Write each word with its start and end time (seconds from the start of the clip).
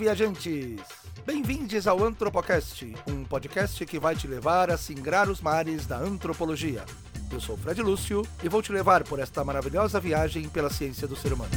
viajantes! 0.00 0.80
Bem-vindos 1.26 1.86
ao 1.86 2.02
Antropocast, 2.02 2.94
um 3.06 3.22
podcast 3.22 3.84
que 3.84 3.98
vai 3.98 4.16
te 4.16 4.26
levar 4.26 4.70
a 4.70 4.78
singrar 4.78 5.28
os 5.28 5.42
mares 5.42 5.86
da 5.86 5.98
antropologia. 5.98 6.86
Eu 7.30 7.38
sou 7.38 7.54
Fred 7.54 7.82
Lúcio 7.82 8.26
e 8.42 8.48
vou 8.48 8.62
te 8.62 8.72
levar 8.72 9.04
por 9.04 9.18
esta 9.18 9.44
maravilhosa 9.44 10.00
viagem 10.00 10.48
pela 10.48 10.70
ciência 10.70 11.06
do 11.06 11.14
ser 11.14 11.34
humano. 11.34 11.50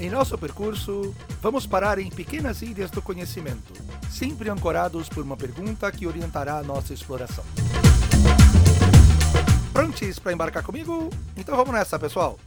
Em 0.00 0.08
nosso 0.08 0.38
percurso, 0.38 1.14
vamos 1.42 1.66
parar 1.66 1.98
em 1.98 2.08
pequenas 2.08 2.62
ilhas 2.62 2.90
do 2.90 3.02
conhecimento, 3.02 3.74
sempre 4.10 4.48
ancorados 4.48 5.06
por 5.10 5.22
uma 5.22 5.36
pergunta 5.36 5.92
que 5.92 6.06
orientará 6.06 6.56
a 6.56 6.62
nossa 6.62 6.94
exploração. 6.94 7.44
Prontos 9.74 10.18
para 10.18 10.32
embarcar 10.32 10.62
comigo? 10.62 11.10
Então 11.36 11.54
vamos 11.54 11.74
nessa, 11.74 11.98
pessoal! 11.98 12.38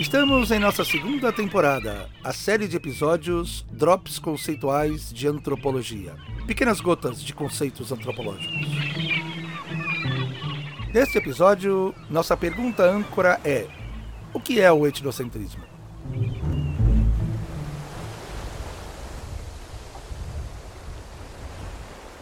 Estamos 0.00 0.50
em 0.50 0.58
nossa 0.58 0.82
segunda 0.82 1.30
temporada, 1.30 2.08
a 2.24 2.32
série 2.32 2.66
de 2.66 2.74
episódios 2.74 3.66
Drops 3.70 4.18
Conceituais 4.18 5.12
de 5.12 5.28
Antropologia 5.28 6.16
pequenas 6.50 6.80
gotas 6.80 7.22
de 7.22 7.32
conceitos 7.32 7.92
antropológicos. 7.92 8.66
Neste 10.92 11.18
episódio, 11.18 11.94
nossa 12.08 12.36
pergunta 12.36 12.82
âncora 12.82 13.38
é: 13.44 13.68
o 14.32 14.40
que 14.40 14.60
é 14.60 14.72
o 14.72 14.84
etnocentrismo? 14.84 15.62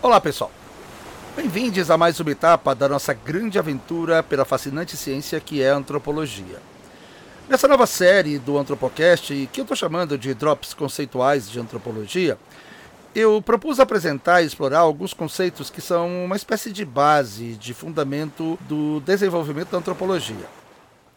Olá, 0.03 0.21
pessoal. 0.21 0.51
Bem-vindos 1.35 1.91
a 1.91 1.97
mais 1.97 2.21
uma 2.21 2.33
etapa 2.33 2.75
da 2.75 2.89
nossa 2.89 3.15
grande 3.15 3.59
aventura 3.59 4.23
pela 4.23 4.45
fascinante 4.45 4.95
ciência 4.95 5.41
que 5.41 5.63
é 5.63 5.71
a 5.71 5.77
antropologia. 5.77 6.61
Nessa 7.49 7.67
nova 7.67 7.87
série 7.87 8.39
do 8.39 8.59
Antropocast, 8.59 9.49
que 9.51 9.59
eu 9.59 9.63
estou 9.63 9.75
chamando 9.75 10.19
de 10.19 10.35
Drops 10.35 10.75
Conceituais 10.75 11.49
de 11.49 11.59
Antropologia, 11.59 12.37
eu 13.15 13.41
propus 13.41 13.81
apresentar 13.81 14.43
e 14.43 14.47
explorar 14.47 14.81
alguns 14.81 15.15
conceitos 15.15 15.71
que 15.71 15.81
são 15.81 16.27
uma 16.27 16.37
espécie 16.37 16.71
de 16.71 16.85
base, 16.85 17.55
de 17.55 17.73
fundamento 17.73 18.59
do 18.69 19.01
desenvolvimento 19.01 19.71
da 19.71 19.79
antropologia. 19.79 20.47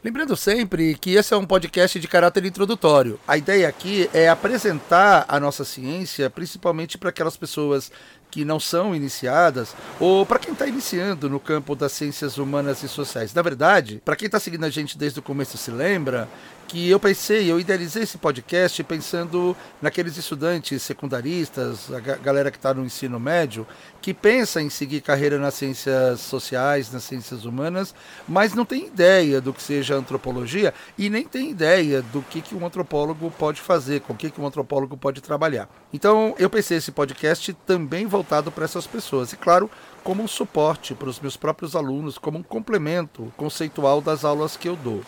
Lembrando 0.01 0.35
sempre 0.37 0.95
que 0.95 1.15
esse 1.15 1.33
é 1.33 1.37
um 1.37 1.45
podcast 1.45 1.99
de 1.99 2.07
caráter 2.07 2.45
introdutório. 2.45 3.19
A 3.27 3.37
ideia 3.37 3.67
aqui 3.67 4.09
é 4.13 4.29
apresentar 4.29 5.25
a 5.27 5.37
nossa 5.37 5.65
ciência, 5.65 6.29
principalmente 6.29 6.97
para 6.97 7.09
aquelas 7.09 7.35
pessoas 7.35 7.91
que 8.31 8.45
não 8.45 8.59
são 8.59 8.95
iniciadas, 8.95 9.75
ou 9.99 10.25
para 10.25 10.39
quem 10.39 10.53
está 10.53 10.65
iniciando 10.65 11.29
no 11.29 11.39
campo 11.39 11.75
das 11.75 11.91
ciências 11.91 12.37
humanas 12.37 12.81
e 12.81 12.87
sociais. 12.87 13.33
Na 13.33 13.41
verdade, 13.41 14.01
para 14.03 14.15
quem 14.15 14.25
está 14.25 14.39
seguindo 14.39 14.63
a 14.63 14.69
gente 14.69 14.97
desde 14.97 15.19
o 15.19 15.21
começo 15.21 15.57
se 15.57 15.69
lembra 15.69 16.29
que 16.71 16.89
eu 16.89 17.01
pensei, 17.01 17.51
eu 17.51 17.59
idealizei 17.59 18.03
esse 18.03 18.17
podcast 18.17 18.81
pensando 18.85 19.57
naqueles 19.81 20.15
estudantes 20.15 20.81
secundaristas, 20.81 21.91
a 21.91 21.99
galera 21.99 22.49
que 22.49 22.55
está 22.55 22.73
no 22.73 22.85
ensino 22.85 23.19
médio, 23.19 23.67
que 24.01 24.13
pensa 24.13 24.61
em 24.61 24.69
seguir 24.69 25.01
carreira 25.01 25.37
nas 25.37 25.55
ciências 25.55 26.21
sociais, 26.21 26.89
nas 26.89 27.03
ciências 27.03 27.43
humanas, 27.43 27.93
mas 28.25 28.53
não 28.53 28.63
tem 28.63 28.87
ideia 28.87 29.41
do 29.41 29.51
que 29.51 29.61
seja 29.61 29.95
antropologia 29.95 30.73
e 30.97 31.09
nem 31.09 31.25
tem 31.25 31.51
ideia 31.51 32.01
do 32.01 32.21
que, 32.21 32.41
que 32.41 32.55
um 32.55 32.65
antropólogo 32.65 33.29
pode 33.37 33.59
fazer, 33.59 33.99
com 33.99 34.13
o 34.13 34.15
que, 34.15 34.31
que 34.31 34.39
um 34.39 34.47
antropólogo 34.47 34.95
pode 34.95 35.19
trabalhar. 35.19 35.67
Então 35.91 36.33
eu 36.39 36.49
pensei 36.49 36.77
esse 36.77 36.93
podcast 36.93 37.51
também 37.65 38.07
voltado 38.07 38.20
para 38.23 38.65
essas 38.65 38.87
pessoas. 38.87 39.33
E 39.33 39.37
claro, 39.37 39.69
como 40.03 40.23
um 40.23 40.27
suporte 40.27 40.93
para 40.93 41.09
os 41.09 41.19
meus 41.19 41.37
próprios 41.37 41.75
alunos, 41.75 42.17
como 42.17 42.39
um 42.39 42.43
complemento 42.43 43.31
conceitual 43.37 44.01
das 44.01 44.25
aulas 44.25 44.57
que 44.57 44.67
eu 44.67 44.75
dou. 44.75 45.01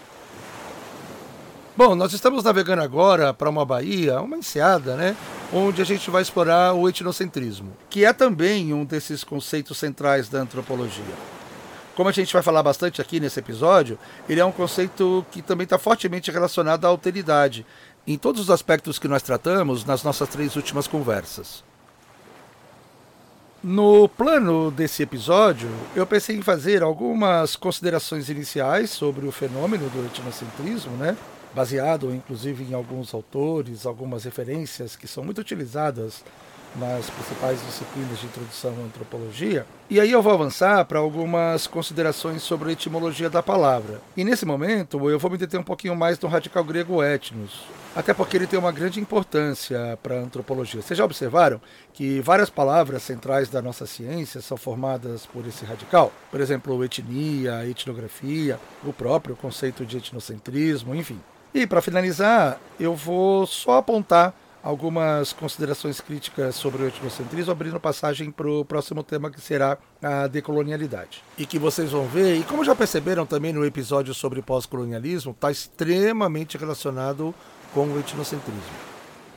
Bom, 1.75 1.95
nós 1.95 2.13
estamos 2.13 2.43
navegando 2.43 2.83
agora 2.83 3.33
para 3.33 3.49
uma 3.49 3.65
baía, 3.65 4.21
uma 4.21 4.37
enseada, 4.37 4.95
né? 4.95 5.17
Onde 5.51 5.81
a 5.81 5.85
gente 5.85 6.09
vai 6.11 6.21
explorar 6.21 6.73
o 6.73 6.87
etnocentrismo, 6.87 7.73
que 7.89 8.05
é 8.05 8.13
também 8.13 8.71
um 8.73 8.85
desses 8.85 9.23
conceitos 9.23 9.79
centrais 9.79 10.29
da 10.29 10.39
antropologia. 10.39 11.03
Como 11.95 12.09
a 12.09 12.11
gente 12.11 12.31
vai 12.31 12.43
falar 12.43 12.61
bastante 12.61 13.01
aqui 13.01 13.19
nesse 13.19 13.39
episódio, 13.39 13.97
ele 14.29 14.39
é 14.39 14.45
um 14.45 14.51
conceito 14.51 15.25
que 15.31 15.41
também 15.41 15.63
está 15.63 15.79
fortemente 15.79 16.29
relacionado 16.29 16.85
à 16.85 16.87
alteridade, 16.89 17.65
em 18.05 18.17
todos 18.17 18.41
os 18.41 18.49
aspectos 18.51 18.99
que 18.99 19.07
nós 19.07 19.23
tratamos 19.23 19.83
nas 19.83 20.03
nossas 20.03 20.29
três 20.29 20.55
últimas 20.55 20.87
conversas. 20.87 21.63
No 23.63 24.09
plano 24.09 24.69
desse 24.69 25.03
episódio, 25.03 25.69
eu 25.95 26.05
pensei 26.05 26.35
em 26.35 26.41
fazer 26.41 26.83
algumas 26.83 27.55
considerações 27.55 28.27
iniciais 28.27 28.89
sobre 28.89 29.25
o 29.25 29.31
fenômeno 29.31 29.89
do 29.89 30.05
etnocentrismo, 30.05 30.91
né? 30.97 31.15
baseado 31.55 32.13
inclusive 32.13 32.65
em 32.65 32.73
alguns 32.73 33.13
autores, 33.13 33.85
algumas 33.85 34.25
referências 34.25 34.97
que 34.97 35.07
são 35.07 35.23
muito 35.23 35.39
utilizadas 35.39 36.25
nas 36.75 37.09
principais 37.09 37.59
disciplinas 37.65 38.19
de 38.19 38.25
introdução 38.25 38.71
à 38.71 38.85
antropologia. 38.85 39.65
E 39.89 39.99
aí 39.99 40.11
eu 40.11 40.21
vou 40.21 40.33
avançar 40.33 40.83
para 40.85 40.99
algumas 40.99 41.67
considerações 41.67 42.41
sobre 42.41 42.69
a 42.69 42.73
etimologia 42.73 43.29
da 43.29 43.43
palavra. 43.43 44.01
E 44.17 44.23
nesse 44.23 44.45
momento 44.45 45.09
eu 45.09 45.19
vou 45.19 45.29
me 45.29 45.37
deter 45.37 45.59
um 45.59 45.63
pouquinho 45.63 45.95
mais 45.95 46.19
no 46.19 46.29
radical 46.29 46.63
grego 46.63 47.03
etnos, 47.03 47.63
até 47.95 48.13
porque 48.13 48.37
ele 48.37 48.47
tem 48.47 48.57
uma 48.57 48.71
grande 48.71 48.99
importância 48.99 49.97
para 50.01 50.15
a 50.15 50.21
antropologia. 50.21 50.81
Vocês 50.81 50.97
já 50.97 51.05
observaram 51.05 51.61
que 51.93 52.19
várias 52.21 52.49
palavras 52.49 53.03
centrais 53.03 53.49
da 53.49 53.61
nossa 53.61 53.85
ciência 53.85 54.41
são 54.41 54.57
formadas 54.57 55.25
por 55.25 55.45
esse 55.45 55.65
radical? 55.65 56.11
Por 56.31 56.41
exemplo, 56.41 56.83
etnia, 56.83 57.67
etnografia, 57.67 58.59
o 58.83 58.91
próprio 58.91 59.35
conceito 59.35 59.85
de 59.85 59.97
etnocentrismo, 59.97 60.95
enfim. 60.95 61.19
E 61.53 61.67
para 61.67 61.83
finalizar, 61.83 62.59
eu 62.79 62.95
vou 62.95 63.45
só 63.45 63.77
apontar 63.77 64.33
algumas 64.63 65.33
considerações 65.33 65.99
críticas 65.99 66.55
sobre 66.55 66.83
o 66.83 66.87
etnocentrismo, 66.87 67.51
abrindo 67.51 67.79
passagem 67.79 68.31
para 68.31 68.49
o 68.49 68.63
próximo 68.63 69.03
tema 69.03 69.29
que 69.29 69.41
será 69.41 69.77
a 70.01 70.25
decolonialidade. 70.27 71.21
E 71.37 71.45
que 71.45 71.59
vocês 71.59 71.91
vão 71.91 72.05
ver, 72.05 72.37
e 72.37 72.43
como 72.43 72.63
já 72.63 72.73
perceberam 72.73 73.25
também 73.25 73.51
no 73.51 73.65
episódio 73.65 74.13
sobre 74.13 74.41
pós-colonialismo, 74.41 75.31
está 75.31 75.51
extremamente 75.51 76.57
relacionado 76.57 77.35
com 77.73 77.85
o 77.87 77.99
etnocentrismo. 77.99 78.93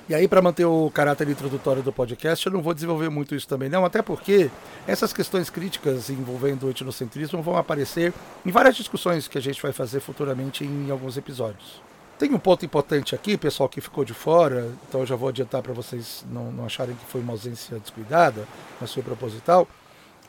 E 0.09 0.15
aí, 0.15 0.29
para 0.29 0.41
manter 0.41 0.65
o 0.65 0.89
caráter 0.89 1.29
introdutório 1.29 1.83
do 1.83 1.93
podcast, 1.93 2.47
eu 2.47 2.53
não 2.53 2.63
vou 2.63 2.73
desenvolver 2.73 3.09
muito 3.09 3.35
isso 3.35 3.49
também, 3.49 3.69
não, 3.69 3.85
até 3.85 4.01
porque 4.03 4.49
essas 4.87 5.13
questões 5.13 5.51
críticas 5.51 6.09
envolvendo 6.09 6.67
o 6.67 6.71
etnocentrismo 6.71 7.43
vão 7.43 7.57
aparecer 7.57 8.15
em 8.45 8.53
várias 8.53 8.77
discussões 8.77 9.27
que 9.27 9.37
a 9.37 9.43
gente 9.43 9.61
vai 9.61 9.73
fazer 9.73 9.99
futuramente 9.99 10.65
em 10.65 10.93
alguns 10.93 11.17
episódios. 11.17 11.83
Tem 12.19 12.33
um 12.33 12.39
ponto 12.39 12.65
importante 12.65 13.15
aqui, 13.15 13.37
pessoal 13.37 13.69
que 13.69 13.79
ficou 13.79 14.03
de 14.03 14.15
fora, 14.15 14.73
então 14.89 15.01
eu 15.01 15.07
já 15.07 15.15
vou 15.15 15.29
adiantar 15.29 15.61
para 15.61 15.75
vocês 15.75 16.25
não, 16.31 16.51
não 16.51 16.65
acharem 16.65 16.95
que 16.95 17.05
foi 17.05 17.21
uma 17.21 17.35
ausência 17.35 17.79
descuidada, 17.79 18.49
mas 18.81 18.93
foi 18.93 19.03
proposital, 19.03 19.69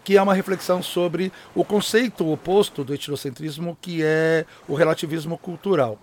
que 0.04 0.18
é 0.18 0.22
uma 0.22 0.34
reflexão 0.34 0.84
sobre 0.84 1.32
o 1.56 1.64
conceito 1.64 2.30
oposto 2.30 2.84
do 2.84 2.94
etnocentrismo, 2.94 3.78
que 3.82 4.04
é 4.04 4.46
o 4.68 4.76
relativismo 4.76 5.38
cultural. 5.38 5.98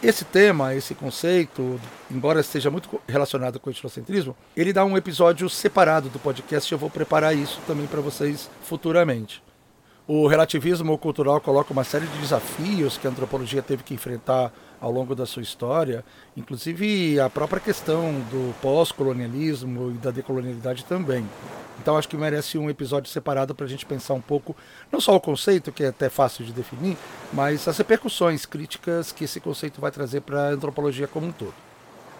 Esse 0.00 0.24
tema, 0.24 0.76
esse 0.76 0.94
conceito, 0.94 1.80
embora 2.08 2.38
esteja 2.38 2.70
muito 2.70 3.00
relacionado 3.08 3.58
com 3.58 3.68
o 3.68 3.72
etnocentrismo, 3.72 4.36
ele 4.56 4.72
dá 4.72 4.84
um 4.84 4.96
episódio 4.96 5.50
separado 5.50 6.08
do 6.08 6.20
podcast 6.20 6.72
e 6.72 6.72
eu 6.72 6.78
vou 6.78 6.88
preparar 6.88 7.36
isso 7.36 7.60
também 7.66 7.88
para 7.88 8.00
vocês 8.00 8.48
futuramente. 8.62 9.42
O 10.06 10.28
relativismo 10.28 10.96
cultural 10.96 11.40
coloca 11.40 11.72
uma 11.72 11.84
série 11.84 12.06
de 12.06 12.18
desafios 12.18 12.96
que 12.96 13.06
a 13.06 13.10
antropologia 13.10 13.60
teve 13.60 13.82
que 13.82 13.92
enfrentar 13.92 14.52
ao 14.80 14.90
longo 14.90 15.14
da 15.14 15.26
sua 15.26 15.42
história, 15.42 16.04
inclusive 16.36 17.18
a 17.20 17.28
própria 17.28 17.60
questão 17.60 18.12
do 18.30 18.54
pós-colonialismo 18.60 19.90
e 19.90 19.94
da 19.94 20.10
decolonialidade 20.10 20.84
também. 20.84 21.28
Então 21.80 21.96
acho 21.96 22.08
que 22.08 22.16
merece 22.16 22.58
um 22.58 22.68
episódio 22.68 23.10
separado 23.10 23.54
para 23.54 23.66
a 23.66 23.68
gente 23.68 23.86
pensar 23.86 24.14
um 24.14 24.20
pouco, 24.20 24.54
não 24.90 25.00
só 25.00 25.14
o 25.14 25.20
conceito, 25.20 25.72
que 25.72 25.84
é 25.84 25.88
até 25.88 26.08
fácil 26.08 26.44
de 26.44 26.52
definir, 26.52 26.96
mas 27.32 27.66
as 27.68 27.78
repercussões 27.78 28.44
críticas 28.44 29.12
que 29.12 29.24
esse 29.24 29.40
conceito 29.40 29.80
vai 29.80 29.90
trazer 29.90 30.20
para 30.22 30.48
a 30.48 30.50
antropologia 30.50 31.06
como 31.06 31.26
um 31.26 31.32
todo. 31.32 31.54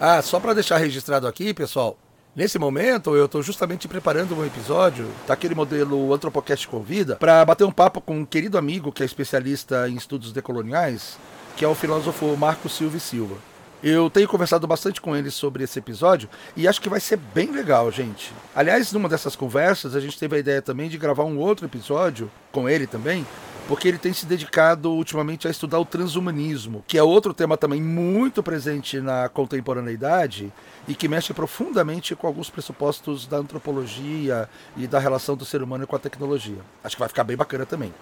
Ah, 0.01 0.23
só 0.23 0.39
para 0.39 0.55
deixar 0.55 0.79
registrado 0.79 1.27
aqui, 1.27 1.53
pessoal, 1.53 1.99
Nesse 2.39 2.57
momento, 2.57 3.17
eu 3.17 3.25
estou 3.25 3.43
justamente 3.43 3.89
preparando 3.89 4.33
um 4.37 4.47
episódio 4.47 5.09
daquele 5.27 5.57
modelo 5.57 6.15
Antropocast 6.15 6.69
Convida 6.69 7.17
para 7.17 7.45
bater 7.45 7.65
um 7.65 7.73
papo 7.73 8.01
com 8.01 8.21
um 8.21 8.25
querido 8.25 8.57
amigo 8.57 8.93
que 8.93 9.03
é 9.03 9.07
especialista 9.07 9.89
em 9.89 9.97
estudos 9.97 10.31
decoloniais, 10.33 11.19
que 11.59 11.65
é 11.65 11.69
o 11.69 11.75
filósofo 11.75 12.37
Marco 12.37 12.69
Silva 12.69 13.01
Silva. 13.01 13.35
Eu 13.83 14.09
tenho 14.09 14.29
conversado 14.29 14.65
bastante 14.65 15.01
com 15.01 15.17
ele 15.17 15.29
sobre 15.29 15.65
esse 15.65 15.77
episódio 15.77 16.29
e 16.57 16.69
acho 16.69 16.81
que 16.81 16.89
vai 16.89 17.01
ser 17.01 17.17
bem 17.17 17.51
legal, 17.51 17.91
gente. 17.91 18.33
Aliás, 18.55 18.93
numa 18.93 19.09
dessas 19.09 19.35
conversas, 19.35 19.97
a 19.97 20.01
gente 20.01 20.17
teve 20.17 20.37
a 20.37 20.39
ideia 20.39 20.63
também 20.63 20.89
de 20.89 20.97
gravar 20.97 21.25
um 21.25 21.37
outro 21.37 21.67
episódio 21.67 22.31
com 22.53 22.69
ele 22.69 22.87
também, 22.87 23.27
porque 23.67 23.89
ele 23.89 23.99
tem 23.99 24.13
se 24.13 24.25
dedicado 24.25 24.93
ultimamente 24.93 25.49
a 25.49 25.51
estudar 25.51 25.81
o 25.81 25.85
transhumanismo, 25.85 26.85
que 26.87 26.97
é 26.97 27.03
outro 27.03 27.35
tema 27.35 27.57
também 27.57 27.83
muito 27.83 28.41
presente 28.41 29.01
na 29.01 29.29
contemporaneidade 29.29 30.53
e 30.87 30.95
que 30.95 31.09
mexe 31.09 31.35
profundamente 31.35 32.15
com 32.15 32.29
alguns 32.29 32.49
pressupostos 32.49 33.27
da 33.27 33.37
antropologia 33.37 34.49
e 34.77 34.87
da 34.87 35.01
relação 35.01 35.37
do 35.37 35.45
ser 35.45 35.61
humano 35.61 35.89
com 35.89 35.97
a 35.97 36.01
tecnologia. 36.01 36.59
Acho 36.85 36.95
que 36.95 37.01
vai 37.01 37.09
ficar 37.09 37.25
bem 37.25 37.37
bacana 37.37 37.67
também. 37.67 37.93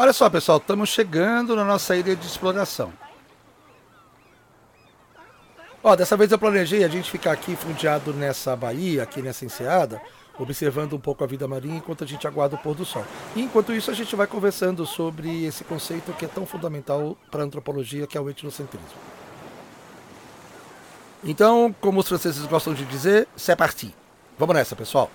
Olha 0.00 0.12
só, 0.12 0.30
pessoal, 0.30 0.58
estamos 0.58 0.90
chegando 0.90 1.56
na 1.56 1.64
nossa 1.64 1.96
ilha 1.96 2.14
de 2.14 2.24
exploração. 2.24 2.92
Ó, 5.82 5.96
dessa 5.96 6.16
vez 6.16 6.30
eu 6.30 6.38
planejei 6.38 6.84
a 6.84 6.88
gente 6.88 7.10
ficar 7.10 7.32
aqui 7.32 7.56
fundeado 7.56 8.12
nessa 8.12 8.54
baía, 8.54 9.02
aqui 9.02 9.20
nessa 9.20 9.44
enseada, 9.44 10.00
observando 10.38 10.92
um 10.92 11.00
pouco 11.00 11.24
a 11.24 11.26
vida 11.26 11.48
marinha 11.48 11.78
enquanto 11.78 12.04
a 12.04 12.06
gente 12.06 12.28
aguarda 12.28 12.54
o 12.54 12.58
pôr 12.58 12.76
do 12.76 12.84
sol. 12.84 13.04
E 13.34 13.42
enquanto 13.42 13.72
isso 13.72 13.90
a 13.90 13.94
gente 13.94 14.14
vai 14.14 14.28
conversando 14.28 14.86
sobre 14.86 15.44
esse 15.44 15.64
conceito 15.64 16.12
que 16.12 16.26
é 16.26 16.28
tão 16.28 16.46
fundamental 16.46 17.18
para 17.28 17.42
a 17.42 17.44
antropologia, 17.44 18.06
que 18.06 18.16
é 18.16 18.20
o 18.20 18.30
etnocentrismo. 18.30 18.86
Então, 21.24 21.74
como 21.80 21.98
os 21.98 22.06
franceses 22.06 22.46
gostam 22.46 22.72
de 22.72 22.84
dizer, 22.84 23.26
c'est 23.36 23.56
parti. 23.56 23.92
Vamos 24.38 24.54
nessa, 24.54 24.76
pessoal. 24.76 25.10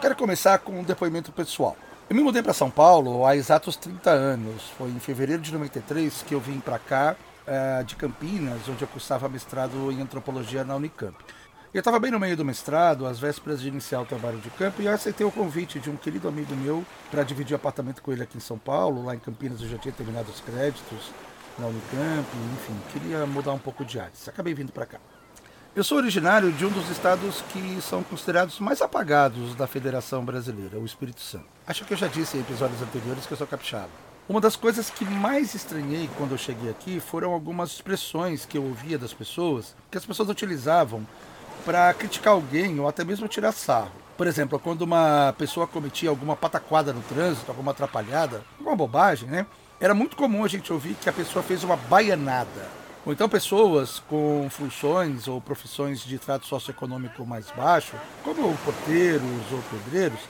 Quero 0.00 0.14
começar 0.14 0.60
com 0.60 0.78
um 0.78 0.84
depoimento 0.84 1.32
pessoal. 1.32 1.76
Eu 2.10 2.16
me 2.16 2.24
mudei 2.24 2.42
para 2.42 2.52
São 2.52 2.68
Paulo 2.68 3.24
há 3.24 3.36
exatos 3.36 3.76
30 3.76 4.10
anos. 4.10 4.64
Foi 4.76 4.90
em 4.90 4.98
fevereiro 4.98 5.40
de 5.40 5.52
93 5.52 6.24
que 6.26 6.34
eu 6.34 6.40
vim 6.40 6.58
para 6.58 6.76
cá, 6.76 7.14
eh, 7.46 7.84
de 7.84 7.94
Campinas, 7.94 8.68
onde 8.68 8.82
eu 8.82 8.88
cursava 8.88 9.28
mestrado 9.28 9.92
em 9.92 10.00
antropologia 10.00 10.64
na 10.64 10.74
Unicamp. 10.74 11.16
Eu 11.72 11.78
estava 11.78 12.00
bem 12.00 12.10
no 12.10 12.18
meio 12.18 12.36
do 12.36 12.44
mestrado, 12.44 13.06
às 13.06 13.20
vésperas 13.20 13.60
de 13.60 13.68
iniciar 13.68 14.00
o 14.00 14.04
trabalho 14.04 14.38
de 14.38 14.50
campo, 14.50 14.82
e 14.82 14.86
eu 14.86 14.92
aceitei 14.92 15.24
o 15.24 15.30
convite 15.30 15.78
de 15.78 15.88
um 15.88 15.94
querido 15.94 16.26
amigo 16.26 16.52
meu 16.56 16.84
para 17.12 17.22
dividir 17.22 17.54
apartamento 17.54 18.02
com 18.02 18.10
ele 18.10 18.24
aqui 18.24 18.38
em 18.38 18.40
São 18.40 18.58
Paulo. 18.58 19.04
Lá 19.04 19.14
em 19.14 19.20
Campinas 19.20 19.62
eu 19.62 19.68
já 19.68 19.78
tinha 19.78 19.94
terminado 19.94 20.32
os 20.32 20.40
créditos 20.40 21.12
na 21.60 21.68
Unicamp, 21.68 22.28
enfim, 22.54 22.76
queria 22.92 23.24
mudar 23.24 23.52
um 23.52 23.58
pouco 23.58 23.84
de 23.84 24.00
áreas. 24.00 24.28
Acabei 24.28 24.52
vindo 24.52 24.72
para 24.72 24.84
cá. 24.84 24.98
Eu 25.74 25.84
sou 25.84 25.98
originário 25.98 26.50
de 26.50 26.66
um 26.66 26.68
dos 26.68 26.90
estados 26.90 27.44
que 27.52 27.80
são 27.80 28.02
considerados 28.02 28.58
mais 28.58 28.82
apagados 28.82 29.54
da 29.54 29.68
Federação 29.68 30.24
Brasileira, 30.24 30.80
o 30.80 30.84
Espírito 30.84 31.20
Santo. 31.20 31.46
Acho 31.64 31.84
que 31.84 31.94
eu 31.94 31.96
já 31.96 32.08
disse 32.08 32.36
em 32.36 32.40
episódios 32.40 32.82
anteriores 32.82 33.24
que 33.24 33.32
eu 33.32 33.36
sou 33.36 33.46
capixaba. 33.46 33.88
Uma 34.28 34.40
das 34.40 34.56
coisas 34.56 34.90
que 34.90 35.04
mais 35.04 35.54
estranhei 35.54 36.10
quando 36.18 36.32
eu 36.32 36.38
cheguei 36.38 36.68
aqui 36.68 36.98
foram 36.98 37.32
algumas 37.32 37.70
expressões 37.70 38.44
que 38.44 38.58
eu 38.58 38.64
ouvia 38.64 38.98
das 38.98 39.14
pessoas, 39.14 39.76
que 39.88 39.96
as 39.96 40.04
pessoas 40.04 40.28
utilizavam 40.28 41.06
para 41.64 41.94
criticar 41.94 42.32
alguém 42.32 42.80
ou 42.80 42.88
até 42.88 43.04
mesmo 43.04 43.28
tirar 43.28 43.52
sarro. 43.52 43.92
Por 44.16 44.26
exemplo, 44.26 44.58
quando 44.58 44.82
uma 44.82 45.32
pessoa 45.38 45.68
cometia 45.68 46.10
alguma 46.10 46.34
pataquada 46.34 46.92
no 46.92 47.00
trânsito, 47.02 47.48
alguma 47.48 47.70
atrapalhada, 47.70 48.42
alguma 48.58 48.74
bobagem, 48.74 49.28
né? 49.28 49.46
Era 49.78 49.94
muito 49.94 50.16
comum 50.16 50.44
a 50.44 50.48
gente 50.48 50.72
ouvir 50.72 50.94
que 50.94 51.08
a 51.08 51.12
pessoa 51.12 51.44
fez 51.44 51.62
uma 51.62 51.76
baianada. 51.76 52.79
Ou 53.04 53.12
então 53.12 53.28
pessoas 53.28 53.98
com 54.08 54.46
funções 54.50 55.26
ou 55.26 55.40
profissões 55.40 56.00
de 56.00 56.18
trato 56.18 56.46
socioeconômico 56.46 57.24
mais 57.24 57.50
baixo, 57.50 57.96
como 58.22 58.54
porteiros 58.58 59.52
ou 59.52 59.62
pedreiros, 59.70 60.20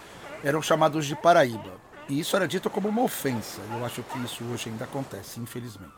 eram 0.44 0.62
chamados 0.62 1.04
de 1.04 1.16
paraíba. 1.16 1.72
E 2.08 2.20
isso 2.20 2.36
era 2.36 2.46
dito 2.46 2.70
como 2.70 2.88
uma 2.88 3.02
ofensa. 3.02 3.60
Eu 3.72 3.84
acho 3.84 4.02
que 4.02 4.18
isso 4.20 4.44
hoje 4.44 4.68
ainda 4.68 4.84
acontece, 4.84 5.40
infelizmente. 5.40 5.92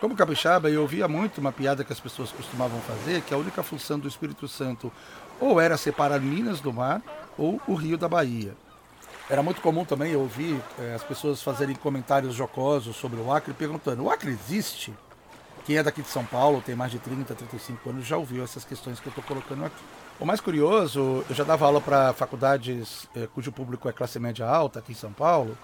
Como 0.00 0.14
capixaba, 0.14 0.70
eu 0.70 0.82
ouvia 0.82 1.08
muito 1.08 1.38
uma 1.38 1.50
piada 1.50 1.82
que 1.82 1.92
as 1.92 1.98
pessoas 1.98 2.30
costumavam 2.30 2.80
fazer, 2.80 3.20
que 3.22 3.34
a 3.34 3.36
única 3.36 3.62
função 3.62 3.98
do 3.98 4.06
Espírito 4.06 4.46
Santo 4.46 4.92
ou 5.40 5.60
era 5.60 5.76
separar 5.76 6.20
Minas 6.20 6.60
do 6.60 6.72
mar 6.72 7.02
ou 7.36 7.60
o 7.66 7.74
Rio 7.74 7.98
da 7.98 8.08
Bahia. 8.08 8.56
Era 9.30 9.42
muito 9.42 9.60
comum 9.60 9.84
também 9.84 10.12
eu 10.12 10.20
ouvir 10.20 10.60
eh, 10.78 10.94
as 10.94 11.02
pessoas 11.02 11.42
fazerem 11.42 11.74
comentários 11.76 12.34
jocosos 12.34 12.96
sobre 12.96 13.20
o 13.20 13.32
Acre, 13.32 13.52
perguntando: 13.52 14.04
o 14.04 14.10
Acre 14.10 14.30
existe? 14.30 14.94
Quem 15.68 15.76
é 15.76 15.82
daqui 15.82 16.00
de 16.00 16.08
São 16.08 16.24
Paulo, 16.24 16.62
tem 16.64 16.74
mais 16.74 16.90
de 16.90 16.98
30, 16.98 17.34
35 17.34 17.90
anos, 17.90 18.06
já 18.06 18.16
ouviu 18.16 18.42
essas 18.42 18.64
questões 18.64 18.98
que 18.98 19.06
eu 19.06 19.10
estou 19.10 19.22
colocando 19.22 19.66
aqui. 19.66 19.84
O 20.18 20.24
mais 20.24 20.40
curioso, 20.40 21.22
eu 21.28 21.34
já 21.34 21.44
dava 21.44 21.66
aula 21.66 21.78
para 21.78 22.14
faculdades 22.14 23.06
eh, 23.14 23.28
cujo 23.34 23.52
público 23.52 23.86
é 23.86 23.92
classe 23.92 24.18
média 24.18 24.48
alta 24.48 24.78
aqui 24.78 24.92
em 24.92 24.94
São 24.94 25.12
Paulo, 25.12 25.58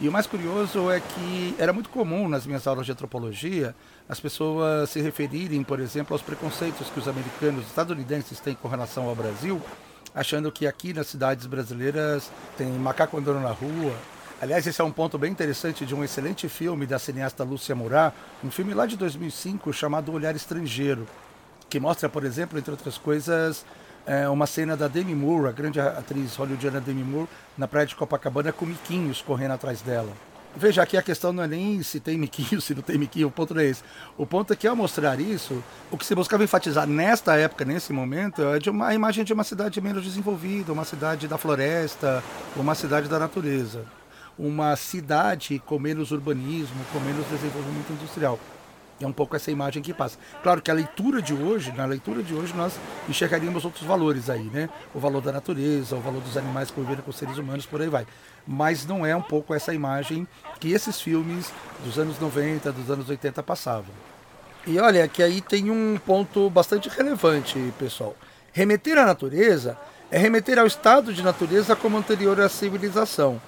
e 0.00 0.08
o 0.08 0.12
mais 0.12 0.28
curioso 0.28 0.88
é 0.92 1.00
que 1.00 1.56
era 1.58 1.72
muito 1.72 1.90
comum 1.90 2.28
nas 2.28 2.46
minhas 2.46 2.68
aulas 2.68 2.86
de 2.86 2.92
antropologia 2.92 3.74
as 4.08 4.20
pessoas 4.20 4.90
se 4.90 5.00
referirem, 5.00 5.64
por 5.64 5.80
exemplo, 5.80 6.14
aos 6.14 6.22
preconceitos 6.22 6.88
que 6.88 7.00
os 7.00 7.08
americanos, 7.08 7.62
os 7.62 7.66
estadunidenses 7.66 8.38
têm 8.38 8.54
com 8.54 8.68
relação 8.68 9.08
ao 9.08 9.16
Brasil, 9.16 9.60
achando 10.14 10.52
que 10.52 10.68
aqui 10.68 10.92
nas 10.92 11.08
cidades 11.08 11.46
brasileiras 11.46 12.30
tem 12.56 12.68
macaco 12.68 13.18
andando 13.18 13.40
na 13.40 13.50
rua. 13.50 13.92
Aliás, 14.40 14.64
esse 14.68 14.80
é 14.80 14.84
um 14.84 14.92
ponto 14.92 15.18
bem 15.18 15.32
interessante 15.32 15.84
de 15.84 15.92
um 15.96 16.04
excelente 16.04 16.48
filme 16.48 16.86
da 16.86 16.96
cineasta 16.96 17.42
Lúcia 17.42 17.74
Murat, 17.74 18.14
um 18.44 18.52
filme 18.52 18.72
lá 18.72 18.86
de 18.86 18.96
2005 18.96 19.72
chamado 19.72 20.12
Olhar 20.12 20.36
Estrangeiro, 20.36 21.08
que 21.68 21.80
mostra, 21.80 22.08
por 22.08 22.24
exemplo, 22.24 22.56
entre 22.56 22.70
outras 22.70 22.96
coisas, 22.96 23.66
é, 24.06 24.28
uma 24.28 24.46
cena 24.46 24.76
da 24.76 24.86
Demi 24.86 25.12
Moore, 25.12 25.48
a 25.48 25.52
grande 25.52 25.80
atriz 25.80 26.36
hollywoodiana 26.36 26.80
Demi 26.80 27.02
Moore, 27.02 27.28
na 27.56 27.66
praia 27.66 27.84
de 27.84 27.96
Copacabana 27.96 28.52
com 28.52 28.64
miquinhos 28.64 29.20
correndo 29.20 29.54
atrás 29.54 29.82
dela. 29.82 30.12
Veja, 30.54 30.82
aqui 30.82 30.96
a 30.96 31.02
questão 31.02 31.32
não 31.32 31.42
é 31.42 31.48
nem 31.48 31.82
se 31.82 31.98
tem 31.98 32.16
miquinho, 32.16 32.60
se 32.62 32.76
não 32.76 32.82
tem 32.82 32.96
miquinho, 32.96 33.26
o 33.26 33.32
ponto 33.32 33.52
não 33.52 33.60
é 33.60 33.64
esse. 33.66 33.82
O 34.16 34.24
ponto 34.24 34.52
é 34.52 34.56
que 34.56 34.68
ao 34.68 34.76
mostrar 34.76 35.18
isso, 35.18 35.64
o 35.90 35.98
que 35.98 36.06
se 36.06 36.14
buscava 36.14 36.44
enfatizar 36.44 36.86
nesta 36.86 37.36
época, 37.36 37.64
nesse 37.64 37.92
momento, 37.92 38.42
é 38.42 38.60
de 38.60 38.70
uma 38.70 38.86
a 38.86 38.94
imagem 38.94 39.24
de 39.24 39.32
uma 39.32 39.42
cidade 39.42 39.80
menos 39.80 40.04
desenvolvida, 40.04 40.72
uma 40.72 40.84
cidade 40.84 41.26
da 41.26 41.36
floresta, 41.36 42.22
uma 42.54 42.76
cidade 42.76 43.08
da 43.08 43.18
natureza. 43.18 43.97
Uma 44.38 44.76
cidade 44.76 45.60
com 45.66 45.78
menos 45.78 46.12
urbanismo, 46.12 46.76
com 46.92 47.00
menos 47.00 47.26
desenvolvimento 47.26 47.92
industrial. 47.92 48.38
É 49.00 49.06
um 49.06 49.12
pouco 49.12 49.36
essa 49.36 49.50
imagem 49.50 49.80
que 49.80 49.94
passa. 49.94 50.18
Claro 50.42 50.60
que 50.60 50.70
a 50.70 50.74
leitura 50.74 51.22
de 51.22 51.32
hoje, 51.32 51.72
na 51.72 51.84
leitura 51.84 52.22
de 52.22 52.34
hoje, 52.34 52.52
nós 52.54 52.74
enxergaríamos 53.08 53.64
outros 53.64 53.84
valores 53.84 54.28
aí, 54.28 54.50
né? 54.52 54.68
O 54.92 54.98
valor 54.98 55.20
da 55.20 55.30
natureza, 55.30 55.94
o 55.94 56.00
valor 56.00 56.20
dos 56.20 56.36
animais 56.36 56.70
convivem 56.70 57.02
com 57.02 57.10
os 57.10 57.16
seres 57.16 57.38
humanos, 57.38 57.64
por 57.64 57.80
aí 57.80 57.88
vai. 57.88 58.06
Mas 58.46 58.84
não 58.86 59.06
é 59.06 59.14
um 59.14 59.22
pouco 59.22 59.54
essa 59.54 59.72
imagem 59.72 60.26
que 60.58 60.72
esses 60.72 61.00
filmes 61.00 61.52
dos 61.84 61.96
anos 61.96 62.18
90, 62.18 62.72
dos 62.72 62.90
anos 62.90 63.08
80 63.08 63.40
passavam. 63.42 63.94
E 64.66 64.78
olha 64.80 65.06
que 65.06 65.22
aí 65.22 65.40
tem 65.40 65.70
um 65.70 65.96
ponto 66.04 66.50
bastante 66.50 66.88
relevante, 66.88 67.72
pessoal. 67.78 68.16
Remeter 68.52 68.98
à 68.98 69.06
natureza 69.06 69.78
é 70.10 70.18
remeter 70.18 70.58
ao 70.58 70.66
estado 70.66 71.14
de 71.14 71.22
natureza 71.22 71.76
como 71.76 71.96
anterior 71.96 72.40
à 72.40 72.48
civilização. 72.48 73.40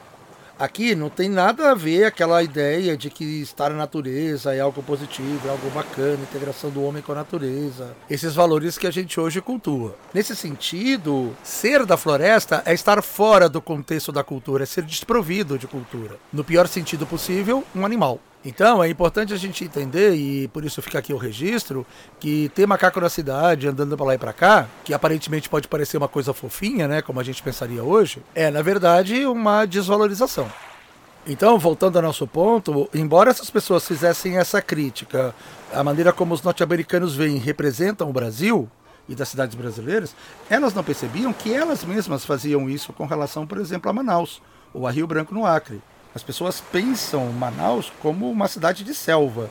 Aqui 0.61 0.95
não 0.95 1.09
tem 1.09 1.27
nada 1.27 1.71
a 1.71 1.75
ver 1.75 2.05
aquela 2.05 2.43
ideia 2.43 2.95
de 2.95 3.09
que 3.09 3.25
estar 3.41 3.71
na 3.71 3.77
natureza 3.77 4.55
é 4.55 4.61
algo 4.61 4.83
positivo, 4.83 5.49
é 5.49 5.51
algo 5.51 5.71
bacana, 5.71 6.19
integração 6.23 6.69
do 6.69 6.84
homem 6.84 7.03
com 7.03 7.13
a 7.13 7.15
natureza. 7.15 7.96
Esses 8.11 8.34
valores 8.34 8.77
que 8.77 8.87
a 8.87 8.91
gente 8.91 9.19
hoje 9.19 9.41
cultua. 9.41 9.96
Nesse 10.13 10.37
sentido, 10.37 11.34
ser 11.43 11.87
da 11.87 11.96
floresta 11.96 12.63
é 12.67 12.75
estar 12.75 13.03
fora 13.03 13.49
do 13.49 13.63
contexto 13.63 14.13
da 14.13 14.23
cultura, 14.23 14.65
é 14.65 14.67
ser 14.67 14.84
desprovido 14.84 15.58
de 15.58 15.67
cultura. 15.67 16.19
No 16.31 16.44
pior 16.44 16.69
sentido 16.69 17.06
possível, 17.06 17.65
um 17.75 17.87
animal. 17.87 18.20
Então 18.43 18.82
é 18.82 18.89
importante 18.89 19.35
a 19.35 19.37
gente 19.37 19.65
entender, 19.65 20.15
e 20.15 20.49
por 20.49 20.65
isso 20.65 20.81
fica 20.81 20.99
aqui 20.99 21.13
o 21.13 21.19
registro, 21.19 21.87
que 22.19 22.51
ter 22.55 22.67
macaco 22.67 22.99
na 22.99 23.11
cidade 23.11 23.69
andando 23.69 23.97
para 23.97 24.06
lá 24.06 24.15
e 24.15 24.19
para 24.19 24.32
cá, 24.32 24.67
que 24.82 24.94
aparentemente 24.94 25.49
pode 25.49 25.69
parecer 25.69 25.99
uma 25.99 26.09
coisa 26.09 26.32
fofinha, 26.32 26.89
né, 26.89 27.03
como 27.03 27.20
a 27.20 27.23
gente 27.23 27.43
pensaria 27.43 27.82
hoje, 27.82 28.23
é 28.35 28.51
na 28.51 28.63
verdade 28.63 29.27
uma 29.27 29.67
desvalorização. 29.67 30.51
Então, 31.27 31.59
voltando 31.59 31.97
ao 31.97 32.03
nosso 32.03 32.27
ponto, 32.27 32.89
embora 32.94 33.31
essas 33.31 33.51
pessoas 33.51 33.87
fizessem 33.87 34.39
essa 34.39 34.63
crítica, 34.63 35.35
a 35.70 35.85
maneira 35.85 36.11
como 36.11 36.32
os 36.32 36.43
norte-americanos 36.43 37.15
veem 37.15 37.37
e 37.37 37.41
representam 37.41 38.09
o 38.09 38.13
Brasil 38.13 38.70
e 39.06 39.15
das 39.15 39.29
cidades 39.29 39.55
brasileiras, 39.55 40.17
elas 40.49 40.73
não 40.73 40.82
percebiam 40.82 41.31
que 41.31 41.53
elas 41.53 41.85
mesmas 41.85 42.25
faziam 42.25 42.70
isso 42.70 42.91
com 42.94 43.05
relação, 43.05 43.47
por 43.47 43.59
exemplo, 43.59 43.91
a 43.91 43.93
Manaus 43.93 44.41
ou 44.73 44.87
a 44.87 44.91
Rio 44.91 45.06
Branco 45.06 45.35
no 45.35 45.44
Acre. 45.44 45.82
As 46.14 46.22
pessoas 46.22 46.60
pensam 46.60 47.26
Manaus 47.32 47.93
como 48.00 48.31
uma 48.31 48.48
cidade 48.48 48.82
de 48.82 48.94
selva, 48.94 49.48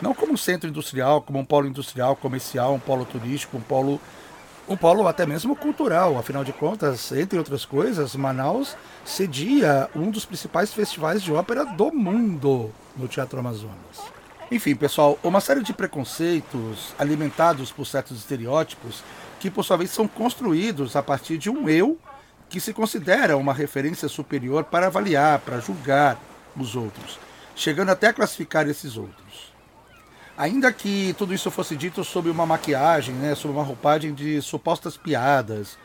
não 0.00 0.12
como 0.12 0.32
um 0.32 0.36
centro 0.36 0.68
industrial, 0.68 1.22
como 1.22 1.38
um 1.38 1.44
polo 1.44 1.68
industrial, 1.68 2.16
comercial, 2.16 2.74
um 2.74 2.80
polo 2.80 3.04
turístico, 3.04 3.56
um 3.56 3.60
polo 3.60 4.00
um 4.68 4.76
polo 4.76 5.06
até 5.06 5.26
mesmo 5.26 5.54
cultural. 5.56 6.18
Afinal 6.18 6.44
de 6.44 6.52
contas, 6.52 7.12
entre 7.12 7.38
outras 7.38 7.64
coisas, 7.64 8.14
Manaus 8.14 8.76
cedia 9.04 9.90
um 9.94 10.10
dos 10.10 10.24
principais 10.24 10.72
festivais 10.72 11.22
de 11.22 11.32
ópera 11.32 11.64
do 11.64 11.92
mundo 11.92 12.72
no 12.96 13.08
Teatro 13.08 13.38
Amazonas. 13.38 14.12
Enfim, 14.50 14.74
pessoal, 14.74 15.18
uma 15.22 15.40
série 15.40 15.62
de 15.62 15.72
preconceitos 15.72 16.94
alimentados 16.98 17.72
por 17.72 17.86
certos 17.86 18.18
estereótipos 18.18 19.02
que, 19.40 19.50
por 19.50 19.64
sua 19.64 19.76
vez, 19.76 19.90
são 19.90 20.06
construídos 20.06 20.94
a 20.94 21.02
partir 21.02 21.38
de 21.38 21.50
um 21.50 21.68
eu 21.68 21.98
que 22.52 22.60
se 22.60 22.74
considera 22.74 23.38
uma 23.38 23.54
referência 23.54 24.08
superior 24.10 24.64
para 24.64 24.88
avaliar, 24.88 25.38
para 25.38 25.58
julgar 25.58 26.20
os 26.54 26.76
outros, 26.76 27.18
chegando 27.56 27.88
até 27.88 28.08
a 28.08 28.12
classificar 28.12 28.68
esses 28.68 28.98
outros. 28.98 29.54
Ainda 30.36 30.70
que 30.70 31.14
tudo 31.16 31.32
isso 31.32 31.50
fosse 31.50 31.74
dito 31.74 32.04
sob 32.04 32.28
uma 32.28 32.44
maquiagem, 32.44 33.14
né, 33.14 33.34
sob 33.34 33.54
uma 33.54 33.62
roupagem 33.62 34.12
de 34.12 34.42
supostas 34.42 34.98
piadas, 34.98 35.78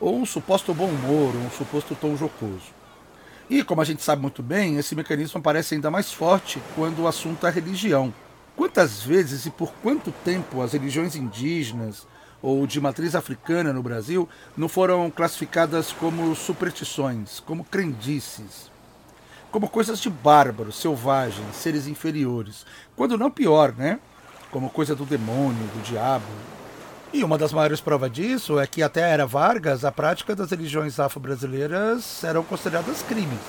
ou 0.00 0.18
um 0.18 0.26
suposto 0.26 0.74
bom 0.74 0.86
humor, 0.88 1.36
ou 1.36 1.42
um 1.42 1.50
suposto 1.50 1.94
tom 1.94 2.16
jocoso. 2.16 2.76
E, 3.48 3.62
como 3.62 3.80
a 3.80 3.84
gente 3.84 4.02
sabe 4.02 4.20
muito 4.20 4.42
bem, 4.42 4.76
esse 4.76 4.96
mecanismo 4.96 5.40
parece 5.40 5.76
ainda 5.76 5.88
mais 5.88 6.12
forte 6.12 6.60
quando 6.74 7.02
o 7.02 7.08
assunto 7.08 7.46
é 7.46 7.50
religião. 7.50 8.12
Quantas 8.56 9.00
vezes 9.04 9.46
e 9.46 9.50
por 9.50 9.72
quanto 9.82 10.10
tempo 10.24 10.62
as 10.62 10.72
religiões 10.72 11.14
indígenas, 11.14 12.08
ou 12.40 12.66
de 12.66 12.80
matriz 12.80 13.14
africana 13.14 13.72
no 13.72 13.82
Brasil 13.82 14.28
não 14.56 14.68
foram 14.68 15.10
classificadas 15.10 15.92
como 15.92 16.34
superstições, 16.36 17.40
como 17.40 17.64
crendices. 17.64 18.70
como 19.50 19.68
coisas 19.68 19.98
de 20.00 20.10
bárbaros, 20.10 20.76
selvagens, 20.76 21.56
seres 21.56 21.86
inferiores, 21.86 22.66
quando 22.94 23.16
não 23.16 23.30
pior, 23.30 23.72
né? 23.76 23.98
Como 24.50 24.70
coisa 24.70 24.94
do 24.94 25.04
demônio, 25.04 25.66
do 25.74 25.82
diabo. 25.82 26.24
E 27.12 27.24
uma 27.24 27.38
das 27.38 27.52
maiores 27.52 27.80
provas 27.80 28.12
disso 28.12 28.60
é 28.60 28.66
que 28.66 28.82
até 28.82 29.04
a 29.04 29.08
era 29.08 29.26
Vargas, 29.26 29.84
a 29.84 29.92
prática 29.92 30.36
das 30.36 30.50
religiões 30.50 31.00
afro-brasileiras 31.00 32.22
eram 32.22 32.42
consideradas 32.42 33.02
crimes. 33.02 33.40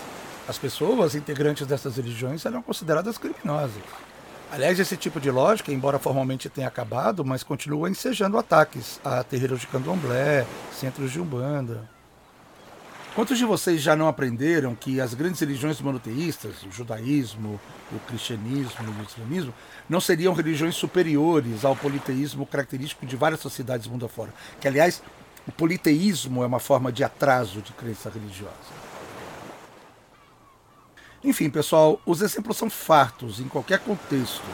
As 0.47 0.57
pessoas 0.57 1.15
integrantes 1.15 1.67
dessas 1.67 1.97
religiões 1.97 2.45
eram 2.45 2.61
consideradas 2.61 3.17
criminosas. 3.17 3.83
Aliás, 4.51 4.79
esse 4.79 4.97
tipo 4.97 5.19
de 5.19 5.29
lógica, 5.29 5.71
embora 5.71 5.99
formalmente 5.99 6.49
tenha 6.49 6.67
acabado, 6.67 7.23
mas 7.23 7.43
continua 7.43 7.87
ensejando 7.87 8.35
ataques 8.35 8.99
a 9.05 9.23
terreiros 9.23 9.61
de 9.61 9.67
candomblé, 9.67 10.43
centros 10.71 11.11
de 11.11 11.21
umbanda. 11.21 11.87
Quantos 13.13 13.37
de 13.37 13.45
vocês 13.45 13.79
já 13.79 13.95
não 13.95 14.07
aprenderam 14.07 14.73
que 14.73 14.99
as 14.99 15.13
grandes 15.13 15.39
religiões 15.39 15.79
monoteístas, 15.81 16.63
o 16.63 16.71
judaísmo, 16.71 17.59
o 17.91 17.99
cristianismo 18.07 18.87
e 18.87 19.01
o 19.01 19.05
islamismo, 19.05 19.53
não 19.87 20.01
seriam 20.01 20.33
religiões 20.33 20.75
superiores 20.75 21.63
ao 21.63 21.75
politeísmo 21.75 22.45
característico 22.45 23.05
de 23.05 23.15
várias 23.15 23.41
sociedades 23.41 23.85
do 23.85 23.91
mundo 23.91 24.05
afora? 24.05 24.33
Que, 24.59 24.67
aliás, 24.67 25.03
o 25.47 25.51
politeísmo 25.51 26.43
é 26.43 26.47
uma 26.47 26.59
forma 26.59 26.91
de 26.91 27.03
atraso 27.03 27.61
de 27.61 27.71
crença 27.73 28.09
religiosa. 28.09 28.88
Enfim, 31.23 31.49
pessoal, 31.49 31.99
os 32.05 32.21
exemplos 32.21 32.55
são 32.55 32.69
fartos 32.69 33.41
em 33.41 33.47
qualquer 33.49 33.79
contexto 33.79 34.45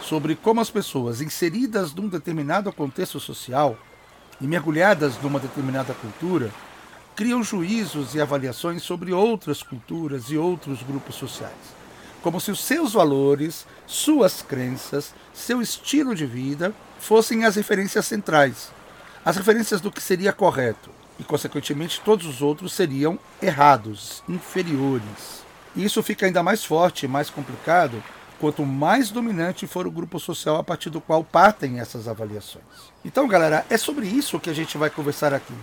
sobre 0.00 0.34
como 0.34 0.62
as 0.62 0.70
pessoas 0.70 1.20
inseridas 1.20 1.92
num 1.92 2.08
determinado 2.08 2.72
contexto 2.72 3.20
social 3.20 3.76
e 4.40 4.46
mergulhadas 4.46 5.20
numa 5.20 5.38
determinada 5.38 5.92
cultura 5.92 6.50
criam 7.14 7.42
juízos 7.42 8.14
e 8.14 8.20
avaliações 8.20 8.82
sobre 8.82 9.12
outras 9.12 9.62
culturas 9.62 10.30
e 10.30 10.38
outros 10.38 10.82
grupos 10.82 11.16
sociais, 11.16 11.52
como 12.22 12.40
se 12.40 12.50
os 12.50 12.60
seus 12.60 12.94
valores, 12.94 13.66
suas 13.86 14.42
crenças, 14.42 15.14
seu 15.34 15.60
estilo 15.60 16.14
de 16.14 16.24
vida 16.24 16.74
fossem 16.98 17.44
as 17.44 17.56
referências 17.56 18.06
centrais, 18.06 18.70
as 19.24 19.36
referências 19.36 19.80
do 19.80 19.92
que 19.92 20.02
seria 20.02 20.32
correto, 20.32 20.90
e 21.18 21.24
consequentemente 21.24 22.00
todos 22.02 22.26
os 22.26 22.42
outros 22.42 22.72
seriam 22.72 23.18
errados, 23.42 24.22
inferiores. 24.28 25.45
E 25.76 25.84
isso 25.84 26.02
fica 26.02 26.26
ainda 26.26 26.42
mais 26.42 26.64
forte 26.64 27.06
mais 27.06 27.28
complicado 27.28 28.02
quanto 28.40 28.64
mais 28.64 29.10
dominante 29.10 29.66
for 29.66 29.86
o 29.86 29.90
grupo 29.90 30.18
social 30.18 30.56
a 30.56 30.64
partir 30.64 30.90
do 30.90 31.00
qual 31.00 31.22
partem 31.22 31.80
essas 31.80 32.08
avaliações. 32.08 32.64
Então, 33.04 33.28
galera, 33.28 33.64
é 33.70 33.76
sobre 33.76 34.06
isso 34.06 34.40
que 34.40 34.50
a 34.50 34.54
gente 34.54 34.76
vai 34.76 34.90
conversar 34.90 35.32
aqui. 35.32 35.54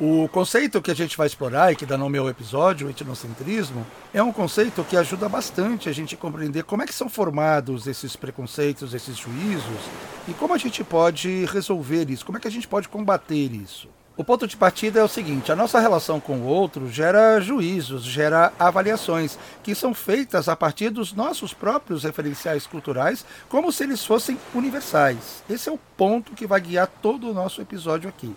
O 0.00 0.26
conceito 0.28 0.80
que 0.82 0.90
a 0.90 0.94
gente 0.94 1.16
vai 1.16 1.26
explorar 1.26 1.70
e 1.70 1.76
que 1.76 1.86
dá 1.86 1.96
nome 1.96 2.18
ao 2.18 2.28
episódio, 2.28 2.86
o 2.86 2.90
etnocentrismo, 2.90 3.86
é 4.12 4.22
um 4.22 4.32
conceito 4.32 4.82
que 4.82 4.96
ajuda 4.96 5.28
bastante 5.28 5.88
a 5.88 5.92
gente 5.92 6.14
a 6.14 6.18
compreender 6.18 6.64
como 6.64 6.82
é 6.82 6.86
que 6.86 6.94
são 6.94 7.08
formados 7.08 7.86
esses 7.86 8.16
preconceitos, 8.16 8.94
esses 8.94 9.16
juízos 9.16 9.80
e 10.26 10.32
como 10.32 10.54
a 10.54 10.58
gente 10.58 10.82
pode 10.82 11.44
resolver 11.46 12.10
isso, 12.10 12.24
como 12.24 12.38
é 12.38 12.40
que 12.40 12.48
a 12.48 12.50
gente 12.50 12.66
pode 12.66 12.88
combater 12.88 13.52
isso. 13.52 13.88
O 14.14 14.22
ponto 14.22 14.46
de 14.46 14.56
partida 14.56 15.00
é 15.00 15.02
o 15.02 15.08
seguinte: 15.08 15.50
a 15.50 15.56
nossa 15.56 15.80
relação 15.80 16.20
com 16.20 16.38
o 16.38 16.46
outro 16.46 16.90
gera 16.90 17.40
juízos, 17.40 18.04
gera 18.04 18.52
avaliações, 18.58 19.38
que 19.62 19.74
são 19.74 19.94
feitas 19.94 20.48
a 20.48 20.56
partir 20.56 20.90
dos 20.90 21.14
nossos 21.14 21.54
próprios 21.54 22.04
referenciais 22.04 22.66
culturais, 22.66 23.24
como 23.48 23.72
se 23.72 23.84
eles 23.84 24.04
fossem 24.04 24.38
universais. 24.54 25.42
Esse 25.48 25.68
é 25.68 25.72
o 25.72 25.80
ponto 25.96 26.32
que 26.32 26.46
vai 26.46 26.60
guiar 26.60 26.88
todo 27.00 27.30
o 27.30 27.34
nosso 27.34 27.62
episódio 27.62 28.08
aqui. 28.08 28.34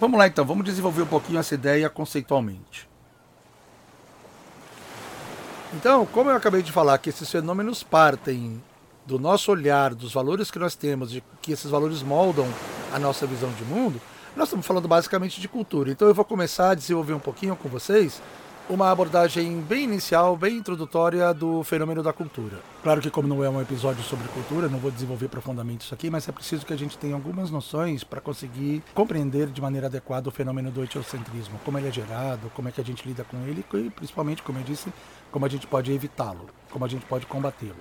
Vamos 0.00 0.18
lá 0.18 0.26
então, 0.26 0.44
vamos 0.44 0.64
desenvolver 0.64 1.02
um 1.02 1.06
pouquinho 1.06 1.38
essa 1.38 1.54
ideia 1.54 1.88
conceitualmente. 1.88 2.90
Então, 5.74 6.04
como 6.04 6.28
eu 6.28 6.36
acabei 6.36 6.62
de 6.62 6.72
falar 6.72 6.98
que 6.98 7.08
esses 7.08 7.30
fenômenos 7.30 7.82
partem 7.82 8.60
do 9.06 9.18
nosso 9.18 9.50
olhar, 9.52 9.94
dos 9.94 10.12
valores 10.12 10.50
que 10.50 10.58
nós 10.58 10.74
temos, 10.74 11.12
de 11.12 11.22
que 11.40 11.52
esses 11.52 11.70
valores 11.70 12.02
moldam 12.02 12.46
a 12.92 12.98
nossa 12.98 13.26
visão 13.26 13.50
de 13.52 13.64
mundo, 13.64 14.00
nós 14.36 14.48
estamos 14.48 14.66
falando 14.66 14.88
basicamente 14.88 15.40
de 15.40 15.48
cultura, 15.48 15.90
então 15.90 16.08
eu 16.08 16.14
vou 16.14 16.24
começar 16.24 16.70
a 16.70 16.74
desenvolver 16.74 17.12
um 17.12 17.18
pouquinho 17.18 17.54
com 17.54 17.68
vocês 17.68 18.20
uma 18.68 18.90
abordagem 18.90 19.60
bem 19.60 19.84
inicial, 19.84 20.36
bem 20.36 20.56
introdutória 20.56 21.34
do 21.34 21.62
fenômeno 21.64 22.02
da 22.02 22.12
cultura. 22.12 22.58
Claro 22.82 23.00
que 23.00 23.10
como 23.10 23.28
não 23.28 23.44
é 23.44 23.50
um 23.50 23.60
episódio 23.60 24.02
sobre 24.02 24.26
cultura, 24.28 24.68
não 24.68 24.78
vou 24.78 24.90
desenvolver 24.90 25.28
profundamente 25.28 25.84
isso 25.84 25.92
aqui, 25.92 26.08
mas 26.08 26.28
é 26.28 26.32
preciso 26.32 26.64
que 26.64 26.72
a 26.72 26.76
gente 26.76 26.96
tenha 26.96 27.14
algumas 27.14 27.50
noções 27.50 28.04
para 28.04 28.20
conseguir 28.20 28.82
compreender 28.94 29.48
de 29.48 29.60
maneira 29.60 29.88
adequada 29.88 30.28
o 30.28 30.32
fenômeno 30.32 30.70
do 30.70 30.82
etiocentrismo, 30.82 31.60
como 31.64 31.76
ele 31.76 31.88
é 31.88 31.92
gerado, 31.92 32.50
como 32.54 32.68
é 32.68 32.72
que 32.72 32.80
a 32.80 32.84
gente 32.84 33.06
lida 33.06 33.24
com 33.24 33.36
ele 33.46 33.64
e 33.74 33.90
principalmente, 33.90 34.42
como 34.42 34.58
eu 34.58 34.64
disse, 34.64 34.92
como 35.30 35.44
a 35.44 35.48
gente 35.48 35.66
pode 35.66 35.92
evitá-lo, 35.92 36.46
como 36.70 36.84
a 36.84 36.88
gente 36.88 37.04
pode 37.04 37.26
combatê-lo. 37.26 37.76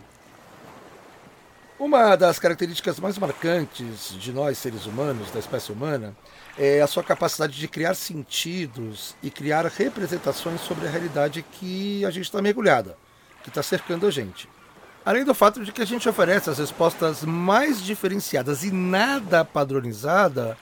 Uma 1.82 2.16
das 2.16 2.38
características 2.38 3.00
mais 3.00 3.18
marcantes 3.18 4.16
de 4.20 4.32
nós, 4.32 4.58
seres 4.60 4.86
humanos, 4.86 5.32
da 5.32 5.40
espécie 5.40 5.72
humana, 5.72 6.16
é 6.58 6.82
a 6.82 6.88
sua 6.88 7.04
capacidade 7.04 7.58
de 7.58 7.68
criar 7.68 7.94
sentidos 7.94 9.16
e 9.22 9.30
criar 9.30 9.66
representações 9.66 10.62
sobre 10.62 10.88
a 10.88 10.90
realidade 10.92 11.44
que 11.44 12.04
a 12.06 12.12
gente 12.12 12.26
está 12.26 12.42
mergulhada, 12.42 12.98
que 13.44 13.50
está 13.50 13.64
cercando 13.64 14.06
a 14.06 14.12
gente. 14.12 14.50
Além 15.04 15.24
do 15.24 15.34
fato 15.34 15.64
de 15.66 15.72
que 15.72 15.82
a 15.82 15.86
gente 15.86 16.08
oferece 16.08 16.50
as 16.50 16.60
respostas 16.60 17.24
mais 17.24 17.82
diferenciadas 17.82 18.64
e 18.64 18.72
nada 18.72 19.44
padronizada 19.44 20.58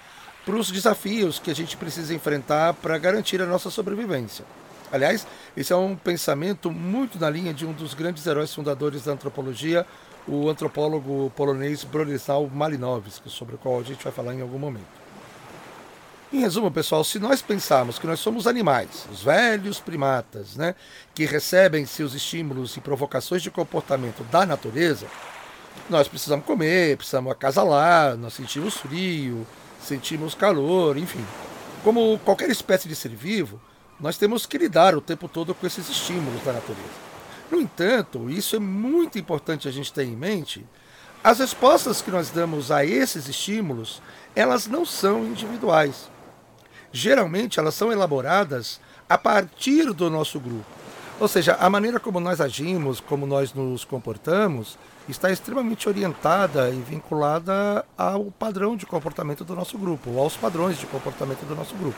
para 0.45 0.55
os 0.55 0.71
desafios 0.71 1.39
que 1.39 1.51
a 1.51 1.55
gente 1.55 1.75
precisa 1.75 2.13
enfrentar 2.13 2.73
para 2.75 2.97
garantir 2.97 3.41
a 3.41 3.45
nossa 3.45 3.69
sobrevivência. 3.69 4.45
Aliás, 4.91 5.27
esse 5.55 5.71
é 5.73 5.75
um 5.75 5.95
pensamento 5.95 6.71
muito 6.71 7.19
na 7.19 7.29
linha 7.29 7.53
de 7.53 7.65
um 7.65 7.73
dos 7.73 7.93
grandes 7.93 8.25
heróis 8.25 8.53
fundadores 8.53 9.03
da 9.03 9.11
antropologia, 9.11 9.85
o 10.27 10.49
antropólogo 10.49 11.31
polonês 11.35 11.83
Bronisław 11.83 12.49
Malinowski, 12.49 13.29
sobre 13.29 13.55
o 13.55 13.57
qual 13.57 13.79
a 13.79 13.83
gente 13.83 14.03
vai 14.03 14.13
falar 14.13 14.33
em 14.33 14.41
algum 14.41 14.57
momento. 14.57 14.98
Em 16.31 16.41
resumo, 16.41 16.69
pessoal, 16.69 17.03
se 17.03 17.17
nós 17.17 17.41
pensarmos 17.41 17.97
que 17.97 18.05
nós 18.05 18.19
somos 18.19 18.45
animais, 18.45 19.07
os 19.11 19.23
velhos 19.23 19.79
primatas, 19.79 20.55
né, 20.55 20.75
que 21.15 21.25
recebem 21.25 21.87
seus 21.87 22.13
estímulos 22.13 22.77
e 22.77 22.79
provocações 22.79 23.41
de 23.41 23.49
comportamento 23.49 24.23
da 24.25 24.45
natureza, 24.45 25.07
nós 25.89 26.07
precisamos 26.07 26.45
comer, 26.45 26.97
precisamos 26.97 27.31
acasalar, 27.31 28.15
nós 28.15 28.35
sentimos 28.35 28.77
frio, 28.77 29.45
sentimos 29.81 30.35
calor, 30.35 30.99
enfim. 30.99 31.25
Como 31.83 32.19
qualquer 32.19 32.51
espécie 32.51 32.87
de 32.87 32.95
ser 32.95 33.09
vivo, 33.09 33.59
nós 33.99 34.15
temos 34.15 34.45
que 34.45 34.59
lidar 34.59 34.95
o 34.95 35.01
tempo 35.01 35.27
todo 35.27 35.55
com 35.55 35.65
esses 35.65 35.89
estímulos 35.89 36.43
da 36.43 36.53
natureza. 36.53 37.09
No 37.49 37.59
entanto, 37.59 38.29
isso 38.29 38.55
é 38.55 38.59
muito 38.59 39.17
importante 39.17 39.67
a 39.67 39.71
gente 39.71 39.91
ter 39.91 40.03
em 40.03 40.15
mente, 40.15 40.63
as 41.23 41.39
respostas 41.39 42.03
que 42.03 42.11
nós 42.11 42.29
damos 42.29 42.69
a 42.69 42.85
esses 42.85 43.27
estímulos, 43.27 43.99
elas 44.35 44.67
não 44.67 44.85
são 44.85 45.25
individuais. 45.25 46.07
Geralmente 46.91 47.59
elas 47.59 47.75
são 47.75 47.91
elaboradas 47.91 48.79
a 49.07 49.17
partir 49.17 49.93
do 49.93 50.09
nosso 50.09 50.39
grupo. 50.39 50.65
Ou 51.19 51.27
seja, 51.27 51.55
a 51.59 51.69
maneira 51.69 51.99
como 51.99 52.19
nós 52.19 52.39
agimos, 52.39 53.01
como 53.01 53.27
nós 53.27 53.53
nos 53.53 53.83
comportamos, 53.83 54.77
está 55.07 55.29
extremamente 55.29 55.89
orientada 55.89 56.69
e 56.69 56.79
vinculada 56.79 57.85
ao 57.97 58.25
padrão 58.25 58.77
de 58.77 58.85
comportamento 58.85 59.43
do 59.43 59.53
nosso 59.53 59.77
grupo, 59.77 60.11
ou 60.11 60.19
aos 60.19 60.37
padrões 60.37 60.77
de 60.77 60.85
comportamento 60.85 61.45
do 61.45 61.55
nosso 61.55 61.75
grupo. 61.75 61.97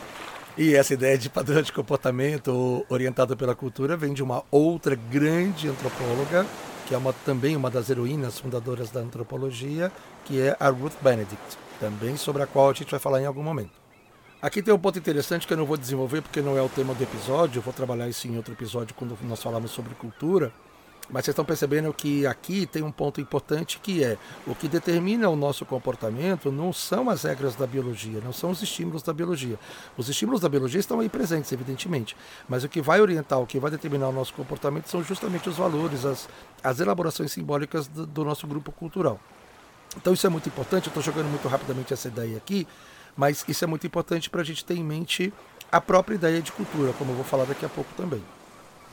E 0.57 0.75
essa 0.75 0.93
ideia 0.93 1.17
de 1.17 1.29
padrão 1.29 1.61
de 1.61 1.71
comportamento 1.71 2.85
orientado 2.89 3.37
pela 3.37 3.53
cultura 3.53 3.95
vem 3.95 4.13
de 4.13 4.23
uma 4.23 4.43
outra 4.49 4.95
grande 4.95 5.69
antropóloga, 5.69 6.45
que 6.87 6.95
é 6.95 6.97
uma, 6.97 7.13
também 7.13 7.55
uma 7.55 7.69
das 7.69 7.89
heroínas 7.89 8.39
fundadoras 8.39 8.89
da 8.89 9.01
antropologia, 9.01 9.91
que 10.25 10.41
é 10.41 10.57
a 10.59 10.69
Ruth 10.69 10.95
Benedict, 10.99 11.57
também 11.79 12.17
sobre 12.17 12.41
a 12.41 12.47
qual 12.47 12.69
a 12.69 12.73
gente 12.73 12.91
vai 12.91 12.99
falar 12.99 13.21
em 13.21 13.25
algum 13.25 13.43
momento. 13.43 13.80
Aqui 14.41 14.63
tem 14.63 14.73
um 14.73 14.79
ponto 14.79 14.97
interessante 14.97 15.45
que 15.45 15.53
eu 15.53 15.57
não 15.57 15.67
vou 15.67 15.77
desenvolver 15.77 16.19
porque 16.23 16.41
não 16.41 16.57
é 16.57 16.61
o 16.63 16.67
tema 16.67 16.95
do 16.95 17.03
episódio, 17.03 17.59
eu 17.59 17.61
vou 17.61 17.71
trabalhar 17.71 18.09
isso 18.09 18.27
em 18.27 18.35
outro 18.37 18.51
episódio 18.51 18.95
quando 18.95 19.15
nós 19.21 19.39
falarmos 19.39 19.69
sobre 19.69 19.93
cultura, 19.93 20.51
mas 21.11 21.25
vocês 21.25 21.33
estão 21.33 21.45
percebendo 21.45 21.93
que 21.93 22.25
aqui 22.25 22.65
tem 22.65 22.81
um 22.81 22.91
ponto 22.91 23.21
importante 23.21 23.79
que 23.79 24.03
é 24.03 24.17
o 24.47 24.55
que 24.55 24.67
determina 24.67 25.29
o 25.29 25.35
nosso 25.35 25.63
comportamento 25.63 26.51
não 26.51 26.73
são 26.73 27.07
as 27.07 27.21
regras 27.21 27.55
da 27.55 27.67
biologia, 27.67 28.19
não 28.23 28.33
são 28.33 28.49
os 28.49 28.63
estímulos 28.63 29.03
da 29.03 29.13
biologia. 29.13 29.59
Os 29.95 30.09
estímulos 30.09 30.41
da 30.41 30.49
biologia 30.49 30.79
estão 30.79 30.99
aí 31.01 31.07
presentes, 31.09 31.51
evidentemente, 31.51 32.17
mas 32.49 32.63
o 32.63 32.69
que 32.69 32.81
vai 32.81 32.99
orientar, 32.99 33.39
o 33.39 33.45
que 33.45 33.59
vai 33.59 33.69
determinar 33.69 34.09
o 34.09 34.11
nosso 34.11 34.33
comportamento 34.33 34.87
são 34.89 35.03
justamente 35.03 35.49
os 35.49 35.57
valores, 35.57 36.03
as, 36.03 36.27
as 36.63 36.79
elaborações 36.79 37.31
simbólicas 37.31 37.87
do, 37.87 38.07
do 38.07 38.25
nosso 38.25 38.47
grupo 38.47 38.71
cultural. 38.71 39.19
Então 39.95 40.13
isso 40.13 40.25
é 40.25 40.29
muito 40.31 40.49
importante, 40.49 40.87
eu 40.87 40.89
estou 40.89 41.03
jogando 41.03 41.29
muito 41.29 41.47
rapidamente 41.47 41.93
essa 41.93 42.07
ideia 42.07 42.37
aqui, 42.37 42.67
mas 43.15 43.43
isso 43.47 43.63
é 43.63 43.67
muito 43.67 43.85
importante 43.85 44.29
para 44.29 44.41
a 44.41 44.43
gente 44.43 44.63
ter 44.65 44.75
em 44.75 44.83
mente 44.83 45.33
a 45.71 45.79
própria 45.79 46.15
ideia 46.15 46.41
de 46.41 46.51
cultura, 46.51 46.93
como 46.93 47.11
eu 47.11 47.15
vou 47.15 47.25
falar 47.25 47.45
daqui 47.45 47.65
a 47.65 47.69
pouco 47.69 47.89
também. 47.95 48.21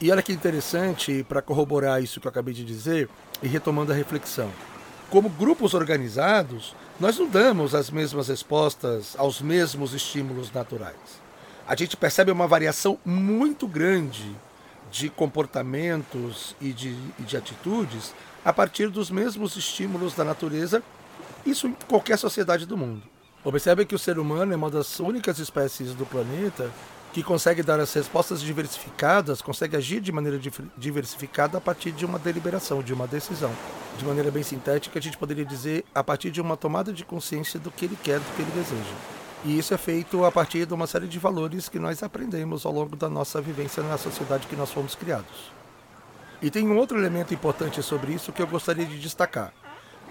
E 0.01 0.11
olha 0.13 0.23
que 0.23 0.33
interessante, 0.33 1.25
para 1.29 1.43
corroborar 1.43 2.03
isso 2.03 2.21
que 2.21 2.27
eu 2.27 2.31
acabei 2.31 2.55
de 2.55 2.65
dizer, 2.65 3.09
e 3.43 3.49
retomando 3.49 3.93
a 3.93 3.95
reflexão. 3.95 4.51
Como 5.11 5.29
grupos 5.29 5.75
organizados, 5.75 6.75
nós 7.01 7.19
não 7.19 7.29
damos 7.29 7.75
as 7.75 7.91
mesmas 7.91 8.29
respostas 8.29 9.17
aos 9.19 9.41
mesmos 9.41 9.95
estímulos 9.95 10.53
naturais. 10.53 10.95
A 11.67 11.75
gente 11.75 11.97
percebe 11.97 12.31
uma 12.31 12.47
variação 12.47 12.99
muito 13.05 13.67
grande 13.67 14.37
de 14.91 15.09
comportamentos 15.09 16.55
e 16.61 16.73
de, 16.73 16.97
e 17.19 17.23
de 17.23 17.37
atitudes 17.37 18.15
a 18.45 18.53
partir 18.53 18.89
dos 18.89 19.11
mesmos 19.11 19.57
estímulos 19.57 20.15
da 20.15 20.25
natureza, 20.25 20.83
isso 21.45 21.67
em 21.67 21.77
qualquer 21.87 22.17
sociedade 22.19 22.65
do 22.65 22.77
mundo. 22.77 23.03
Observe 23.49 23.87
que 23.87 23.95
o 23.95 23.99
ser 23.99 24.19
humano 24.19 24.53
é 24.53 24.57
uma 24.57 24.69
das 24.69 25.01
únicas 25.01 25.39
espécies 25.39 25.95
do 25.95 26.05
planeta 26.05 26.71
que 27.15 27.23
consegue 27.23 27.63
dar 27.63 27.81
as 27.81 27.91
respostas 27.95 28.43
diversificadas, 28.43 29.41
consegue 29.41 29.75
agir 29.75 30.03
de 30.03 30.13
maneira 30.13 30.39
diversificada 30.77 31.57
a 31.57 31.61
partir 31.61 31.91
de 31.91 32.05
uma 32.05 32.19
deliberação, 32.19 32.83
de 32.83 32.93
uma 32.93 33.07
decisão. 33.07 33.51
De 33.97 34.05
maneira 34.05 34.31
bem 34.31 34.43
sintética, 34.43 34.99
a 34.99 35.03
gente 35.03 35.17
poderia 35.17 35.47
dizer 35.47 35.83
a 35.95 36.05
partir 36.05 36.31
de 36.31 36.43
uma 36.43 36.59
tomada 36.59 36.93
de 36.93 37.07
consciência 37.07 37.59
do 37.59 37.71
que 37.71 37.87
ele 37.87 37.97
quer, 38.05 38.21
do 38.21 38.37
que 38.37 38.43
ele 38.43 38.51
deseja. 38.51 38.95
E 39.43 39.59
isso 39.59 39.73
é 39.73 39.79
feito 39.79 40.27
a 40.27 40.31
partir 40.31 40.67
de 40.67 40.75
uma 40.75 40.87
série 40.87 41.07
de 41.07 41.19
valores 41.19 41.71
que 41.71 41.79
nós 41.79 42.03
aprendemos 42.03 42.67
ao 42.67 42.73
longo 42.75 42.97
da 42.97 43.09
nossa 43.09 43.41
vivência 43.41 43.83
na 43.83 43.97
sociedade 43.97 44.47
que 44.47 44.57
nós 44.57 44.71
fomos 44.71 44.95
criados. 44.95 45.51
E 46.43 46.51
tem 46.51 46.69
um 46.69 46.77
outro 46.77 46.99
elemento 46.99 47.33
importante 47.33 47.83
sobre 47.83 48.13
isso 48.13 48.31
que 48.31 48.43
eu 48.43 48.47
gostaria 48.47 48.85
de 48.85 49.01
destacar. 49.01 49.55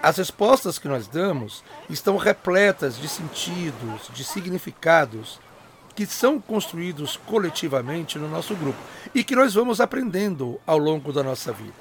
As 0.01 0.17
respostas 0.17 0.77
que 0.77 0.87
nós 0.87 1.07
damos 1.07 1.63
estão 1.89 2.17
repletas 2.17 2.97
de 2.97 3.07
sentidos, 3.07 4.09
de 4.13 4.23
significados 4.23 5.39
que 5.95 6.05
são 6.05 6.39
construídos 6.39 7.17
coletivamente 7.25 8.19
no 8.19 8.29
nosso 8.29 8.55
grupo 8.55 8.77
e 9.15 9.23
que 9.23 9.35
nós 9.35 9.55
vamos 9.55 9.81
aprendendo 9.81 10.59
ao 10.67 10.77
longo 10.77 11.11
da 11.11 11.23
nossa 11.23 11.51
vida. 11.51 11.73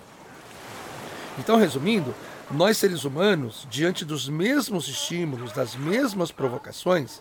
Então, 1.38 1.56
resumindo, 1.56 2.14
nós 2.50 2.78
seres 2.78 3.04
humanos, 3.04 3.66
diante 3.70 4.06
dos 4.06 4.26
mesmos 4.26 4.88
estímulos, 4.88 5.52
das 5.52 5.76
mesmas 5.76 6.32
provocações, 6.32 7.20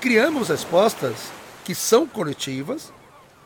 criamos 0.00 0.48
respostas 0.48 1.30
que 1.64 1.74
são 1.74 2.06
coletivas, 2.06 2.90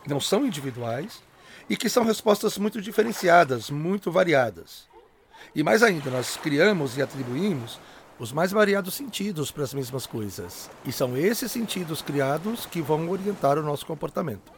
não 0.06 0.20
são 0.20 0.47
individuais, 0.47 1.20
e 1.68 1.76
que 1.76 1.88
são 1.88 2.04
respostas 2.04 2.56
muito 2.58 2.80
diferenciadas, 2.80 3.70
muito 3.70 4.11
variadas. 4.11 4.87
E 5.54 5.62
mais 5.62 5.83
ainda, 5.83 6.11
nós 6.11 6.37
criamos 6.37 6.97
e 6.97 7.02
atribuímos 7.02 7.78
os 8.18 8.33
mais 8.33 8.50
variados 8.50 8.95
sentidos 8.95 9.50
para 9.50 9.62
as 9.62 9.73
mesmas 9.73 10.07
coisas. 10.07 10.71
E 10.85 10.92
são 10.92 11.16
esses 11.16 11.50
sentidos 11.52 12.02
criados 12.02 12.66
que 12.66 12.83
vão 12.83 13.09
orientar 13.09 13.59
o 13.59 13.62
nosso 13.62 13.87
comportamento. 13.87 14.52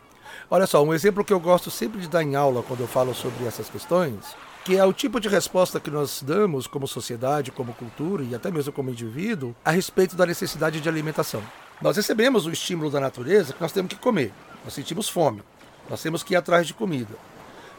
Olha 0.51 0.67
só, 0.67 0.83
um 0.83 0.95
exemplo 0.95 1.25
que 1.25 1.33
eu 1.33 1.41
gosto 1.41 1.71
sempre 1.71 2.01
de 2.01 2.09
dar 2.09 2.23
em 2.23 2.35
aula 2.35 2.63
quando 2.63 2.81
eu 2.81 2.89
falo 2.89 3.15
sobre 3.15 3.45
essas 3.47 3.69
questões, 3.69 4.35
que 4.65 4.77
é 4.77 4.85
o 4.85 4.93
tipo 4.93 5.21
de 5.21 5.29
resposta 5.29 5.81
que 5.81 5.91
nós 5.91 6.23
damos 6.23 6.67
como 6.67 6.87
sociedade, 6.87 7.51
como 7.51 7.75
cultura 7.75 8.23
e 8.23 8.35
até 8.35 8.51
mesmo 8.51 8.73
como 8.73 8.91
indivíduo 8.91 9.55
a 9.65 9.71
respeito 9.71 10.17
da 10.17 10.27
necessidade 10.27 10.81
de 10.81 10.89
alimentação. 10.89 11.43
Nós 11.81 11.97
recebemos 11.97 12.47
o 12.47 12.51
estímulo 12.51 12.91
da 12.91 13.01
natureza 13.01 13.53
que 13.53 13.61
nós 13.61 13.73
temos 13.73 13.93
que 13.93 13.99
comer, 13.99 14.33
nós 14.65 14.75
sentimos 14.75 15.09
fome, 15.09 15.43
nós 15.89 16.03
temos 16.03 16.23
que 16.23 16.35
ir 16.35 16.37
atrás 16.37 16.67
de 16.67 16.75
comida. 16.75 17.15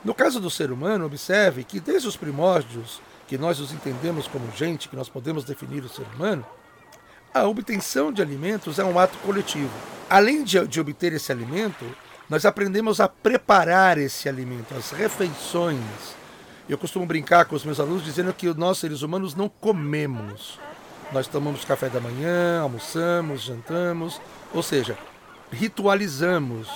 No 0.03 0.15
caso 0.15 0.39
do 0.39 0.49
ser 0.49 0.71
humano, 0.71 1.05
observe 1.05 1.63
que 1.63 1.79
desde 1.79 2.07
os 2.07 2.17
primórdios 2.17 3.01
que 3.27 3.37
nós 3.37 3.59
os 3.59 3.71
entendemos 3.71 4.27
como 4.27 4.51
gente, 4.55 4.89
que 4.89 4.95
nós 4.95 5.07
podemos 5.07 5.43
definir 5.43 5.83
o 5.83 5.89
ser 5.89 6.05
humano, 6.15 6.45
a 7.33 7.47
obtenção 7.47 8.11
de 8.11 8.21
alimentos 8.21 8.79
é 8.79 8.83
um 8.83 8.99
ato 8.99 9.17
coletivo. 9.19 9.71
Além 10.09 10.43
de, 10.43 10.67
de 10.67 10.81
obter 10.81 11.13
esse 11.13 11.31
alimento, 11.31 11.85
nós 12.27 12.45
aprendemos 12.45 12.99
a 12.99 13.07
preparar 13.07 13.97
esse 13.97 14.27
alimento, 14.27 14.73
as 14.75 14.91
refeições. 14.91 15.79
Eu 16.67 16.77
costumo 16.77 17.05
brincar 17.05 17.45
com 17.45 17.55
os 17.55 17.63
meus 17.63 17.79
alunos 17.79 18.03
dizendo 18.03 18.33
que 18.33 18.51
nós, 18.53 18.79
seres 18.79 19.01
humanos, 19.01 19.35
não 19.35 19.47
comemos. 19.47 20.59
Nós 21.13 21.27
tomamos 21.27 21.63
café 21.63 21.89
da 21.89 22.01
manhã, 22.01 22.61
almoçamos, 22.61 23.43
jantamos, 23.43 24.19
ou 24.53 24.63
seja, 24.63 24.97
ritualizamos 25.51 26.67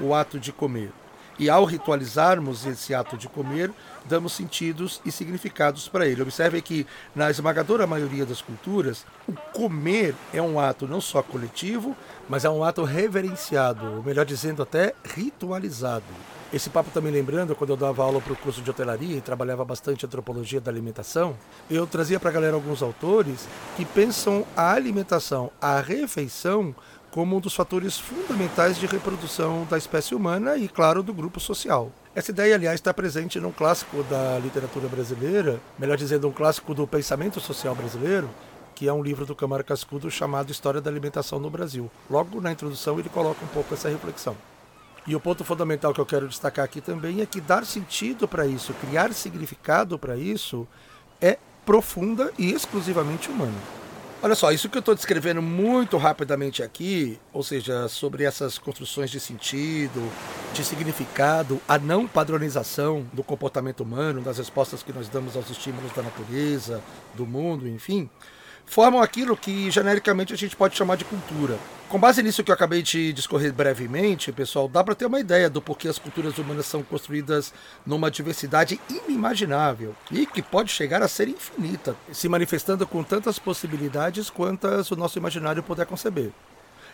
o 0.00 0.14
ato 0.14 0.40
de 0.40 0.52
comer. 0.52 0.92
E 1.40 1.48
ao 1.48 1.64
ritualizarmos 1.64 2.66
esse 2.66 2.92
ato 2.92 3.16
de 3.16 3.26
comer, 3.26 3.72
damos 4.04 4.34
sentidos 4.34 5.00
e 5.06 5.10
significados 5.10 5.88
para 5.88 6.06
ele. 6.06 6.20
Observe 6.20 6.60
que 6.60 6.86
na 7.16 7.30
esmagadora 7.30 7.86
maioria 7.86 8.26
das 8.26 8.42
culturas, 8.42 9.06
o 9.26 9.32
comer 9.32 10.14
é 10.34 10.42
um 10.42 10.60
ato 10.60 10.86
não 10.86 11.00
só 11.00 11.22
coletivo, 11.22 11.96
mas 12.28 12.44
é 12.44 12.50
um 12.50 12.62
ato 12.62 12.84
reverenciado, 12.84 13.86
ou 13.86 14.02
melhor 14.02 14.26
dizendo, 14.26 14.62
até 14.62 14.92
ritualizado. 15.02 16.04
Esse 16.52 16.68
papo 16.68 16.90
também 16.90 17.12
lembrando, 17.12 17.54
quando 17.54 17.70
eu 17.70 17.76
dava 17.76 18.02
aula 18.02 18.20
para 18.20 18.32
o 18.34 18.36
curso 18.36 18.60
de 18.60 18.68
hotelaria 18.68 19.16
e 19.16 19.20
trabalhava 19.20 19.64
bastante 19.64 20.04
antropologia 20.04 20.60
da 20.60 20.70
alimentação, 20.70 21.36
eu 21.70 21.86
trazia 21.86 22.20
para 22.20 22.28
a 22.28 22.32
galera 22.32 22.54
alguns 22.54 22.82
autores 22.82 23.48
que 23.76 23.84
pensam 23.84 24.44
a 24.54 24.72
alimentação, 24.72 25.50
a 25.58 25.80
refeição, 25.80 26.74
como 27.10 27.36
um 27.36 27.40
dos 27.40 27.54
fatores 27.54 27.98
fundamentais 27.98 28.78
de 28.78 28.86
reprodução 28.86 29.66
da 29.68 29.76
espécie 29.76 30.14
humana 30.14 30.56
e, 30.56 30.68
claro, 30.68 31.02
do 31.02 31.12
grupo 31.12 31.40
social. 31.40 31.90
Essa 32.14 32.30
ideia, 32.30 32.54
aliás, 32.54 32.76
está 32.76 32.94
presente 32.94 33.40
num 33.40 33.52
clássico 33.52 34.02
da 34.04 34.38
literatura 34.38 34.88
brasileira, 34.88 35.60
melhor 35.78 35.96
dizendo, 35.96 36.28
um 36.28 36.32
clássico 36.32 36.74
do 36.74 36.86
pensamento 36.86 37.40
social 37.40 37.74
brasileiro, 37.74 38.30
que 38.74 38.88
é 38.88 38.92
um 38.92 39.02
livro 39.02 39.26
do 39.26 39.34
Câmara 39.34 39.62
Cascudo 39.62 40.10
chamado 40.10 40.50
História 40.50 40.80
da 40.80 40.90
Alimentação 40.90 41.38
no 41.38 41.50
Brasil. 41.50 41.90
Logo 42.08 42.40
na 42.40 42.52
introdução 42.52 42.98
ele 42.98 43.08
coloca 43.08 43.44
um 43.44 43.48
pouco 43.48 43.74
essa 43.74 43.88
reflexão. 43.88 44.36
E 45.06 45.14
o 45.16 45.20
ponto 45.20 45.44
fundamental 45.44 45.92
que 45.92 46.00
eu 46.00 46.06
quero 46.06 46.28
destacar 46.28 46.64
aqui 46.64 46.80
também 46.80 47.20
é 47.20 47.26
que 47.26 47.40
dar 47.40 47.66
sentido 47.66 48.28
para 48.28 48.46
isso, 48.46 48.72
criar 48.74 49.12
significado 49.12 49.98
para 49.98 50.16
isso, 50.16 50.66
é 51.20 51.38
profunda 51.64 52.32
e 52.38 52.52
exclusivamente 52.52 53.30
humano. 53.30 53.79
Olha 54.22 54.34
só, 54.34 54.52
isso 54.52 54.68
que 54.68 54.76
eu 54.76 54.80
estou 54.80 54.94
descrevendo 54.94 55.40
muito 55.40 55.96
rapidamente 55.96 56.62
aqui, 56.62 57.18
ou 57.32 57.42
seja, 57.42 57.88
sobre 57.88 58.24
essas 58.24 58.58
construções 58.58 59.10
de 59.10 59.18
sentido, 59.18 60.12
de 60.52 60.62
significado, 60.62 61.58
a 61.66 61.78
não 61.78 62.06
padronização 62.06 63.06
do 63.14 63.24
comportamento 63.24 63.80
humano, 63.80 64.20
das 64.20 64.36
respostas 64.36 64.82
que 64.82 64.92
nós 64.92 65.08
damos 65.08 65.36
aos 65.36 65.48
estímulos 65.48 65.90
da 65.92 66.02
natureza, 66.02 66.82
do 67.14 67.24
mundo, 67.24 67.66
enfim, 67.66 68.10
formam 68.66 69.00
aquilo 69.00 69.34
que 69.34 69.70
genericamente 69.70 70.34
a 70.34 70.36
gente 70.36 70.54
pode 70.54 70.76
chamar 70.76 70.96
de 70.96 71.06
cultura. 71.06 71.58
Com 71.90 71.98
base 71.98 72.22
nisso 72.22 72.44
que 72.44 72.52
eu 72.52 72.54
acabei 72.54 72.82
de 72.82 73.12
discorrer 73.12 73.52
brevemente, 73.52 74.30
pessoal, 74.30 74.68
dá 74.68 74.84
para 74.84 74.94
ter 74.94 75.06
uma 75.06 75.18
ideia 75.18 75.50
do 75.50 75.60
porquê 75.60 75.88
as 75.88 75.98
culturas 75.98 76.38
humanas 76.38 76.66
são 76.66 76.84
construídas 76.84 77.52
numa 77.84 78.08
diversidade 78.08 78.80
inimaginável 78.88 79.92
e 80.08 80.24
que 80.24 80.40
pode 80.40 80.70
chegar 80.70 81.02
a 81.02 81.08
ser 81.08 81.26
infinita, 81.26 81.96
se 82.12 82.28
manifestando 82.28 82.86
com 82.86 83.02
tantas 83.02 83.40
possibilidades 83.40 84.30
quantas 84.30 84.88
o 84.92 84.94
nosso 84.94 85.18
imaginário 85.18 85.64
puder 85.64 85.84
conceber. 85.84 86.30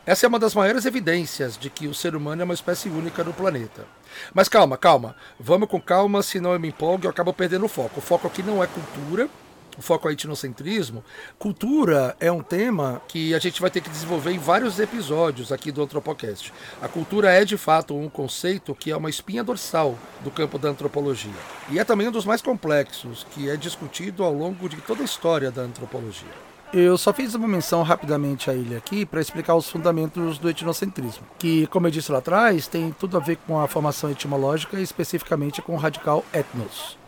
Essa 0.06 0.24
é 0.24 0.28
uma 0.30 0.38
das 0.38 0.54
maiores 0.54 0.86
evidências 0.86 1.58
de 1.58 1.68
que 1.68 1.86
o 1.86 1.94
ser 1.94 2.16
humano 2.16 2.40
é 2.40 2.44
uma 2.46 2.54
espécie 2.54 2.88
única 2.88 3.22
no 3.22 3.34
planeta. 3.34 3.84
Mas 4.32 4.48
calma, 4.48 4.78
calma. 4.78 5.14
Vamos 5.38 5.68
com 5.68 5.78
calma, 5.78 6.22
senão 6.22 6.54
eu 6.54 6.60
me 6.60 6.68
empolgo 6.68 7.04
e 7.04 7.06
eu 7.06 7.10
acabo 7.10 7.34
perdendo 7.34 7.66
o 7.66 7.68
foco. 7.68 8.00
O 8.00 8.02
foco 8.02 8.26
aqui 8.26 8.42
não 8.42 8.64
é 8.64 8.66
cultura, 8.66 9.28
o 9.76 9.82
foco 9.82 10.08
é 10.08 10.12
etnocentrismo, 10.12 11.04
cultura 11.38 12.16
é 12.18 12.30
um 12.30 12.42
tema 12.42 13.02
que 13.08 13.34
a 13.34 13.38
gente 13.38 13.60
vai 13.60 13.70
ter 13.70 13.80
que 13.80 13.90
desenvolver 13.90 14.32
em 14.32 14.38
vários 14.38 14.78
episódios 14.78 15.52
aqui 15.52 15.70
do 15.70 15.82
Antropocast. 15.82 16.52
A 16.80 16.88
cultura 16.88 17.30
é 17.30 17.44
de 17.44 17.56
fato 17.56 17.96
um 17.96 18.08
conceito 18.08 18.74
que 18.74 18.90
é 18.90 18.96
uma 18.96 19.10
espinha 19.10 19.44
dorsal 19.44 19.98
do 20.22 20.30
campo 20.30 20.58
da 20.58 20.70
antropologia. 20.70 21.32
E 21.70 21.78
é 21.78 21.84
também 21.84 22.08
um 22.08 22.12
dos 22.12 22.24
mais 22.24 22.40
complexos, 22.40 23.26
que 23.30 23.50
é 23.50 23.56
discutido 23.56 24.24
ao 24.24 24.32
longo 24.32 24.68
de 24.68 24.76
toda 24.76 25.02
a 25.02 25.04
história 25.04 25.50
da 25.50 25.62
antropologia. 25.62 26.46
Eu 26.72 26.98
só 26.98 27.12
fiz 27.12 27.34
uma 27.34 27.46
menção 27.46 27.82
rapidamente 27.82 28.50
a 28.50 28.54
ele 28.54 28.76
aqui 28.76 29.06
para 29.06 29.20
explicar 29.20 29.54
os 29.54 29.70
fundamentos 29.70 30.36
do 30.36 30.50
etnocentrismo, 30.50 31.24
que, 31.38 31.66
como 31.68 31.86
eu 31.86 31.90
disse 31.90 32.10
lá 32.10 32.18
atrás, 32.18 32.66
tem 32.66 32.94
tudo 32.98 33.16
a 33.16 33.20
ver 33.20 33.36
com 33.46 33.60
a 33.60 33.68
formação 33.68 34.10
etimológica 34.10 34.78
e 34.78 34.82
especificamente 34.82 35.62
com 35.62 35.74
o 35.74 35.78
radical 35.78 36.24
etnos. 36.32 36.98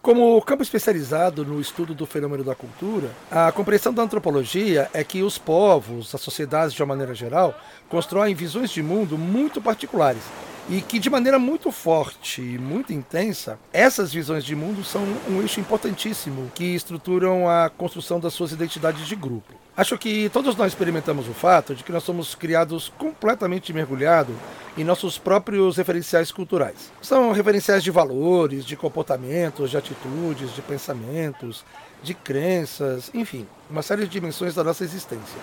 Como 0.00 0.40
campo 0.42 0.62
especializado 0.62 1.44
no 1.44 1.60
estudo 1.60 1.92
do 1.92 2.06
fenômeno 2.06 2.44
da 2.44 2.54
cultura, 2.54 3.10
a 3.30 3.50
compreensão 3.50 3.92
da 3.92 4.00
antropologia 4.00 4.88
é 4.94 5.02
que 5.02 5.22
os 5.24 5.38
povos, 5.38 6.14
as 6.14 6.20
sociedades 6.20 6.72
de 6.72 6.80
uma 6.80 6.86
maneira 6.86 7.14
geral, 7.14 7.58
constroem 7.88 8.32
visões 8.32 8.70
de 8.70 8.80
mundo 8.80 9.18
muito 9.18 9.60
particulares 9.60 10.22
e 10.68 10.82
que 10.82 10.98
de 10.98 11.08
maneira 11.08 11.38
muito 11.38 11.72
forte 11.72 12.42
e 12.42 12.58
muito 12.58 12.92
intensa, 12.92 13.58
essas 13.72 14.12
visões 14.12 14.44
de 14.44 14.54
mundo 14.54 14.84
são 14.84 15.02
um 15.28 15.40
eixo 15.40 15.60
importantíssimo 15.60 16.50
que 16.54 16.74
estruturam 16.74 17.48
a 17.48 17.70
construção 17.70 18.20
das 18.20 18.34
suas 18.34 18.52
identidades 18.52 19.06
de 19.06 19.16
grupo. 19.16 19.54
Acho 19.76 19.96
que 19.96 20.28
todos 20.30 20.56
nós 20.56 20.72
experimentamos 20.72 21.28
o 21.28 21.32
fato 21.32 21.74
de 21.74 21.84
que 21.84 21.92
nós 21.92 22.02
somos 22.02 22.34
criados 22.34 22.92
completamente 22.98 23.72
mergulhados 23.72 24.34
em 24.76 24.84
nossos 24.84 25.16
próprios 25.16 25.76
referenciais 25.76 26.30
culturais. 26.30 26.92
São 27.00 27.32
referenciais 27.32 27.82
de 27.82 27.90
valores, 27.90 28.64
de 28.64 28.76
comportamentos, 28.76 29.70
de 29.70 29.76
atitudes, 29.76 30.54
de 30.54 30.60
pensamentos, 30.62 31.64
de 32.02 32.12
crenças, 32.12 33.10
enfim, 33.14 33.46
uma 33.70 33.82
série 33.82 34.02
de 34.02 34.08
dimensões 34.08 34.54
da 34.54 34.64
nossa 34.64 34.84
existência. 34.84 35.38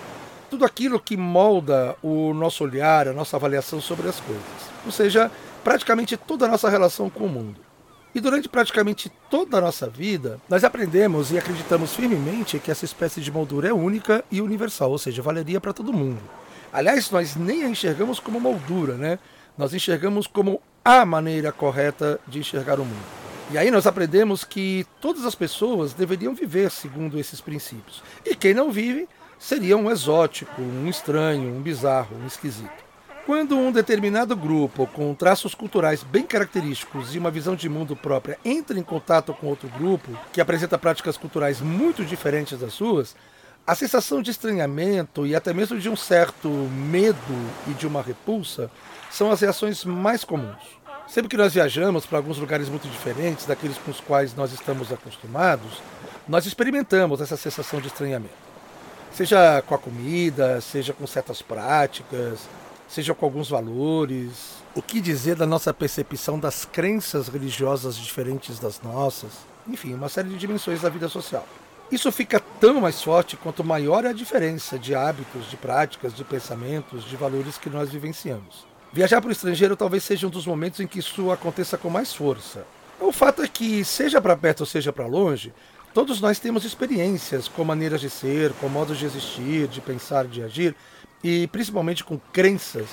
Tudo 0.50 0.64
aquilo 0.64 1.00
que 1.00 1.16
molda 1.16 1.96
o 2.02 2.32
nosso 2.32 2.64
olhar, 2.64 3.08
a 3.08 3.12
nossa 3.12 3.36
avaliação 3.36 3.80
sobre 3.80 4.08
as 4.08 4.20
coisas. 4.20 4.44
Ou 4.84 4.92
seja, 4.92 5.30
praticamente 5.64 6.16
toda 6.16 6.46
a 6.46 6.48
nossa 6.48 6.68
relação 6.68 7.10
com 7.10 7.24
o 7.24 7.28
mundo. 7.28 7.60
E 8.14 8.20
durante 8.20 8.48
praticamente 8.48 9.12
toda 9.28 9.58
a 9.58 9.60
nossa 9.60 9.88
vida, 9.88 10.40
nós 10.48 10.64
aprendemos 10.64 11.30
e 11.30 11.38
acreditamos 11.38 11.94
firmemente 11.94 12.58
que 12.58 12.70
essa 12.70 12.84
espécie 12.84 13.20
de 13.20 13.30
moldura 13.30 13.68
é 13.68 13.72
única 13.72 14.24
e 14.30 14.40
universal, 14.40 14.90
ou 14.90 14.98
seja, 14.98 15.20
valeria 15.20 15.60
para 15.60 15.72
todo 15.72 15.92
mundo. 15.92 16.20
Aliás, 16.72 17.10
nós 17.10 17.36
nem 17.36 17.64
a 17.64 17.68
enxergamos 17.68 18.18
como 18.18 18.40
moldura, 18.40 18.94
né? 18.94 19.18
nós 19.56 19.72
enxergamos 19.74 20.26
como 20.26 20.60
a 20.84 21.04
maneira 21.04 21.50
correta 21.50 22.20
de 22.26 22.38
enxergar 22.38 22.78
o 22.78 22.84
mundo. 22.84 23.04
E 23.50 23.56
aí 23.58 23.70
nós 23.70 23.86
aprendemos 23.86 24.44
que 24.44 24.86
todas 25.00 25.24
as 25.24 25.34
pessoas 25.34 25.92
deveriam 25.92 26.34
viver 26.34 26.70
segundo 26.70 27.18
esses 27.18 27.40
princípios. 27.40 28.02
E 28.24 28.34
quem 28.34 28.52
não 28.52 28.70
vive 28.70 29.08
seria 29.38 29.76
um 29.76 29.90
exótico, 29.90 30.60
um 30.60 30.88
estranho, 30.88 31.54
um 31.54 31.60
bizarro, 31.60 32.16
um 32.16 32.26
esquisito. 32.26 32.86
Quando 33.26 33.58
um 33.58 33.72
determinado 33.72 34.36
grupo 34.36 34.86
com 34.86 35.12
traços 35.12 35.52
culturais 35.52 36.04
bem 36.04 36.22
característicos 36.22 37.12
e 37.12 37.18
uma 37.18 37.30
visão 37.30 37.56
de 37.56 37.68
mundo 37.68 37.96
própria 37.96 38.38
entra 38.44 38.78
em 38.78 38.84
contato 38.84 39.34
com 39.34 39.48
outro 39.48 39.68
grupo 39.68 40.16
que 40.32 40.40
apresenta 40.40 40.78
práticas 40.78 41.16
culturais 41.16 41.60
muito 41.60 42.04
diferentes 42.04 42.56
das 42.56 42.72
suas, 42.72 43.16
a 43.66 43.74
sensação 43.74 44.22
de 44.22 44.30
estranhamento 44.30 45.26
e 45.26 45.34
até 45.34 45.52
mesmo 45.52 45.76
de 45.76 45.88
um 45.88 45.96
certo 45.96 46.48
medo 46.48 47.16
e 47.66 47.74
de 47.74 47.84
uma 47.84 48.00
repulsa 48.00 48.70
são 49.10 49.32
as 49.32 49.40
reações 49.40 49.84
mais 49.84 50.22
comuns. 50.22 50.62
Sempre 51.08 51.28
que 51.28 51.36
nós 51.36 51.52
viajamos 51.52 52.06
para 52.06 52.18
alguns 52.18 52.38
lugares 52.38 52.68
muito 52.68 52.86
diferentes 52.86 53.44
daqueles 53.44 53.76
com 53.78 53.90
os 53.90 54.00
quais 54.00 54.36
nós 54.36 54.52
estamos 54.52 54.92
acostumados, 54.92 55.82
nós 56.28 56.46
experimentamos 56.46 57.20
essa 57.20 57.36
sensação 57.36 57.80
de 57.80 57.88
estranhamento. 57.88 58.45
Seja 59.16 59.62
com 59.62 59.74
a 59.74 59.78
comida, 59.78 60.60
seja 60.60 60.92
com 60.92 61.06
certas 61.06 61.40
práticas, 61.40 62.38
seja 62.86 63.14
com 63.14 63.24
alguns 63.24 63.48
valores. 63.48 64.56
O 64.74 64.82
que 64.82 65.00
dizer 65.00 65.36
da 65.36 65.46
nossa 65.46 65.72
percepção 65.72 66.38
das 66.38 66.66
crenças 66.66 67.26
religiosas 67.26 67.96
diferentes 67.96 68.58
das 68.58 68.82
nossas? 68.82 69.30
Enfim, 69.66 69.94
uma 69.94 70.10
série 70.10 70.28
de 70.28 70.36
dimensões 70.36 70.82
da 70.82 70.90
vida 70.90 71.08
social. 71.08 71.48
Isso 71.90 72.12
fica 72.12 72.38
tão 72.60 72.78
mais 72.82 73.02
forte 73.02 73.38
quanto 73.38 73.64
maior 73.64 74.04
é 74.04 74.10
a 74.10 74.12
diferença 74.12 74.78
de 74.78 74.94
hábitos, 74.94 75.48
de 75.48 75.56
práticas, 75.56 76.14
de 76.14 76.22
pensamentos, 76.22 77.02
de 77.02 77.16
valores 77.16 77.56
que 77.56 77.70
nós 77.70 77.88
vivenciamos. 77.88 78.66
Viajar 78.92 79.22
para 79.22 79.30
o 79.30 79.32
estrangeiro 79.32 79.78
talvez 79.78 80.04
seja 80.04 80.26
um 80.26 80.30
dos 80.30 80.46
momentos 80.46 80.78
em 80.80 80.86
que 80.86 80.98
isso 80.98 81.30
aconteça 81.30 81.78
com 81.78 81.88
mais 81.88 82.12
força. 82.12 82.66
O 83.00 83.12
fato 83.12 83.42
é 83.42 83.48
que, 83.48 83.82
seja 83.82 84.20
para 84.20 84.36
perto 84.36 84.60
ou 84.60 84.66
seja 84.66 84.92
para 84.92 85.06
longe, 85.06 85.54
todos 85.96 86.20
nós 86.20 86.38
temos 86.38 86.66
experiências 86.66 87.48
com 87.48 87.64
maneiras 87.64 88.02
de 88.02 88.10
ser, 88.10 88.52
com 88.60 88.68
modos 88.68 88.98
de 88.98 89.06
existir, 89.06 89.66
de 89.66 89.80
pensar, 89.80 90.26
de 90.26 90.42
agir, 90.42 90.76
e 91.24 91.46
principalmente 91.46 92.04
com 92.04 92.20
crenças 92.34 92.86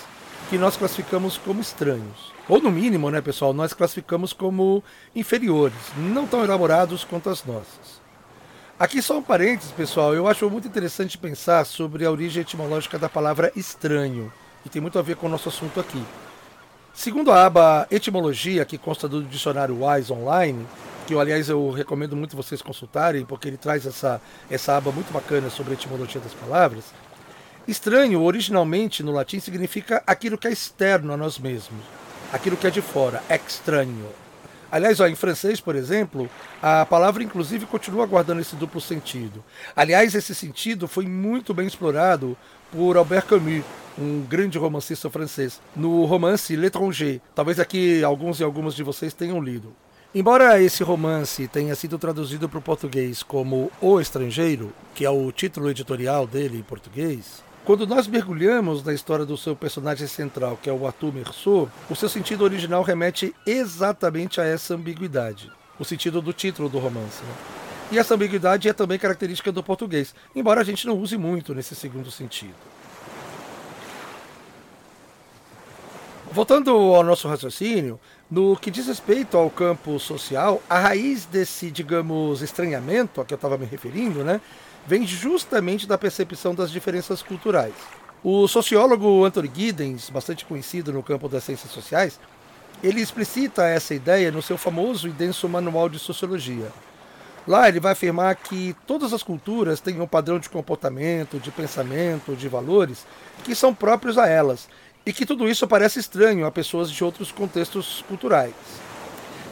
que 0.49 0.57
nós 0.57 0.77
classificamos 0.77 1.37
como 1.37 1.59
estranhos. 1.59 2.31
Ou 2.47 2.61
no 2.61 2.71
mínimo, 2.71 3.11
né, 3.11 3.19
pessoal, 3.19 3.53
nós 3.53 3.73
classificamos 3.73 4.31
como 4.31 4.81
inferiores, 5.13 5.75
não 5.97 6.25
tão 6.25 6.45
elaborados 6.45 7.03
quanto 7.03 7.29
as 7.29 7.43
nossas. 7.43 8.01
Aqui 8.79 9.01
só 9.01 9.17
um 9.17 9.21
parênteses, 9.21 9.73
pessoal, 9.73 10.15
eu 10.15 10.25
acho 10.25 10.49
muito 10.49 10.69
interessante 10.69 11.17
pensar 11.17 11.65
sobre 11.65 12.05
a 12.05 12.11
origem 12.11 12.41
etimológica 12.41 12.97
da 12.97 13.09
palavra 13.09 13.51
estranho, 13.53 14.31
e 14.65 14.69
tem 14.69 14.81
muito 14.81 14.97
a 14.97 15.01
ver 15.01 15.17
com 15.17 15.27
o 15.27 15.29
nosso 15.29 15.49
assunto 15.49 15.77
aqui. 15.77 16.01
Segundo 16.93 17.33
a 17.33 17.45
aba 17.45 17.85
Etimologia, 17.91 18.63
que 18.63 18.77
consta 18.77 19.09
do 19.09 19.21
dicionário 19.23 19.83
Wise 19.83 20.13
Online, 20.13 20.65
que 21.05 21.17
aliás 21.17 21.49
eu 21.49 21.69
recomendo 21.71 22.15
muito 22.15 22.35
vocês 22.35 22.61
consultarem, 22.61 23.25
porque 23.25 23.47
ele 23.47 23.57
traz 23.57 23.85
essa, 23.85 24.21
essa 24.49 24.77
aba 24.77 24.91
muito 24.91 25.11
bacana 25.11 25.49
sobre 25.49 25.71
a 25.71 25.73
etimologia 25.75 26.21
das 26.21 26.33
palavras, 26.33 26.85
Estranho, 27.65 28.21
originalmente 28.21 29.01
no 29.01 29.13
latim, 29.13 29.39
significa 29.39 30.03
aquilo 30.05 30.37
que 30.37 30.49
é 30.49 30.51
externo 30.51 31.13
a 31.13 31.17
nós 31.17 31.39
mesmos, 31.39 31.81
aquilo 32.33 32.57
que 32.57 32.67
é 32.67 32.69
de 32.69 32.81
fora, 32.81 33.23
extraño. 33.29 34.05
Aliás, 34.69 34.99
ó, 34.99 35.07
em 35.07 35.15
francês, 35.15 35.61
por 35.61 35.73
exemplo, 35.73 36.29
a 36.61 36.85
palavra 36.85 37.23
inclusive 37.23 37.65
continua 37.65 38.05
guardando 38.05 38.41
esse 38.41 38.57
duplo 38.57 38.81
sentido. 38.81 39.41
Aliás, 39.73 40.13
esse 40.13 40.35
sentido 40.35 40.89
foi 40.89 41.07
muito 41.07 41.53
bem 41.53 41.65
explorado 41.65 42.35
por 42.69 42.97
Albert 42.97 43.27
Camus, 43.27 43.63
um 43.97 44.21
grande 44.23 44.57
romancista 44.57 45.09
francês, 45.09 45.61
no 45.73 46.03
romance 46.03 46.53
L'étranger. 46.57 47.21
Talvez 47.33 47.61
aqui 47.61 48.03
alguns 48.03 48.41
e 48.41 48.43
algumas 48.43 48.75
de 48.75 48.83
vocês 48.83 49.13
tenham 49.13 49.41
lido. 49.41 49.73
Embora 50.15 50.61
esse 50.61 50.83
romance 50.83 51.47
tenha 51.47 51.73
sido 51.73 51.97
traduzido 51.97 52.47
para 52.47 52.59
o 52.59 52.61
português 52.61 53.23
como 53.23 53.71
O 53.81 53.99
Estrangeiro, 53.99 54.71
que 54.93 55.03
é 55.03 55.09
o 55.09 55.31
título 55.31 55.71
editorial 55.71 56.27
dele 56.27 56.59
em 56.59 56.61
português, 56.61 57.43
quando 57.65 57.87
nós 57.87 58.05
mergulhamos 58.05 58.83
na 58.83 58.93
história 58.93 59.25
do 59.25 59.35
seu 59.35 59.55
personagem 59.55 60.05
central, 60.05 60.59
que 60.61 60.69
é 60.69 60.73
o 60.73 60.85
Arthur 60.85 61.11
Merceau, 61.11 61.67
o 61.89 61.95
seu 61.95 62.07
sentido 62.07 62.43
original 62.43 62.83
remete 62.83 63.33
exatamente 63.43 64.39
a 64.39 64.43
essa 64.43 64.75
ambiguidade, 64.75 65.51
o 65.79 65.83
sentido 65.83 66.21
do 66.21 66.31
título 66.31 66.69
do 66.69 66.77
romance. 66.77 67.23
Né? 67.23 67.33
E 67.93 67.97
essa 67.97 68.13
ambiguidade 68.13 68.69
é 68.69 68.73
também 68.73 68.99
característica 68.99 69.51
do 69.51 69.63
português, 69.63 70.13
embora 70.35 70.61
a 70.61 70.63
gente 70.63 70.85
não 70.85 70.95
use 70.95 71.17
muito 71.17 71.55
nesse 71.55 71.73
segundo 71.73 72.11
sentido. 72.11 72.72
Voltando 76.33 76.71
ao 76.71 77.03
nosso 77.03 77.27
raciocínio, 77.27 77.99
no 78.29 78.57
que 78.57 78.71
diz 78.71 78.87
respeito 78.87 79.37
ao 79.37 79.51
campo 79.51 79.99
social, 79.99 80.59
a 80.67 80.79
raiz 80.79 81.25
desse, 81.25 81.69
digamos, 81.69 82.41
estranhamento 82.41 83.21
a 83.21 83.25
que 83.25 83.35
eu 83.35 83.35
estava 83.35 83.55
me 83.55 83.67
referindo, 83.67 84.23
né, 84.23 84.41
vem 84.87 85.05
justamente 85.05 85.85
da 85.85 85.95
percepção 85.95 86.55
das 86.55 86.71
diferenças 86.71 87.21
culturais. 87.21 87.75
O 88.23 88.47
sociólogo 88.47 89.23
Anthony 89.23 89.51
Giddens, 89.53 90.09
bastante 90.09 90.43
conhecido 90.43 90.91
no 90.91 91.03
campo 91.03 91.29
das 91.29 91.43
ciências 91.43 91.71
sociais, 91.71 92.19
ele 92.81 92.99
explicita 92.99 93.67
essa 93.67 93.93
ideia 93.93 94.31
no 94.31 94.41
seu 94.41 94.57
famoso 94.57 95.07
e 95.07 95.11
denso 95.11 95.47
Manual 95.47 95.87
de 95.87 95.99
Sociologia. 95.99 96.71
Lá 97.45 97.67
ele 97.67 97.79
vai 97.79 97.91
afirmar 97.91 98.35
que 98.37 98.75
todas 98.87 99.13
as 99.13 99.21
culturas 99.21 99.81
têm 99.81 100.01
um 100.01 100.07
padrão 100.07 100.39
de 100.39 100.49
comportamento, 100.49 101.39
de 101.39 101.51
pensamento, 101.51 102.35
de 102.35 102.47
valores 102.47 103.05
que 103.43 103.53
são 103.53 103.75
próprios 103.75 104.17
a 104.17 104.27
elas, 104.27 104.69
e 105.05 105.11
que 105.11 105.25
tudo 105.25 105.47
isso 105.49 105.67
parece 105.67 105.99
estranho 105.99 106.45
a 106.45 106.51
pessoas 106.51 106.89
de 106.91 107.03
outros 107.03 107.31
contextos 107.31 108.03
culturais 108.07 108.53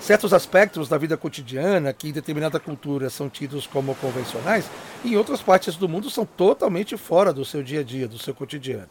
certos 0.02 0.34
aspectos 0.34 0.90
da 0.90 0.98
vida 0.98 1.16
cotidiana 1.16 1.94
que 1.94 2.10
em 2.10 2.12
determinada 2.12 2.60
cultura 2.60 3.10
são 3.10 3.30
tidos 3.30 3.68
como 3.68 3.94
convencionais, 3.96 4.66
em 5.06 5.16
outras 5.16 5.42
partes 5.42 5.76
do 5.76 5.88
mundo 5.88 6.10
são 6.10 6.26
totalmente 6.26 6.98
fora 6.98 7.32
do 7.32 7.46
seu 7.46 7.62
dia 7.62 7.82
a 7.82 7.84
dia, 7.84 8.08
do 8.08 8.18
seu 8.18 8.34
cotidiano. 8.34 8.90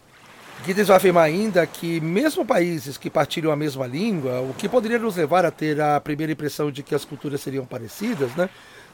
Guides 0.65 0.89
vai 0.89 0.97
afirmar 0.97 1.25
ainda 1.25 1.67
que, 1.67 2.01
mesmo 2.01 2.45
países 2.45 2.97
que 2.97 3.11
partilham 3.11 3.51
a 3.51 3.57
mesma 3.57 3.87
língua, 3.87 4.41
o 4.41 4.55
que 4.55 4.69
poderia 4.69 4.99
nos 4.99 5.17
levar 5.17 5.45
a 5.45 5.51
ter 5.51 5.81
a 5.81 5.99
primeira 5.99 6.33
impressão 6.33 6.71
de 6.71 6.83
que 6.83 6.95
as 6.95 7.05
culturas 7.05 7.41
seriam 7.41 7.65
parecidas, 7.65 8.35
né, 8.37 8.49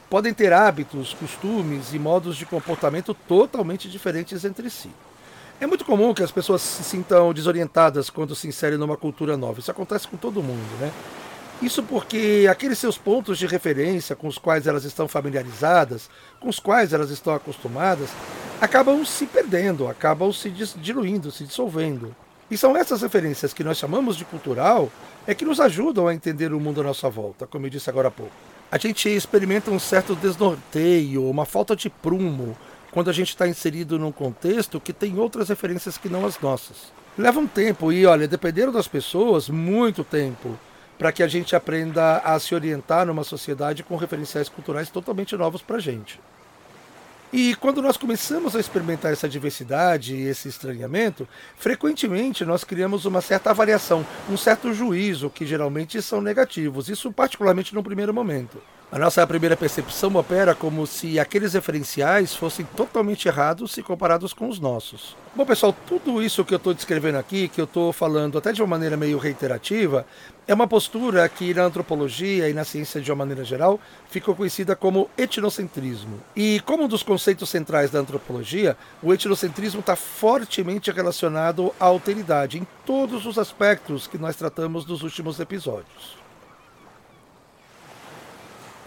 podem 0.09 0.33
ter 0.33 0.53
hábitos, 0.53 1.13
costumes 1.13 1.93
e 1.93 1.99
modos 1.99 2.35
de 2.35 2.45
comportamento 2.45 3.13
totalmente 3.13 3.89
diferentes 3.89 4.43
entre 4.43 4.69
si. 4.69 4.89
É 5.59 5.65
muito 5.65 5.83
comum 5.83 6.13
que 6.13 6.21
as 6.21 6.31
pessoas 6.31 6.61
se 6.61 6.83
sintam 6.83 7.33
desorientadas 7.33 8.11
quando 8.11 8.35
se 8.35 8.47
inserem 8.47 8.77
numa 8.77 8.95
cultura 8.95 9.35
nova. 9.35 9.59
Isso 9.59 9.71
acontece 9.71 10.07
com 10.07 10.15
todo 10.15 10.43
mundo, 10.43 10.79
né? 10.79 10.91
Isso 11.59 11.81
porque 11.81 12.47
aqueles 12.47 12.77
seus 12.77 12.95
pontos 12.95 13.39
de 13.39 13.47
referência 13.47 14.15
com 14.15 14.27
os 14.27 14.37
quais 14.37 14.67
elas 14.67 14.83
estão 14.83 15.07
familiarizadas, 15.07 16.07
com 16.39 16.47
os 16.47 16.59
quais 16.59 16.93
elas 16.93 17.09
estão 17.09 17.33
acostumadas, 17.33 18.09
acabam 18.61 19.03
se 19.03 19.25
perdendo, 19.25 19.87
acabam 19.87 20.31
se 20.31 20.51
diluindo, 20.51 21.31
se 21.31 21.43
dissolvendo. 21.43 22.15
E 22.51 22.55
são 22.55 22.77
essas 22.77 23.01
referências 23.01 23.51
que 23.51 23.63
nós 23.63 23.79
chamamos 23.79 24.15
de 24.15 24.25
cultural 24.25 24.91
é 25.25 25.33
que 25.33 25.43
nos 25.43 25.59
ajudam 25.59 26.07
a 26.07 26.13
entender 26.13 26.53
o 26.53 26.59
mundo 26.59 26.81
à 26.81 26.83
nossa 26.83 27.09
volta, 27.09 27.47
como 27.47 27.65
eu 27.65 27.71
disse 27.71 27.89
agora 27.89 28.09
há 28.09 28.11
pouco. 28.11 28.31
A 28.71 28.77
gente 28.77 29.09
experimenta 29.09 29.71
um 29.71 29.79
certo 29.79 30.15
desnorteio, 30.15 31.27
uma 31.27 31.45
falta 31.45 31.75
de 31.75 31.89
prumo, 31.89 32.55
quando 32.97 33.11
a 33.11 33.13
gente 33.13 33.29
está 33.29 33.47
inserido 33.47 33.99
num 33.99 34.11
contexto 34.11 34.81
que 34.81 34.91
tem 34.91 35.19
outras 35.19 35.49
referências 35.49 35.99
que 35.99 36.09
não 36.09 36.25
as 36.25 36.39
nossas. 36.39 36.91
Leva 37.15 37.39
um 37.39 37.45
tempo 37.45 37.91
e, 37.91 38.07
olha, 38.07 38.27
dependendo 38.27 38.71
das 38.71 38.87
pessoas, 38.87 39.49
muito 39.49 40.03
tempo, 40.03 40.57
para 40.97 41.11
que 41.11 41.21
a 41.21 41.27
gente 41.27 41.55
aprenda 41.55 42.17
a 42.17 42.39
se 42.39 42.55
orientar 42.55 43.05
numa 43.05 43.23
sociedade 43.23 43.83
com 43.83 43.97
referenciais 43.97 44.49
culturais 44.49 44.89
totalmente 44.89 45.37
novos 45.37 45.61
para 45.61 45.75
a 45.75 45.79
gente. 45.79 46.19
E 47.31 47.53
quando 47.57 47.83
nós 47.83 47.97
começamos 47.97 48.55
a 48.55 48.59
experimentar 48.59 49.13
essa 49.13 49.29
diversidade 49.29 50.15
e 50.15 50.23
esse 50.23 50.47
estranhamento, 50.47 51.27
frequentemente 51.55 52.43
nós 52.45 52.63
criamos 52.63 53.05
uma 53.05 53.21
certa 53.21 53.51
avaliação, 53.51 54.03
um 54.27 54.35
certo 54.35 54.73
juízo, 54.73 55.29
que 55.29 55.45
geralmente 55.45 56.01
são 56.01 56.19
negativos, 56.19 56.89
isso 56.89 57.13
particularmente 57.13 57.75
no 57.75 57.83
primeiro 57.83 58.11
momento. 58.11 58.57
A 58.89 58.97
nossa 58.97 59.27
primeira 59.27 59.57
percepção 59.57 60.15
opera 60.15 60.55
como 60.55 60.87
se 60.87 61.19
aqueles 61.19 61.51
referenciais 61.51 62.33
fossem 62.33 62.65
totalmente 62.73 63.27
errados 63.27 63.73
se 63.73 63.83
comparados 63.83 64.31
com 64.31 64.47
os 64.47 64.61
nossos. 64.61 65.13
Bom, 65.35 65.45
pessoal, 65.45 65.75
tudo 65.85 66.23
isso 66.23 66.45
que 66.45 66.53
eu 66.53 66.57
estou 66.57 66.73
descrevendo 66.73 67.17
aqui, 67.17 67.49
que 67.49 67.59
eu 67.59 67.65
estou 67.65 67.91
falando 67.91 68.37
até 68.37 68.53
de 68.53 68.61
uma 68.61 68.67
maneira 68.69 68.95
meio 68.95 69.17
reiterativa, 69.17 70.05
é 70.47 70.53
uma 70.53 70.69
postura 70.69 71.27
que 71.27 71.53
na 71.53 71.63
antropologia 71.63 72.47
e 72.47 72.53
na 72.53 72.63
ciência 72.63 73.01
de 73.01 73.11
uma 73.11 73.17
maneira 73.17 73.43
geral 73.43 73.77
ficou 74.09 74.33
conhecida 74.33 74.73
como 74.73 75.09
etnocentrismo. 75.17 76.21
E 76.33 76.61
como 76.61 76.85
um 76.85 76.87
dos 76.87 77.03
conceitos 77.03 77.49
centrais 77.49 77.91
da 77.91 77.99
antropologia, 77.99 78.77
o 79.03 79.13
etnocentrismo 79.13 79.81
está 79.81 79.97
fortemente 79.97 80.91
relacionado 80.91 81.73
à 81.77 81.85
alteridade 81.85 82.57
em 82.57 82.65
todos 82.85 83.25
os 83.25 83.37
aspectos 83.37 84.07
que 84.07 84.17
nós 84.17 84.37
tratamos 84.37 84.85
nos 84.85 85.03
últimos 85.03 85.41
episódios. 85.41 86.16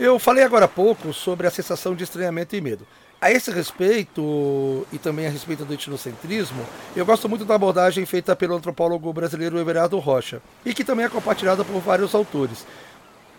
Eu 0.01 0.19
falei 0.19 0.43
agora 0.43 0.65
há 0.65 0.69
pouco 0.69 1.13
sobre 1.13 1.47
a 1.47 1.51
sensação 1.51 1.95
de 1.95 2.05
estranhamento 2.05 2.57
e 2.57 2.61
medo. 2.63 2.87
A 3.21 3.31
esse 3.31 3.51
respeito, 3.51 4.87
e 4.91 4.97
também 4.97 5.27
a 5.27 5.31
respeito 5.31 5.63
do 5.63 5.75
etnocentrismo, 5.75 6.65
eu 6.97 7.05
gosto 7.05 7.29
muito 7.29 7.45
da 7.45 7.55
abordagem 7.55 8.07
feita 8.07 8.35
pelo 8.35 8.57
antropólogo 8.57 9.13
brasileiro 9.13 9.59
Everardo 9.59 9.99
Rocha, 9.99 10.41
e 10.65 10.73
que 10.73 10.85
também 10.85 11.05
é 11.05 11.09
compartilhada 11.11 11.63
por 11.67 11.79
vários 11.83 12.15
autores. 12.15 12.67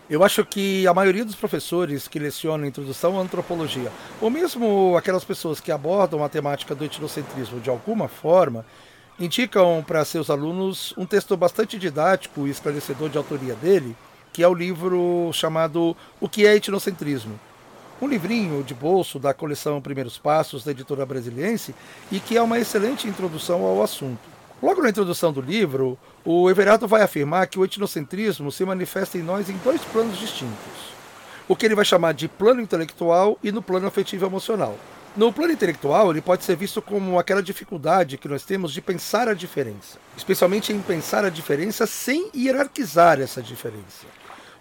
Eu 0.08 0.22
acho 0.22 0.44
que 0.44 0.86
a 0.86 0.94
maioria 0.94 1.24
dos 1.24 1.34
professores 1.34 2.06
que 2.06 2.20
lecionam 2.20 2.64
introdução 2.64 3.18
à 3.18 3.22
antropologia, 3.22 3.90
ou 4.20 4.30
mesmo 4.30 4.96
aquelas 4.96 5.24
pessoas 5.24 5.58
que 5.58 5.72
abordam 5.72 6.22
a 6.22 6.28
temática 6.28 6.76
do 6.76 6.84
etnocentrismo 6.84 7.58
de 7.58 7.70
alguma 7.70 8.06
forma, 8.06 8.64
indicam 9.18 9.82
para 9.84 10.04
seus 10.04 10.30
alunos 10.30 10.94
um 10.96 11.06
texto 11.06 11.36
bastante 11.36 11.76
didático 11.76 12.46
e 12.46 12.50
esclarecedor 12.50 13.08
de 13.08 13.18
autoria 13.18 13.56
dele, 13.56 13.96
que 14.32 14.42
é 14.42 14.48
o 14.48 14.54
livro 14.54 15.30
chamado 15.32 15.96
O 16.20 16.28
que 16.28 16.46
é 16.46 16.56
etnocentrismo? 16.56 17.38
Um 18.00 18.08
livrinho 18.08 18.64
de 18.64 18.74
bolso 18.74 19.18
da 19.18 19.34
coleção 19.34 19.80
Primeiros 19.80 20.16
Passos 20.18 20.64
da 20.64 20.70
editora 20.70 21.04
brasiliense 21.04 21.74
e 22.10 22.18
que 22.18 22.36
é 22.36 22.42
uma 22.42 22.58
excelente 22.58 23.06
introdução 23.06 23.62
ao 23.62 23.82
assunto. 23.82 24.32
Logo 24.62 24.82
na 24.82 24.88
introdução 24.88 25.32
do 25.32 25.40
livro, 25.40 25.98
o 26.24 26.48
Everardo 26.48 26.88
vai 26.88 27.02
afirmar 27.02 27.46
que 27.46 27.58
o 27.58 27.64
etnocentrismo 27.64 28.50
se 28.50 28.64
manifesta 28.64 29.18
em 29.18 29.22
nós 29.22 29.50
em 29.50 29.56
dois 29.58 29.82
planos 29.82 30.18
distintos. 30.18 30.92
O 31.46 31.54
que 31.54 31.66
ele 31.66 31.74
vai 31.74 31.84
chamar 31.84 32.14
de 32.14 32.28
plano 32.28 32.60
intelectual 32.60 33.38
e 33.42 33.52
no 33.52 33.60
plano 33.60 33.86
afetivo 33.86 34.24
emocional. 34.24 34.78
No 35.14 35.30
plano 35.30 35.52
intelectual, 35.52 36.10
ele 36.10 36.22
pode 36.22 36.42
ser 36.42 36.56
visto 36.56 36.80
como 36.80 37.18
aquela 37.18 37.42
dificuldade 37.42 38.16
que 38.16 38.26
nós 38.26 38.44
temos 38.44 38.72
de 38.72 38.80
pensar 38.80 39.28
a 39.28 39.34
diferença, 39.34 39.98
especialmente 40.16 40.72
em 40.72 40.80
pensar 40.80 41.22
a 41.22 41.28
diferença 41.28 41.86
sem 41.86 42.30
hierarquizar 42.34 43.20
essa 43.20 43.42
diferença, 43.42 44.06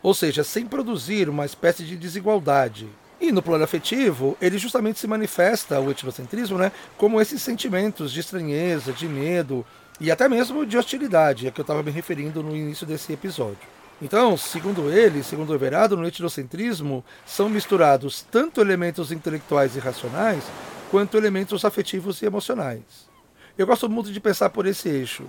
ou 0.02 0.14
seja, 0.14 0.44
sem 0.44 0.66
produzir 0.66 1.30
uma 1.30 1.46
espécie 1.46 1.84
de 1.84 1.96
desigualdade. 1.96 2.88
E 3.20 3.32
no 3.32 3.42
plano 3.42 3.64
afetivo, 3.64 4.36
ele 4.42 4.58
justamente 4.58 5.00
se 5.00 5.08
manifesta, 5.08 5.80
o 5.80 5.92
etnocentrismo, 5.92 6.58
né, 6.58 6.72
como 6.98 7.22
esses 7.22 7.42
sentimentos 7.42 8.12
de 8.12 8.20
estranheza, 8.20 8.92
de 8.92 9.08
medo 9.08 9.66
e 10.00 10.10
até 10.10 10.28
mesmo 10.28 10.66
de 10.66 10.78
hostilidade, 10.78 11.48
a 11.48 11.52
que 11.52 11.62
eu 11.62 11.64
estava 11.64 11.84
me 11.84 11.92
referindo 11.92 12.42
no 12.42 12.56
início 12.56 12.88
desse 12.88 13.14
episódio. 13.14 13.60
Então, 14.02 14.36
segundo 14.36 14.92
ele, 14.92 15.22
segundo 15.22 15.54
Everardo, 15.54 15.96
no 15.96 16.08
etnocentrismo 16.08 17.06
são 17.24 17.48
misturados 17.48 18.26
tanto 18.32 18.60
elementos 18.60 19.12
intelectuais 19.12 19.76
e 19.76 19.80
racionais, 19.80 20.44
quanto 20.90 21.18
elementos 21.18 21.64
afetivos 21.64 22.20
e 22.22 22.26
emocionais. 22.26 22.82
Eu 23.56 23.68
gosto 23.68 23.88
muito 23.88 24.12
de 24.12 24.20
pensar 24.20 24.50
por 24.50 24.66
esse 24.66 24.90
eixo. 24.90 25.26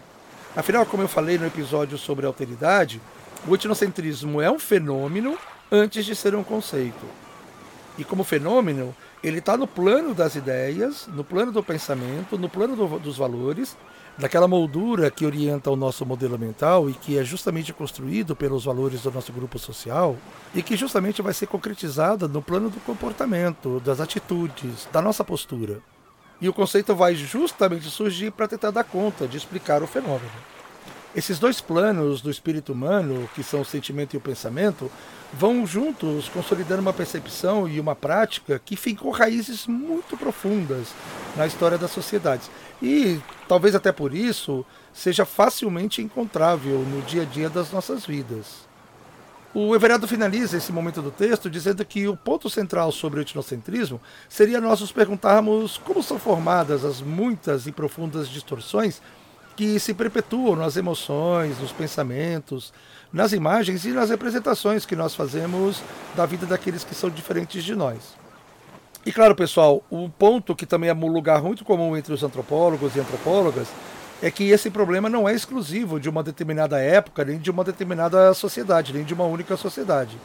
Afinal, 0.57 0.87
como 0.87 1.03
eu 1.03 1.09
falei 1.09 1.37
no 1.37 1.47
episódio 1.47 1.99
sobre 1.99 2.25
alteridade, 2.25 2.99
o 3.47 3.55
etnocentrismo 3.55 4.41
é 4.41 4.51
um 4.51 4.59
fenômeno 4.59 5.37
antes 5.71 6.05
de 6.05 6.15
ser 6.15 6.35
um 6.35 6.45
conceito. 6.45 7.05
E 7.99 8.05
como 8.05 8.25
fenômeno, 8.25 8.95
ele 9.23 9.39
está 9.39 9.57
no 9.57 9.67
plano 9.67 10.15
das 10.15 10.35
ideias, 10.35 11.07
no 11.09 11.25
plano 11.25 11.53
do 11.53 11.63
pensamento, 11.63 12.39
no 12.39 12.49
plano 12.49 12.75
do, 12.77 12.99
dos 12.99 13.17
valores 13.19 13.77
daquela 14.17 14.47
moldura 14.47 15.11
que 15.11 15.25
orienta 15.25 15.71
o 15.71 15.77
nosso 15.77 16.05
modelo 16.05 16.39
mental 16.39 16.89
e 16.89 16.93
que 16.93 17.19
é 17.19 17.25
justamente 17.25 17.73
construído 17.73 18.37
pelos 18.37 18.65
valores 18.65 19.03
do 19.03 19.11
nosso 19.11 19.33
grupo 19.33 19.59
social 19.59 20.17
e 20.55 20.63
que 20.63 20.77
justamente 20.77 21.23
vai 21.23 21.33
ser 21.33 21.47
concretizada 21.47 22.29
no 22.29 22.43
plano 22.43 22.69
do 22.71 22.81
comportamento, 22.81 23.81
das 23.81 24.01
atitudes, 24.01 24.87
da 24.93 25.01
nossa 25.01 25.25
postura. 25.25 25.81
E 26.41 26.49
o 26.49 26.53
conceito 26.53 26.95
vai 26.95 27.15
justamente 27.15 27.89
surgir 27.89 28.33
para 28.33 28.49
tentar 28.49 28.71
dar 28.71 28.85
conta 28.85 29.27
de 29.27 29.37
explicar 29.37 29.83
o 29.83 29.87
fenômeno. 29.87 30.52
Esses 31.15 31.39
dois 31.39 31.61
planos 31.61 32.23
do 32.23 32.31
espírito 32.31 32.73
humano, 32.73 33.29
que 33.35 33.43
são 33.43 33.61
o 33.61 33.67
sentimento 33.67 34.15
e 34.15 34.17
o 34.17 34.21
pensamento, 34.21 34.91
vão 35.31 35.67
juntos 35.67 36.31
consolidando 36.31 36.81
uma 36.81 36.93
percepção 36.93 37.69
e 37.69 37.79
uma 37.79 37.95
prática 37.95 38.59
que 38.59 38.77
ficou 38.77 39.11
raízes 39.11 39.67
muito 39.67 40.17
profundas 40.17 40.89
na 41.37 41.47
história 41.47 41.77
das 41.77 41.91
sociedades. 41.91 42.51
E 42.81 43.21
talvez 43.47 43.75
até 43.75 43.93
por 43.93 44.15
isso 44.15 44.65
seja 44.91 45.27
facilmente 45.27 46.01
encontrável 46.01 46.79
no 46.79 47.03
dia 47.03 47.23
a 47.23 47.27
dia 47.27 47.51
das 47.51 47.71
nossas 47.71 48.07
vidas. 48.07 48.67
O 49.55 49.75
Everardo 49.75 50.09
finaliza 50.09 50.57
esse 50.57 50.73
momento 50.73 51.03
do 51.03 51.11
texto 51.11 51.51
dizendo 51.51 51.85
que 51.85 52.09
o 52.09 52.17
ponto 52.17 52.49
central 52.49 52.91
sobre 52.91 53.21
o 53.21 53.23
etnocentrismo 53.23 54.01
seria 54.27 54.63
nós 54.63 54.81
nos 54.81 54.93
perguntarmos 54.93 55.77
como 55.77 56.03
são 56.03 56.19
formadas 56.19 56.87
as 56.87 57.03
muitas 57.03 57.67
e 57.67 57.73
profundas 57.73 58.31
distorções 58.31 59.03
que 59.57 59.79
se 59.79 59.95
perpetuam 59.95 60.57
nas 60.57 60.77
emoções, 60.77 61.59
nos 61.59 61.73
pensamentos, 61.73 62.73
nas 63.13 63.33
imagens 63.33 63.85
e 63.85 63.89
nas 63.89 64.11
representações 64.11 64.87
que 64.87 64.97
nós 64.97 65.15
fazemos 65.15 65.83
da 66.17 66.25
vida 66.25 66.47
daqueles 66.47 66.85
que 66.85 66.95
são 66.95 67.11
diferentes 67.11 67.63
de 67.63 67.75
nós. 67.75 68.17
E 69.05 69.13
claro, 69.13 69.35
pessoal, 69.35 69.83
um 69.91 70.09
ponto 70.09 70.55
que 70.55 70.65
também 70.65 70.89
é 70.89 70.95
um 70.95 71.07
lugar 71.09 71.43
muito 71.43 71.65
comum 71.65 71.97
entre 71.97 72.15
os 72.15 72.23
antropólogos 72.23 72.95
e 72.95 73.01
antropólogas 73.01 73.69
é 74.23 74.31
que 74.31 74.51
esse 74.51 74.71
problema 74.71 75.09
não 75.09 75.29
é 75.29 75.35
exclusivo 75.35 75.99
de 75.99 76.09
uma 76.09 76.23
determinada 76.23 76.79
época, 76.79 77.25
nem 77.25 77.39
de 77.39 77.51
uma 77.51 77.65
determinada 77.65 78.33
sociedade, 78.33 78.93
nem 78.93 79.03
de 79.03 79.13
uma 79.13 79.25
única 79.25 79.57
sociedade. 79.57 80.17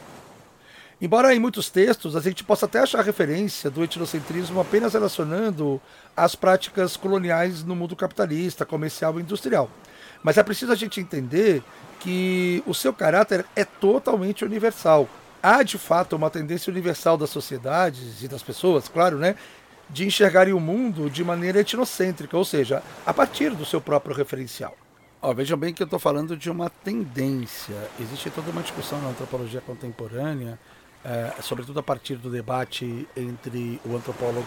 Embora 1.00 1.32
em 1.32 1.38
muitos 1.38 1.70
textos 1.70 2.16
a 2.16 2.20
gente 2.20 2.42
possa 2.42 2.66
até 2.66 2.80
achar 2.80 3.04
referência 3.04 3.70
do 3.70 3.84
etnocentrismo 3.84 4.60
apenas 4.60 4.94
relacionando 4.94 5.80
as 6.16 6.34
práticas 6.34 6.96
coloniais 6.96 7.62
no 7.62 7.76
mundo 7.76 7.94
capitalista, 7.94 8.66
comercial 8.66 9.16
e 9.18 9.22
industrial. 9.22 9.70
Mas 10.24 10.38
é 10.38 10.42
preciso 10.42 10.72
a 10.72 10.74
gente 10.74 11.00
entender 11.00 11.62
que 12.00 12.64
o 12.66 12.74
seu 12.74 12.92
caráter 12.92 13.46
é 13.54 13.64
totalmente 13.64 14.44
universal. 14.44 15.08
Há 15.40 15.62
de 15.62 15.78
fato 15.78 16.16
uma 16.16 16.30
tendência 16.30 16.68
universal 16.68 17.16
das 17.16 17.30
sociedades 17.30 18.20
e 18.24 18.26
das 18.26 18.42
pessoas, 18.42 18.88
claro, 18.88 19.18
né, 19.18 19.36
de 19.88 20.04
enxergarem 20.04 20.52
o 20.52 20.58
mundo 20.58 21.08
de 21.08 21.22
maneira 21.22 21.60
etnocêntrica, 21.60 22.36
ou 22.36 22.44
seja, 22.44 22.82
a 23.06 23.14
partir 23.14 23.50
do 23.50 23.64
seu 23.64 23.80
próprio 23.80 24.16
referencial. 24.16 24.76
Vejam 25.34 25.56
bem 25.56 25.72
que 25.72 25.82
eu 25.82 25.84
estou 25.84 25.98
falando 25.98 26.36
de 26.36 26.50
uma 26.50 26.68
tendência. 26.68 27.74
Existe 28.00 28.30
toda 28.30 28.50
uma 28.50 28.62
discussão 28.62 29.00
na 29.00 29.08
antropologia 29.08 29.60
contemporânea, 29.60 30.58
é, 31.08 31.40
sobretudo 31.40 31.80
a 31.80 31.82
partir 31.82 32.16
do 32.16 32.30
debate 32.30 33.08
entre 33.16 33.80
o 33.84 33.96
antropólogo 33.96 34.44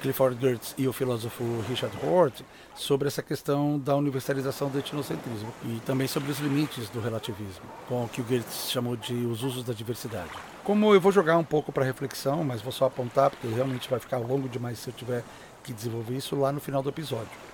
Clifford 0.00 0.40
Geertz 0.40 0.74
e 0.76 0.88
o 0.88 0.92
filósofo 0.92 1.44
Richard 1.68 1.96
Hort 2.04 2.42
sobre 2.74 3.06
essa 3.06 3.22
questão 3.22 3.78
da 3.78 3.94
universalização 3.94 4.68
do 4.68 4.78
etnocentrismo 4.78 5.52
e 5.64 5.78
também 5.86 6.08
sobre 6.08 6.32
os 6.32 6.40
limites 6.40 6.88
do 6.88 7.00
relativismo, 7.00 7.62
com 7.86 8.04
o 8.04 8.08
que 8.08 8.20
o 8.20 8.26
Geertz 8.26 8.70
chamou 8.70 8.96
de 8.96 9.14
os 9.14 9.42
usos 9.42 9.62
da 9.62 9.72
diversidade. 9.72 10.30
Como 10.64 10.92
eu 10.92 11.00
vou 11.00 11.12
jogar 11.12 11.36
um 11.36 11.44
pouco 11.44 11.70
para 11.70 11.84
reflexão, 11.84 12.42
mas 12.42 12.62
vou 12.62 12.72
só 12.72 12.86
apontar 12.86 13.30
porque 13.30 13.46
realmente 13.46 13.88
vai 13.88 14.00
ficar 14.00 14.18
longo 14.18 14.48
demais 14.48 14.78
se 14.78 14.88
eu 14.88 14.94
tiver 14.94 15.22
que 15.62 15.72
desenvolver 15.72 16.16
isso 16.16 16.34
lá 16.34 16.50
no 16.50 16.60
final 16.60 16.82
do 16.82 16.88
episódio. 16.88 17.49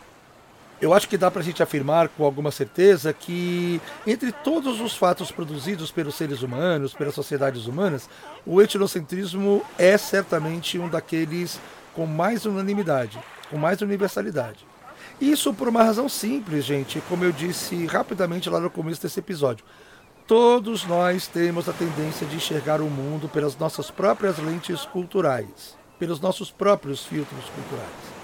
Eu 0.81 0.93
acho 0.93 1.09
que 1.09 1.17
dá 1.17 1.31
para 1.31 1.41
a 1.41 1.45
gente 1.45 1.63
afirmar 1.63 2.09
com 2.09 2.25
alguma 2.25 2.51
certeza 2.51 3.11
que, 3.13 3.81
entre 4.07 4.31
todos 4.31 4.79
os 4.79 4.95
fatos 4.95 5.31
produzidos 5.31 5.91
pelos 5.91 6.15
seres 6.15 6.43
humanos, 6.43 6.93
pelas 6.93 7.15
sociedades 7.15 7.67
humanas, 7.67 8.11
o 8.45 8.61
etnocentrismo 8.61 9.63
é 9.79 9.97
certamente 9.97 10.79
um 10.79 10.89
daqueles 10.89 11.59
com 11.95 12.05
mais 12.05 12.45
unanimidade, 12.45 13.19
com 13.51 13.57
mais 13.57 13.81
universalidade. 13.81 14.67
Isso 15.19 15.55
por 15.55 15.67
uma 15.67 15.83
razão 15.83 16.11
simples, 16.11 16.67
gente, 16.67 17.01
como 17.09 17.25
eu 17.25 17.33
disse 17.33 17.87
rapidamente 17.87 18.51
lá 18.51 18.61
no 18.61 18.69
começo 18.69 19.01
desse 19.01 19.19
episódio. 19.19 19.65
Todos 20.27 20.85
nós 20.85 21.27
temos 21.27 21.71
a 21.71 21.73
tendência 21.73 22.27
de 22.27 22.37
enxergar 22.37 22.83
o 22.83 22.91
mundo 22.91 23.29
pelas 23.29 23.57
nossas 23.57 23.91
próprias 23.91 24.39
lentes 24.39 24.85
culturais, 24.85 25.75
pelos 25.99 26.21
nossos 26.21 26.51
próprios 26.51 27.07
filtros 27.07 27.45
culturais, 27.55 28.16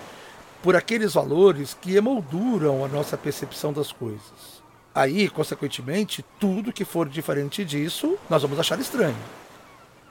por 0.62 0.76
aqueles 0.76 1.14
valores 1.14 1.74
que 1.74 1.96
emolduram 1.96 2.84
a 2.84 2.88
nossa 2.88 3.16
percepção 3.16 3.72
das 3.72 3.90
coisas. 3.90 4.62
Aí, 4.94 5.28
consequentemente, 5.28 6.24
tudo 6.38 6.72
que 6.72 6.84
for 6.84 7.08
diferente 7.08 7.64
disso, 7.64 8.16
nós 8.28 8.42
vamos 8.42 8.60
achar 8.60 8.78
estranho. 8.78 9.16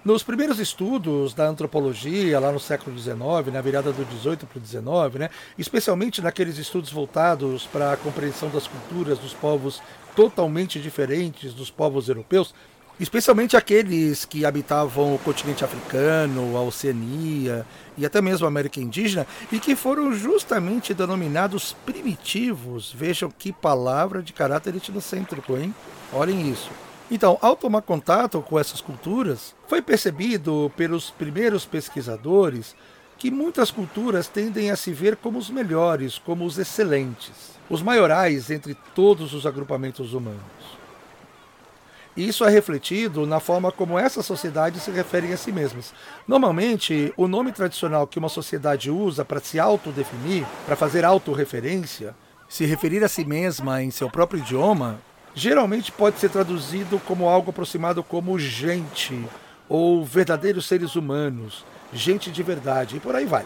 Nos 0.04 0.24
primeiros 0.24 0.60
estudos 0.60 1.36
da 1.36 1.48
antropologia, 1.48 2.40
lá 2.40 2.52
no 2.52 2.60
século 2.60 2.98
XIX, 2.98 3.54
na 3.54 3.62
virada 3.62 3.94
do 3.94 4.04
XVIII 4.04 4.38
para 4.38 4.58
o 4.58 4.66
XIX, 4.66 5.20
né, 5.20 5.30
especialmente 5.60 6.24
naqueles 6.24 6.58
estudos 6.58 6.92
voltados 6.92 7.68
para 7.68 7.94
a 7.94 7.98
compreensão 7.98 8.50
das 8.50 8.66
culturas 8.66 9.20
dos 9.20 9.34
povos 9.34 9.80
totalmente 10.16 10.80
diferentes 10.80 11.54
dos 11.54 11.70
povos 11.70 12.10
europeus, 12.10 12.54
especialmente 13.04 13.58
aqueles 13.58 14.26
que 14.26 14.46
habitavam 14.46 15.16
o 15.16 15.20
continente 15.20 15.64
africano, 15.64 16.56
a 16.56 16.62
Oceania 16.62 17.66
e 17.98 18.06
até 18.06 18.22
mesmo 18.22 18.46
a 18.46 18.50
América 18.50 18.80
Indígena, 18.80 19.26
e 19.52 19.60
que 19.60 19.76
foram 19.76 20.14
justamente 20.14 20.94
denominados 20.94 21.76
primitivos. 21.86 22.94
Vejam 22.96 23.32
que 23.32 23.52
palavra 23.52 24.22
de 24.22 24.34
caráter 24.34 24.76
etnocêntrico, 24.76 25.58
hein? 25.58 25.74
Olhem 26.14 26.52
isso. 26.52 26.70
Então, 27.10 27.38
ao 27.42 27.56
tomar 27.56 27.82
contato 27.82 28.42
com 28.42 28.58
essas 28.58 28.80
culturas, 28.80 29.54
foi 29.68 29.82
percebido 29.82 30.72
pelos 30.78 31.10
primeiros 31.10 31.66
pesquisadores 31.66 32.76
que 33.18 33.30
muitas 33.30 33.70
culturas 33.70 34.28
tendem 34.28 34.72
a 34.72 34.76
se 34.76 34.94
ver 34.94 35.16
como 35.16 35.38
os 35.38 35.50
melhores, 35.50 36.18
como 36.18 36.46
os 36.46 36.58
excelentes, 36.58 37.60
os 37.70 37.82
maiorais 37.82 38.50
entre 38.50 38.76
todos 38.96 39.34
os 39.34 39.46
agrupamentos 39.46 40.14
humanos. 40.14 40.81
Isso 42.16 42.44
é 42.44 42.50
refletido 42.50 43.26
na 43.26 43.40
forma 43.40 43.72
como 43.72 43.98
essas 43.98 44.26
sociedades 44.26 44.84
se 44.84 44.92
referem 44.92 45.32
a 45.32 45.38
si 45.38 45.52
mesmas. 45.52 45.94
Normalmente, 46.28 47.14
o 47.16 47.28
nome 47.28 47.54
tradicional 47.54 48.06
que 48.06 48.20
uma 48.20 48.28
sociedade 48.28 48.92
usa 48.92 49.24
para 49.24 49.40
se 49.40 49.60
autodefinir, 49.60 50.46
para 50.66 50.76
fazer 50.76 51.06
autorreferência, 51.06 52.14
se 52.50 52.66
referir 52.66 53.02
a 53.02 53.08
si 53.08 53.24
mesma 53.24 53.82
em 53.82 53.90
seu 53.92 54.10
próprio 54.10 54.42
idioma, 54.42 55.00
geralmente 55.34 55.90
pode 55.90 56.20
ser 56.20 56.30
traduzido 56.30 57.00
como 57.08 57.30
algo 57.30 57.52
aproximado 57.52 58.04
como 58.04 58.38
gente 58.38 59.26
ou 59.70 60.04
verdadeiros 60.04 60.66
seres 60.66 60.98
humanos, 60.98 61.66
gente 61.94 62.30
de 62.30 62.44
verdade, 62.44 62.98
e 62.98 63.00
por 63.00 63.16
aí 63.16 63.26
vai. 63.26 63.46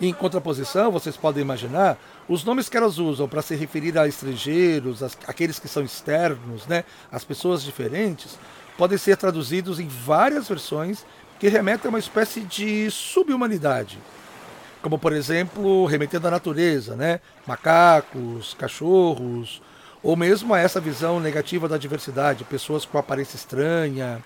Em 0.00 0.14
contraposição, 0.14 0.90
vocês 0.90 1.18
podem 1.18 1.42
imaginar, 1.42 1.98
os 2.30 2.44
nomes 2.44 2.68
que 2.68 2.76
elas 2.76 2.96
usam 2.98 3.28
para 3.28 3.42
se 3.42 3.56
referir 3.56 3.98
a 3.98 4.06
estrangeiros, 4.06 5.02
as, 5.02 5.18
aqueles 5.26 5.58
que 5.58 5.66
são 5.66 5.82
externos, 5.82 6.64
né, 6.68 6.84
as 7.10 7.24
pessoas 7.24 7.60
diferentes, 7.60 8.38
podem 8.78 8.96
ser 8.96 9.16
traduzidos 9.16 9.80
em 9.80 9.88
várias 9.88 10.48
versões 10.48 11.04
que 11.40 11.48
remetem 11.48 11.88
a 11.88 11.90
uma 11.90 11.98
espécie 11.98 12.42
de 12.42 12.88
subhumanidade. 12.88 13.98
Como, 14.80 14.96
por 14.96 15.12
exemplo, 15.12 15.84
remetendo 15.86 16.28
à 16.28 16.30
natureza, 16.30 16.94
né? 16.94 17.20
macacos, 17.48 18.54
cachorros, 18.54 19.60
ou 20.00 20.14
mesmo 20.14 20.54
a 20.54 20.60
essa 20.60 20.80
visão 20.80 21.18
negativa 21.18 21.68
da 21.68 21.76
diversidade, 21.76 22.44
pessoas 22.44 22.84
com 22.84 22.96
aparência 22.96 23.36
estranha, 23.36 24.22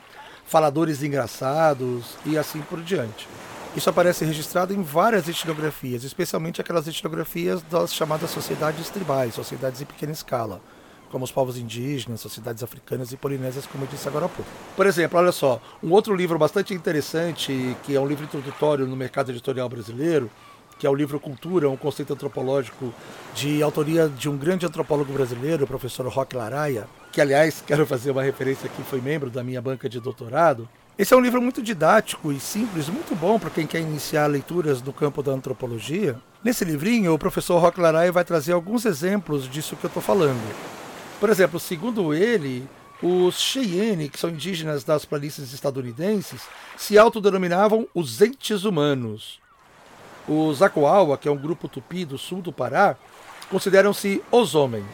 faladores 0.47 1.03
engraçados 1.03 2.17
e 2.27 2.37
assim 2.37 2.61
por 2.61 2.83
diante. 2.83 3.27
Isso 3.77 3.91
aparece 3.91 4.25
registrado 4.25 4.73
em 4.73 4.83
várias 4.83 5.29
etnografias, 5.29 6.05
especialmente 6.05 6.61
aquelas 6.61 6.87
etnografias 6.87 7.61
das 7.63 7.93
chamadas 7.93 8.31
sociedades 8.31 8.89
tribais, 8.89 9.35
sociedades 9.35 9.81
em 9.81 9.85
pequena 9.85 10.13
escala, 10.13 10.61
como 11.11 11.25
os 11.25 11.33
povos 11.33 11.59
indígenas, 11.59 12.21
sociedades 12.21 12.63
africanas 12.63 13.11
e 13.11 13.17
polinésias, 13.17 13.67
como 13.67 13.83
eu 13.83 13.89
disse 13.89 14.07
agora 14.07 14.27
há 14.27 14.29
pouco. 14.29 14.51
Por 14.77 14.87
exemplo, 14.87 15.19
olha 15.19 15.33
só, 15.33 15.61
um 15.83 15.91
outro 15.91 16.15
livro 16.15 16.39
bastante 16.39 16.73
interessante, 16.73 17.77
que 17.83 17.97
é 17.97 18.01
um 18.01 18.07
livro 18.07 18.25
introdutório 18.25 18.87
no 18.87 18.95
mercado 18.95 19.33
editorial 19.33 19.69
brasileiro, 19.69 20.31
que 20.79 20.87
é 20.87 20.91
o 20.91 20.95
livro 20.95 21.19
Cultura, 21.19 21.69
um 21.69 21.77
conceito 21.77 22.13
antropológico 22.13 22.95
de 23.35 23.61
autoria 23.61 24.09
de 24.09 24.29
um 24.29 24.37
grande 24.37 24.67
antropólogo 24.67 25.13
brasileiro, 25.13 25.65
o 25.65 25.67
professor 25.67 26.07
Roque 26.07 26.37
Laraia, 26.37 26.87
que 27.11 27.21
aliás 27.21 27.63
quero 27.67 27.85
fazer 27.85 28.13
uma 28.13 28.23
referência 28.23 28.67
aqui, 28.67 28.83
foi 28.85 29.01
membro 29.01 29.31
da 29.31 29.43
minha 29.43 29.61
banca 29.61 29.89
de 29.89 29.99
doutorado. 29.99 30.69
Esse 30.97 31.13
é 31.13 31.17
um 31.17 31.21
livro 31.21 31.43
muito 31.43 31.61
didático 31.61 32.31
e 32.31 32.39
simples, 32.39 32.89
muito 32.89 33.17
bom 33.17 33.37
para 33.37 33.51
quem 33.51 33.67
quer 33.67 33.81
iniciar 33.81 34.29
leituras 34.29 34.81
no 34.81 34.93
campo 34.93 35.25
da 35.25 35.33
antropologia. 35.33 36.17
Nesse 36.43 36.65
livrinho, 36.65 37.13
o 37.13 37.19
professor 37.19 37.59
Roque 37.59 37.81
Laraia 37.81 38.13
vai 38.13 38.25
trazer 38.25 38.53
alguns 38.53 38.85
exemplos 38.85 39.51
disso 39.51 39.75
que 39.75 39.85
eu 39.85 39.89
estou 39.89 40.01
falando. 40.01 40.41
Por 41.19 41.29
exemplo, 41.31 41.59
segundo 41.59 42.15
ele, 42.15 42.69
os 43.03 43.41
Cheyenne, 43.41 44.09
que 44.09 44.21
são 44.21 44.31
indígenas 44.31 44.85
das 44.85 45.05
planícies 45.05 45.53
estadunidenses, 45.53 46.43
se 46.77 46.97
autodenominavam 46.97 47.89
os 47.93 48.23
entes 48.23 48.63
humanos. 48.63 49.41
Os 50.29 50.63
Acuaua, 50.63 51.19
que 51.19 51.27
é 51.27 51.33
um 51.33 51.37
grupo 51.37 51.67
tupi 51.67 52.05
do 52.05 52.17
sul 52.17 52.41
do 52.41 52.53
Pará, 52.53 52.95
consideram-se 53.51 54.23
os 54.31 54.55
homens. 54.55 54.85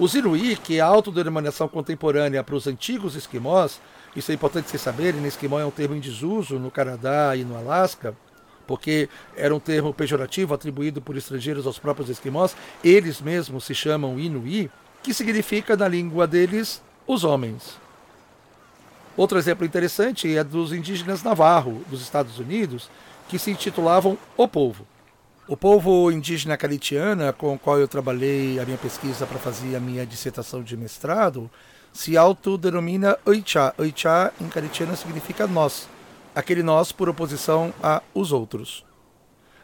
Os 0.00 0.14
Inuí, 0.14 0.56
que 0.56 0.78
é 0.78 0.80
a 0.80 0.86
autodenominação 0.86 1.68
contemporânea 1.68 2.42
para 2.42 2.56
os 2.56 2.66
antigos 2.66 3.14
esquimós, 3.14 3.80
isso 4.14 4.30
é 4.30 4.34
importante 4.34 4.68
vocês 4.68 4.82
saberem, 4.82 5.24
Esquimó 5.26 5.60
é 5.60 5.64
um 5.64 5.70
termo 5.70 5.94
em 5.94 6.00
desuso 6.00 6.58
no 6.58 6.70
Canadá 6.70 7.36
e 7.36 7.44
no 7.44 7.56
Alasca, 7.56 8.14
porque 8.66 9.08
era 9.36 9.54
um 9.54 9.60
termo 9.60 9.92
pejorativo 9.92 10.54
atribuído 10.54 11.00
por 11.00 11.16
estrangeiros 11.16 11.66
aos 11.66 11.78
próprios 11.78 12.08
esquimós. 12.08 12.56
Eles 12.82 13.20
mesmos 13.20 13.64
se 13.64 13.74
chamam 13.74 14.18
Inuí, 14.18 14.70
que 15.02 15.14
significa 15.14 15.76
na 15.76 15.88
língua 15.88 16.26
deles 16.26 16.82
os 17.06 17.24
homens. 17.24 17.78
Outro 19.16 19.38
exemplo 19.38 19.66
interessante 19.66 20.36
é 20.36 20.42
dos 20.42 20.72
indígenas 20.72 21.22
Navarro, 21.22 21.82
dos 21.88 22.00
Estados 22.00 22.38
Unidos, 22.38 22.88
que 23.28 23.38
se 23.38 23.50
intitulavam 23.50 24.16
O 24.36 24.46
Povo. 24.46 24.86
O 25.48 25.56
povo 25.56 26.12
indígena 26.12 26.56
calitiana, 26.56 27.32
com 27.32 27.54
o 27.54 27.58
qual 27.58 27.76
eu 27.76 27.88
trabalhei 27.88 28.60
a 28.60 28.64
minha 28.64 28.78
pesquisa 28.78 29.26
para 29.26 29.38
fazer 29.40 29.74
a 29.74 29.80
minha 29.80 30.06
dissertação 30.06 30.62
de 30.62 30.76
mestrado, 30.76 31.50
se 31.92 32.16
autodenomina 32.16 33.18
Oichá. 33.24 33.74
Oichá 33.78 34.32
em 34.40 34.48
caritiano 34.48 34.96
significa 34.96 35.46
nós, 35.46 35.88
aquele 36.34 36.62
nós 36.62 36.92
por 36.92 37.08
oposição 37.08 37.72
a 37.82 38.02
os 38.14 38.32
outros. 38.32 38.84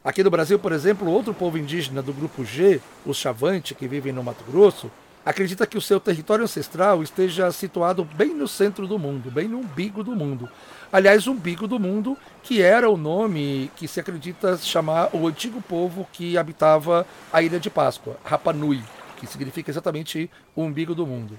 Aqui 0.04 0.22
no 0.22 0.30
Brasil, 0.30 0.58
por 0.58 0.70
exemplo, 0.70 1.10
outro 1.10 1.34
povo 1.34 1.58
indígena 1.58 2.00
do 2.00 2.12
grupo 2.12 2.44
G, 2.44 2.80
os 3.04 3.16
Chavante, 3.16 3.74
que 3.74 3.88
vivem 3.88 4.12
no 4.12 4.22
Mato 4.22 4.44
Grosso, 4.48 4.90
acredita 5.24 5.66
que 5.66 5.76
o 5.76 5.80
seu 5.80 5.98
território 5.98 6.44
ancestral 6.44 7.02
esteja 7.02 7.50
situado 7.50 8.04
bem 8.04 8.32
no 8.32 8.46
centro 8.46 8.86
do 8.86 9.00
mundo, 9.00 9.32
bem 9.32 9.48
no 9.48 9.58
umbigo 9.58 10.04
do 10.04 10.14
mundo. 10.14 10.48
Aliás, 10.92 11.26
umbigo 11.26 11.66
do 11.66 11.80
mundo, 11.80 12.16
que 12.44 12.62
era 12.62 12.88
o 12.88 12.96
nome 12.96 13.68
que 13.74 13.88
se 13.88 13.98
acredita 13.98 14.56
chamar 14.56 15.10
o 15.12 15.26
antigo 15.26 15.60
povo 15.60 16.06
que 16.12 16.38
habitava 16.38 17.04
a 17.32 17.42
Ilha 17.42 17.58
de 17.58 17.68
Páscoa, 17.68 18.16
Rapa 18.24 18.52
Nui, 18.52 18.80
que 19.16 19.26
significa 19.26 19.72
exatamente 19.72 20.30
o 20.54 20.62
umbigo 20.62 20.94
do 20.94 21.04
mundo. 21.04 21.36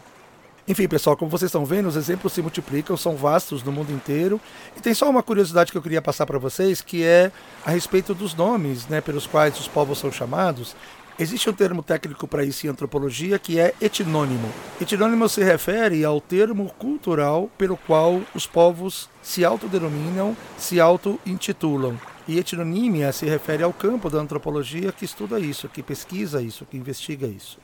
Enfim, 0.67 0.85
pessoal, 0.85 1.15
como 1.15 1.31
vocês 1.31 1.47
estão 1.47 1.65
vendo, 1.65 1.87
os 1.87 1.95
exemplos 1.95 2.33
se 2.33 2.41
multiplicam, 2.41 2.97
são 2.97 3.15
vastos 3.15 3.63
no 3.63 3.71
mundo 3.71 3.89
inteiro. 3.91 4.39
E 4.75 4.81
tem 4.81 4.93
só 4.93 5.09
uma 5.09 5.23
curiosidade 5.23 5.71
que 5.71 5.77
eu 5.77 5.81
queria 5.81 6.01
passar 6.01 6.25
para 6.25 6.37
vocês, 6.37 6.81
que 6.81 7.05
é 7.05 7.31
a 7.65 7.71
respeito 7.71 8.13
dos 8.13 8.35
nomes 8.35 8.85
né, 8.87 8.99
pelos 8.99 9.25
quais 9.25 9.57
os 9.57 9.67
povos 9.67 9.97
são 9.97 10.11
chamados. 10.11 10.75
Existe 11.17 11.49
um 11.49 11.53
termo 11.53 11.81
técnico 11.81 12.27
para 12.27 12.43
isso 12.43 12.67
em 12.67 12.69
antropologia 12.69 13.39
que 13.39 13.57
é 13.57 13.73
etnônimo. 13.79 14.51
Etnônimo 14.79 15.29
se 15.29 15.41
refere 15.41 16.03
ao 16.03 16.19
termo 16.19 16.69
cultural 16.77 17.49
pelo 17.57 17.77
qual 17.77 18.21
os 18.35 18.45
povos 18.45 19.09
se 19.23 19.45
autodenominam, 19.45 20.35
se 20.57 20.81
auto-intitulam. 20.81 21.97
E 22.27 22.37
etnonímia 22.37 23.13
se 23.13 23.25
refere 23.25 23.63
ao 23.63 23.71
campo 23.71 24.09
da 24.09 24.19
antropologia 24.19 24.91
que 24.91 25.05
estuda 25.05 25.39
isso, 25.39 25.69
que 25.69 25.81
pesquisa 25.81 26.41
isso, 26.41 26.65
que 26.65 26.75
investiga 26.75 27.25
isso. 27.25 27.57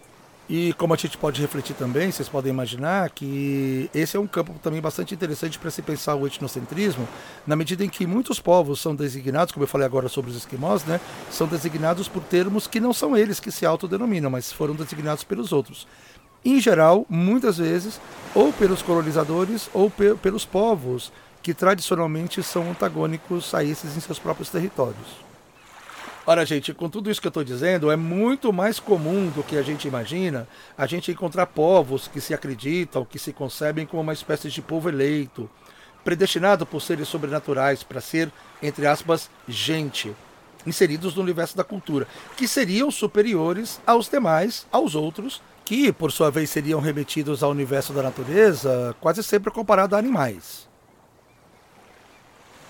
E 0.50 0.74
como 0.74 0.94
a 0.94 0.98
gente 0.98 1.18
pode 1.18 1.40
refletir 1.42 1.74
também, 1.74 2.12
vocês 2.12 2.28
podem 2.28 2.52
imaginar 2.52 3.10
que 3.12 3.90
esse 3.94 4.18
é 4.18 4.20
um 4.20 4.28
campo 4.28 4.54
também 4.62 4.82
bastante 4.82 5.14
interessante 5.14 5.58
para 5.58 5.72
se 5.72 5.82
pensar 5.82 6.16
o 6.16 6.28
etnocentrismo, 6.28 7.08
na 7.48 7.56
medida 7.56 7.84
em 7.86 7.90
que 7.90 8.06
muitos 8.06 8.42
povos 8.42 8.82
são 8.82 8.94
designados, 8.94 9.54
como 9.54 9.64
eu 9.64 9.68
falei 9.68 9.88
agora 9.88 10.10
sobre 10.10 10.32
os 10.32 10.38
esquimós, 10.38 10.84
né, 10.84 11.00
são 11.32 11.48
designados 11.48 12.10
por 12.10 12.22
termos 12.24 12.68
que 12.68 12.82
não 12.82 12.92
são 12.92 13.16
eles 13.16 13.40
que 13.40 13.52
se 13.52 13.66
autodenominam, 13.66 14.30
mas 14.30 14.52
foram 14.52 14.76
designados 14.76 15.24
pelos 15.24 15.54
outros. 15.54 15.88
Em 16.44 16.60
geral, 16.60 17.06
muitas 17.10 17.58
vezes, 17.58 18.02
ou 18.36 18.52
pelos 18.52 18.82
colonizadores 18.82 19.70
ou 19.74 19.90
pe 19.90 20.14
pelos 20.16 20.44
povos 20.44 21.10
que 21.42 21.54
tradicionalmente 21.54 22.44
são 22.44 22.70
antagônicos 22.70 23.54
a 23.54 23.64
esses 23.64 23.96
em 23.96 24.02
seus 24.02 24.20
próprios 24.20 24.50
territórios. 24.50 25.23
Ora, 26.26 26.46
gente, 26.46 26.74
com 26.74 26.90
tudo 26.90 27.12
isso 27.12 27.20
que 27.20 27.28
eu 27.28 27.30
estou 27.30 27.44
dizendo, 27.44 27.92
é 27.92 27.98
muito 27.98 28.54
mais 28.54 28.80
comum 28.80 29.30
do 29.30 29.44
que 29.44 29.58
a 29.58 29.62
gente 29.62 29.90
imagina 29.90 30.48
a 30.78 30.88
gente 30.88 31.12
encontrar 31.12 31.48
povos 31.48 32.08
que 32.08 32.22
se 32.22 32.34
acreditam, 32.34 33.04
que 33.04 33.20
se 33.20 33.34
concebem 33.34 33.86
como 33.86 34.02
uma 34.02 34.14
espécie 34.14 34.50
de 34.50 34.62
povo 34.62 34.88
eleito, 34.88 35.50
predestinado 36.02 36.66
por 36.66 36.82
seres 36.82 37.10
sobrenaturais 37.10 37.84
para 37.84 38.00
ser, 38.00 38.32
entre 38.62 38.88
aspas, 38.88 39.30
gente, 39.50 40.16
inseridos 40.66 41.14
no 41.14 41.22
universo 41.22 41.58
da 41.58 41.64
cultura, 41.64 42.08
que 42.38 42.48
seriam 42.48 42.90
superiores 42.90 43.82
aos 43.86 44.08
demais, 44.08 44.66
aos 44.72 44.96
outros, 44.96 45.42
que, 45.66 45.92
por 45.92 46.10
sua 46.10 46.32
vez, 46.32 46.50
seriam 46.50 46.80
remetidos 46.80 47.44
ao 47.44 47.52
universo 47.52 47.92
da 47.92 48.02
natureza, 48.02 48.96
quase 49.02 49.22
sempre 49.24 49.52
comparado 49.52 49.94
a 49.94 50.00
animais. 50.00 50.72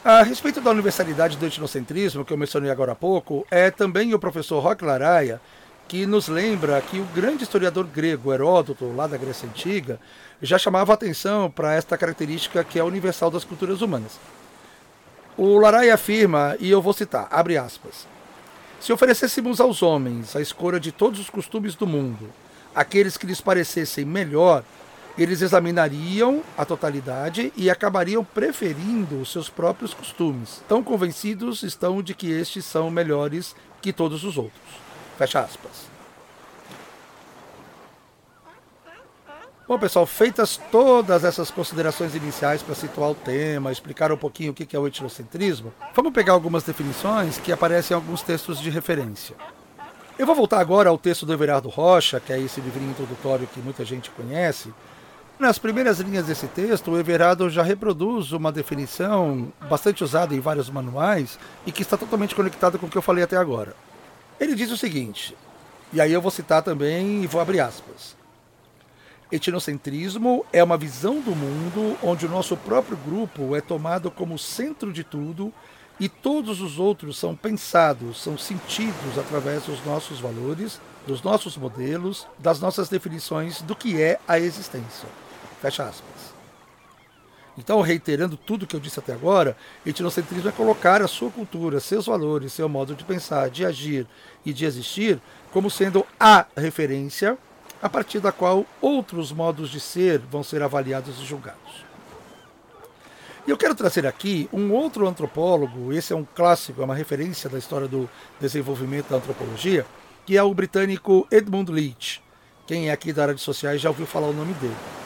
A 0.05 0.21
respeito 0.21 0.59
da 0.59 0.69
universalidade 0.69 1.37
do 1.37 1.45
etnocentrismo, 1.45 2.25
que 2.25 2.33
eu 2.33 2.37
mencionei 2.37 2.69
agora 2.69 2.91
há 2.91 2.95
pouco, 2.95 3.47
é 3.49 3.71
também 3.71 4.13
o 4.13 4.19
professor 4.19 4.59
Roque 4.59 4.83
Laraia 4.83 5.39
que 5.87 6.05
nos 6.05 6.27
lembra 6.27 6.81
que 6.81 6.99
o 6.99 7.05
grande 7.05 7.43
historiador 7.43 7.85
grego 7.85 8.33
Heródoto, 8.33 8.93
lá 8.93 9.07
da 9.07 9.15
Grécia 9.15 9.47
Antiga, 9.47 9.97
já 10.41 10.57
chamava 10.57 10.91
atenção 10.93 11.49
para 11.49 11.73
esta 11.73 11.97
característica 11.97 12.65
que 12.65 12.77
é 12.77 12.83
universal 12.83 13.31
das 13.31 13.45
culturas 13.45 13.81
humanas. 13.81 14.19
O 15.37 15.57
Laraia 15.57 15.93
afirma, 15.93 16.57
e 16.59 16.69
eu 16.69 16.81
vou 16.81 16.91
citar, 16.91 17.29
abre 17.31 17.57
aspas, 17.57 18.05
se 18.81 18.91
oferecêssemos 18.91 19.61
aos 19.61 19.81
homens 19.81 20.35
a 20.35 20.41
escolha 20.41 20.81
de 20.81 20.91
todos 20.91 21.17
os 21.17 21.29
costumes 21.29 21.75
do 21.75 21.87
mundo, 21.87 22.29
aqueles 22.75 23.15
que 23.15 23.25
lhes 23.25 23.39
parecessem 23.39 24.03
melhor 24.03 24.65
eles 25.17 25.41
examinariam 25.41 26.41
a 26.57 26.65
totalidade 26.65 27.53
e 27.55 27.69
acabariam 27.69 28.23
preferindo 28.23 29.21
os 29.21 29.31
seus 29.31 29.49
próprios 29.49 29.93
costumes. 29.93 30.61
Tão 30.67 30.83
convencidos 30.83 31.61
estão 31.61 32.01
de 32.01 32.13
que 32.15 32.31
estes 32.31 32.65
são 32.65 32.89
melhores 32.89 33.55
que 33.81 33.93
todos 33.93 34.23
os 34.23 34.37
outros. 34.37 34.61
Fecha 35.17 35.41
aspas. 35.41 35.93
Bom, 39.65 39.79
pessoal, 39.79 40.05
feitas 40.05 40.59
todas 40.69 41.23
essas 41.23 41.49
considerações 41.49 42.13
iniciais 42.15 42.61
para 42.61 42.75
situar 42.75 43.11
o 43.11 43.15
tema, 43.15 43.71
explicar 43.71 44.11
um 44.11 44.17
pouquinho 44.17 44.51
o 44.51 44.53
que 44.53 44.75
é 44.75 44.79
o 44.79 44.85
etnocentrismo, 44.85 45.73
vamos 45.95 46.11
pegar 46.11 46.33
algumas 46.33 46.63
definições 46.63 47.37
que 47.37 47.51
aparecem 47.51 47.95
em 47.95 47.97
alguns 47.97 48.21
textos 48.21 48.59
de 48.59 48.69
referência. 48.69 49.35
Eu 50.19 50.25
vou 50.27 50.35
voltar 50.35 50.59
agora 50.59 50.89
ao 50.89 50.97
texto 50.97 51.25
do 51.25 51.33
Everardo 51.33 51.69
Rocha, 51.69 52.19
que 52.19 52.33
é 52.33 52.39
esse 52.39 52.59
livrinho 52.59 52.91
introdutório 52.91 53.47
que 53.47 53.59
muita 53.61 53.85
gente 53.85 54.11
conhece, 54.11 54.73
Nas 55.43 55.59
primeiras 55.59 55.99
linhas 55.99 56.25
desse 56.25 56.47
texto, 56.47 56.89
o 56.89 56.97
Everardo 56.97 57.49
já 57.49 57.61
reproduz 57.61 58.31
uma 58.31 58.49
definição 58.49 59.51
bastante 59.69 60.01
usada 60.01 60.33
em 60.33 60.39
vários 60.39 60.69
manuais 60.69 61.37
e 61.65 61.71
que 61.71 61.81
está 61.81 61.97
totalmente 61.97 62.33
conectada 62.33 62.77
com 62.77 62.85
o 62.85 62.89
que 62.89 62.97
eu 62.97 63.01
falei 63.01 63.25
até 63.25 63.35
agora. 63.35 63.75
Ele 64.39 64.55
diz 64.55 64.71
o 64.71 64.77
seguinte, 64.77 65.35
e 65.91 65.99
aí 65.99 66.13
eu 66.13 66.21
vou 66.21 66.31
citar 66.31 66.61
também 66.61 67.25
e 67.25 67.27
vou 67.27 67.41
abrir 67.41 67.59
aspas. 67.59 68.15
Etnocentrismo 69.29 70.45
é 70.53 70.63
uma 70.63 70.77
visão 70.77 71.19
do 71.19 71.35
mundo 71.35 71.97
onde 72.01 72.25
o 72.25 72.29
nosso 72.29 72.55
próprio 72.55 72.95
grupo 73.05 73.53
é 73.53 73.59
tomado 73.59 74.09
como 74.09 74.39
centro 74.39 74.93
de 74.93 75.03
tudo 75.03 75.51
e 75.99 76.07
todos 76.07 76.61
os 76.61 76.79
outros 76.79 77.17
são 77.17 77.35
pensados, 77.35 78.23
são 78.23 78.37
sentidos 78.37 79.19
através 79.19 79.63
dos 79.63 79.85
nossos 79.85 80.21
valores, 80.21 80.79
dos 81.05 81.21
nossos 81.21 81.57
modelos, 81.57 82.25
das 82.39 82.61
nossas 82.61 82.87
definições 82.87 83.61
do 83.61 83.75
que 83.75 84.01
é 84.01 84.21
a 84.25 84.39
existência. 84.39 85.22
Fecha 85.63 85.83
aspas. 85.83 86.33
Então, 87.57 87.79
reiterando 87.79 88.35
tudo 88.35 88.67
que 88.67 88.75
eu 88.75 88.81
disse 88.81 88.99
até 88.99 89.13
agora, 89.13 89.55
etnocentrismo 89.85 90.49
é 90.49 90.51
colocar 90.51 91.01
a 91.01 91.07
sua 91.07 91.31
cultura, 91.31 91.79
seus 91.79 92.07
valores, 92.07 92.51
seu 92.51 92.67
modo 92.67 92.93
de 92.93 93.05
pensar, 93.05 93.49
de 93.49 93.65
agir 93.65 94.05
e 94.45 94.51
de 94.51 94.65
existir 94.65 95.21
como 95.53 95.69
sendo 95.69 96.05
a 96.19 96.45
referência 96.57 97.37
a 97.81 97.87
partir 97.87 98.19
da 98.19 98.29
qual 98.29 98.65
outros 98.81 99.31
modos 99.31 99.69
de 99.69 99.79
ser 99.79 100.19
vão 100.19 100.43
ser 100.43 100.61
avaliados 100.61 101.17
e 101.21 101.25
julgados. 101.25 101.85
E 103.47 103.49
eu 103.49 103.57
quero 103.57 103.73
trazer 103.73 104.05
aqui 104.05 104.49
um 104.51 104.73
outro 104.73 105.07
antropólogo, 105.07 105.93
esse 105.93 106.11
é 106.11 106.15
um 106.15 106.25
clássico, 106.25 106.81
é 106.81 106.85
uma 106.85 106.95
referência 106.95 107.49
da 107.49 107.57
história 107.57 107.87
do 107.87 108.09
desenvolvimento 108.37 109.11
da 109.11 109.15
antropologia, 109.15 109.85
que 110.25 110.35
é 110.35 110.43
o 110.43 110.53
britânico 110.53 111.25
Edmund 111.31 111.71
Leach. 111.71 112.21
Quem 112.67 112.89
é 112.89 112.91
aqui 112.91 113.13
da 113.13 113.21
área 113.21 113.35
de 113.35 113.41
sociais 113.41 113.79
já 113.79 113.87
ouviu 113.87 114.05
falar 114.05 114.27
o 114.27 114.33
nome 114.33 114.53
dele. 114.55 115.02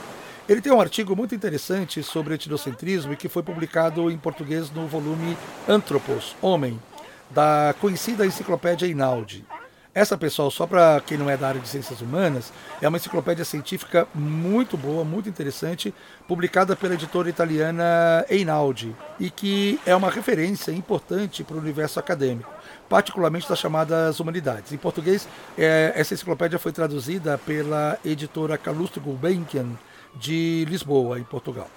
Ele 0.48 0.62
tem 0.62 0.72
um 0.72 0.80
artigo 0.80 1.14
muito 1.14 1.36
interessante 1.36 2.02
sobre 2.02 2.36
etnocentrismo 2.36 3.12
e 3.12 3.18
que 3.18 3.28
foi 3.28 3.44
publicado 3.44 4.10
em 4.10 4.18
português 4.18 4.72
no 4.72 4.88
volume 4.88 5.38
Anthropos, 5.68 6.38
Homem, 6.42 6.80
da 7.30 7.76
conhecida 7.82 8.26
enciclopédia 8.26 8.88
Einaudi. 8.88 9.46
Essa, 9.94 10.18
pessoal, 10.18 10.50
só 10.50 10.66
para 10.66 11.02
quem 11.06 11.18
não 11.18 11.30
é 11.30 11.36
da 11.36 11.50
área 11.50 11.60
de 11.60 11.68
ciências 11.68 12.00
humanas, 12.00 12.54
é 12.82 12.88
uma 12.88 12.98
enciclopédia 12.98 13.44
científica 13.44 14.08
muito 14.16 14.78
boa, 14.78 15.04
muito 15.04 15.28
interessante, 15.28 15.94
publicada 16.30 16.78
pela 16.78 16.94
editora 16.94 17.30
italiana 17.30 18.24
Einaudi, 18.30 18.96
e 19.20 19.30
que 19.30 19.78
é 19.86 19.94
uma 19.94 20.10
referência 20.10 20.72
importante 20.72 21.44
para 21.44 21.58
o 21.58 21.60
universo 21.60 22.00
acadêmico, 22.00 22.50
particularmente 22.88 23.50
das 23.50 23.60
chamadas 23.60 24.22
humanidades. 24.22 24.72
Em 24.72 24.78
português, 24.78 25.28
é, 25.58 25.92
essa 25.94 26.14
enciclopédia 26.14 26.58
foi 26.58 26.72
traduzida 26.72 27.38
pela 27.40 27.98
editora 28.06 28.58
Calouste 28.58 29.00
Gulbenkian, 29.00 29.76
de 30.18 30.66
Lisboa, 30.66 31.20
em 31.20 31.24
Portugal. 31.24 31.70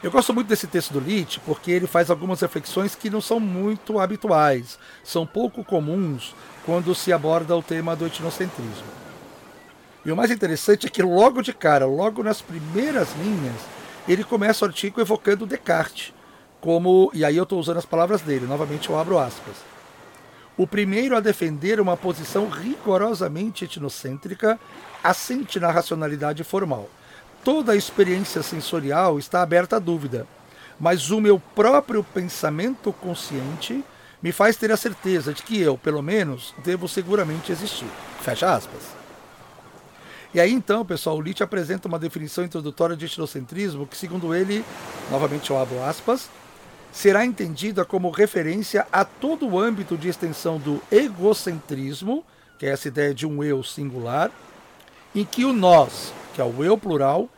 Eu 0.00 0.12
gosto 0.12 0.32
muito 0.32 0.46
desse 0.46 0.68
texto 0.68 0.92
do 0.92 1.00
Litt 1.00 1.40
porque 1.40 1.72
ele 1.72 1.88
faz 1.88 2.08
algumas 2.08 2.40
reflexões 2.40 2.94
que 2.94 3.10
não 3.10 3.20
são 3.20 3.40
muito 3.40 3.98
habituais, 3.98 4.78
são 5.02 5.26
pouco 5.26 5.64
comuns 5.64 6.36
quando 6.64 6.94
se 6.94 7.12
aborda 7.12 7.56
o 7.56 7.62
tema 7.62 7.96
do 7.96 8.06
etnocentrismo. 8.06 8.86
E 10.04 10.12
o 10.12 10.16
mais 10.16 10.30
interessante 10.30 10.86
é 10.86 10.90
que 10.90 11.02
logo 11.02 11.42
de 11.42 11.52
cara, 11.52 11.84
logo 11.84 12.22
nas 12.22 12.40
primeiras 12.40 13.08
linhas, 13.16 13.56
ele 14.06 14.22
começa 14.22 14.64
o 14.64 14.68
artigo 14.68 15.00
evocando 15.00 15.46
Descartes, 15.46 16.14
como, 16.60 17.10
e 17.12 17.24
aí 17.24 17.36
eu 17.36 17.42
estou 17.42 17.58
usando 17.58 17.78
as 17.78 17.84
palavras 17.84 18.22
dele, 18.22 18.46
novamente 18.46 18.88
eu 18.88 18.98
abro 18.98 19.18
aspas. 19.18 19.56
O 20.56 20.66
primeiro 20.66 21.16
a 21.16 21.20
defender 21.20 21.80
uma 21.80 21.96
posição 21.96 22.48
rigorosamente 22.48 23.64
etnocêntrica 23.64 24.60
assente 25.02 25.58
na 25.58 25.72
racionalidade 25.72 26.44
formal 26.44 26.88
toda 27.44 27.72
a 27.72 27.76
experiência 27.76 28.42
sensorial 28.42 29.18
está 29.18 29.42
aberta 29.42 29.76
à 29.76 29.78
dúvida, 29.78 30.26
mas 30.78 31.10
o 31.10 31.20
meu 31.20 31.38
próprio 31.38 32.04
pensamento 32.04 32.92
consciente 32.92 33.84
me 34.22 34.32
faz 34.32 34.56
ter 34.56 34.70
a 34.72 34.76
certeza 34.76 35.32
de 35.32 35.42
que 35.42 35.60
eu, 35.60 35.78
pelo 35.78 36.02
menos, 36.02 36.54
devo 36.64 36.88
seguramente 36.88 37.52
existir. 37.52 37.88
Fecha 38.20 38.52
aspas. 38.52 38.98
E 40.34 40.40
aí 40.40 40.52
então, 40.52 40.84
pessoal, 40.84 41.16
o 41.16 41.20
Litt 41.20 41.42
apresenta 41.42 41.88
uma 41.88 41.98
definição 41.98 42.44
introdutória 42.44 42.96
de 42.96 43.06
etnocentrismo 43.06 43.86
que, 43.86 43.96
segundo 43.96 44.34
ele, 44.34 44.64
novamente 45.10 45.50
eu 45.50 45.58
abro 45.58 45.82
aspas, 45.82 46.28
será 46.92 47.24
entendida 47.24 47.84
como 47.84 48.10
referência 48.10 48.86
a 48.92 49.04
todo 49.04 49.48
o 49.48 49.58
âmbito 49.58 49.96
de 49.96 50.08
extensão 50.08 50.58
do 50.58 50.82
egocentrismo, 50.90 52.24
que 52.58 52.66
é 52.66 52.70
essa 52.70 52.88
ideia 52.88 53.14
de 53.14 53.26
um 53.26 53.42
eu 53.42 53.62
singular, 53.62 54.30
em 55.14 55.24
que 55.24 55.44
o 55.44 55.52
nós, 55.52 56.12
que 56.38 56.42
é 56.42 56.44
o 56.44 56.62
eu 56.62 56.78
plural, 56.78 57.28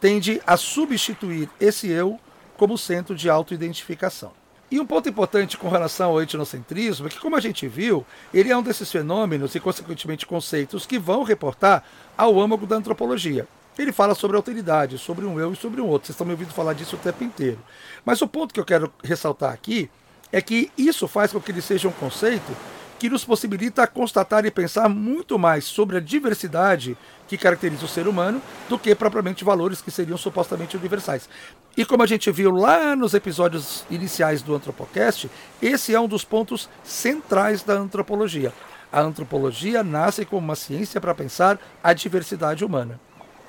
tende 0.00 0.42
a 0.44 0.56
substituir 0.56 1.48
esse 1.60 1.88
eu 1.88 2.18
como 2.56 2.76
centro 2.76 3.14
de 3.14 3.30
autoidentificação. 3.30 4.32
E 4.68 4.80
um 4.80 4.84
ponto 4.84 5.08
importante 5.08 5.56
com 5.56 5.68
relação 5.68 6.10
ao 6.10 6.20
etnocentrismo 6.20 7.06
é 7.06 7.10
que, 7.10 7.20
como 7.20 7.36
a 7.36 7.40
gente 7.40 7.68
viu, 7.68 8.04
ele 8.34 8.50
é 8.50 8.56
um 8.56 8.62
desses 8.62 8.90
fenômenos 8.90 9.54
e, 9.54 9.60
consequentemente, 9.60 10.26
conceitos 10.26 10.84
que 10.84 10.98
vão 10.98 11.22
reportar 11.22 11.84
ao 12.16 12.40
âmago 12.40 12.66
da 12.66 12.74
antropologia. 12.74 13.46
Ele 13.78 13.92
fala 13.92 14.16
sobre 14.16 14.36
alteridade, 14.36 14.98
sobre 14.98 15.24
um 15.24 15.38
eu 15.38 15.52
e 15.52 15.56
sobre 15.56 15.80
um 15.80 15.86
outro. 15.86 16.08
Vocês 16.08 16.14
estão 16.14 16.26
me 16.26 16.32
ouvindo 16.32 16.52
falar 16.52 16.72
disso 16.72 16.96
o 16.96 16.98
tempo 16.98 17.22
inteiro. 17.22 17.60
Mas 18.04 18.20
o 18.20 18.26
ponto 18.26 18.52
que 18.52 18.58
eu 18.58 18.64
quero 18.64 18.92
ressaltar 19.04 19.52
aqui 19.52 19.88
é 20.32 20.42
que 20.42 20.72
isso 20.76 21.06
faz 21.06 21.30
com 21.30 21.40
que 21.40 21.52
ele 21.52 21.62
seja 21.62 21.86
um 21.86 21.92
conceito 21.92 22.52
que 22.98 23.08
nos 23.08 23.24
possibilita 23.24 23.86
constatar 23.86 24.44
e 24.44 24.50
pensar 24.50 24.88
muito 24.88 25.38
mais 25.38 25.64
sobre 25.64 25.96
a 25.96 26.00
diversidade 26.00 26.96
que 27.28 27.38
caracteriza 27.38 27.84
o 27.84 27.88
ser 27.88 28.08
humano 28.08 28.42
do 28.68 28.78
que 28.78 28.94
propriamente 28.94 29.44
valores 29.44 29.80
que 29.80 29.90
seriam 29.90 30.18
supostamente 30.18 30.76
universais. 30.76 31.28
E 31.76 31.84
como 31.84 32.02
a 32.02 32.06
gente 32.06 32.30
viu 32.30 32.50
lá 32.50 32.96
nos 32.96 33.14
episódios 33.14 33.84
iniciais 33.88 34.42
do 34.42 34.54
Antropocast, 34.54 35.30
esse 35.62 35.94
é 35.94 36.00
um 36.00 36.08
dos 36.08 36.24
pontos 36.24 36.68
centrais 36.82 37.62
da 37.62 37.74
antropologia. 37.74 38.52
A 38.90 39.00
antropologia 39.00 39.84
nasce 39.84 40.24
como 40.24 40.44
uma 40.44 40.56
ciência 40.56 41.00
para 41.00 41.14
pensar 41.14 41.58
a 41.82 41.92
diversidade 41.92 42.64
humana. 42.64 42.98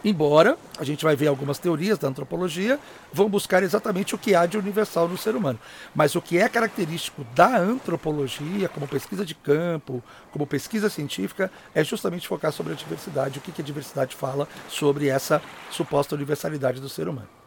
Embora 0.04 0.58
a 0.78 0.84
gente 0.86 1.04
vai 1.04 1.16
ver 1.16 1.28
algumas 1.28 1.60
teorias 1.60 1.98
da 1.98 2.08
antropologia 2.08 2.80
vão 3.12 3.30
buscar 3.30 3.64
exatamente 3.64 4.16
o 4.16 4.18
que 4.18 4.34
há 4.34 4.46
de 4.46 4.58
universal 4.58 5.10
no 5.10 5.18
ser 5.18 5.36
humano, 5.36 5.60
mas 5.94 6.16
o 6.16 6.22
que 6.22 6.38
é 6.38 6.48
característico 6.48 7.26
da 7.36 7.58
antropologia, 7.58 8.70
como 8.70 8.88
pesquisa 8.88 9.26
de 9.26 9.36
campo, 9.36 10.02
como 10.32 10.48
pesquisa 10.48 10.90
científica, 10.90 11.52
é 11.76 11.84
justamente 11.84 12.28
focar 12.28 12.54
sobre 12.54 12.74
a 12.74 12.76
diversidade, 12.76 13.40
o 13.40 13.42
que, 13.42 13.52
que 13.52 13.62
a 13.62 13.66
diversidade 13.66 14.16
fala 14.16 14.48
sobre 14.70 15.10
essa 15.10 15.42
suposta 15.70 16.16
universalidade 16.16 16.80
do 16.80 16.88
ser 16.88 17.10
humano. 17.10 17.39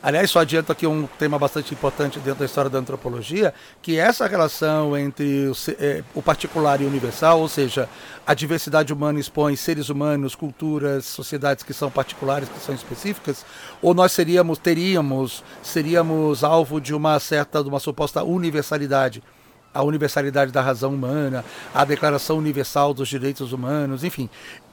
Aliás, 0.00 0.30
só 0.30 0.40
adianto 0.40 0.70
aqui 0.70 0.86
um 0.86 1.08
tema 1.18 1.38
bastante 1.40 1.74
importante 1.74 2.20
dentro 2.20 2.38
da 2.38 2.44
história 2.44 2.70
da 2.70 2.78
antropologia, 2.78 3.52
que 3.82 3.98
essa 3.98 4.28
relação 4.28 4.96
entre 4.96 5.48
o, 5.48 5.52
é, 5.80 6.04
o, 6.14 6.22
particular 6.22 6.80
e 6.80 6.84
o 6.84 6.86
universal, 6.86 7.40
ou 7.40 7.48
seja, 7.48 7.88
a 8.24 8.32
diversidade 8.32 8.92
humana 8.92 9.18
expõe 9.18 9.56
seres 9.56 9.88
humanos, 9.88 10.36
culturas, 10.36 11.04
sociedades 11.04 11.64
que 11.64 11.74
são 11.74 11.90
particulares, 11.90 12.48
que 12.48 12.60
são 12.60 12.74
específicas, 12.74 13.44
ou 13.82 13.92
nós 13.92 14.12
seríamos, 14.12 14.58
teríamos, 14.58 15.42
seríamos 15.64 16.44
alvo 16.44 16.80
de 16.80 16.94
uma 16.94 17.18
certa, 17.18 17.60
de 17.60 17.68
uma 17.68 17.80
suposta 17.80 18.22
universalidade 18.22 19.22
a 19.74 19.82
universalidade 19.82 20.50
da 20.50 20.62
razão 20.62 20.94
humana, 20.94 21.44
a 21.74 21.84
Declaração 21.84 22.38
Universal 22.38 22.94
dos 22.94 23.08
Direitos 23.08 23.52
Humanos, 23.52 24.02
enfim. 24.02 24.28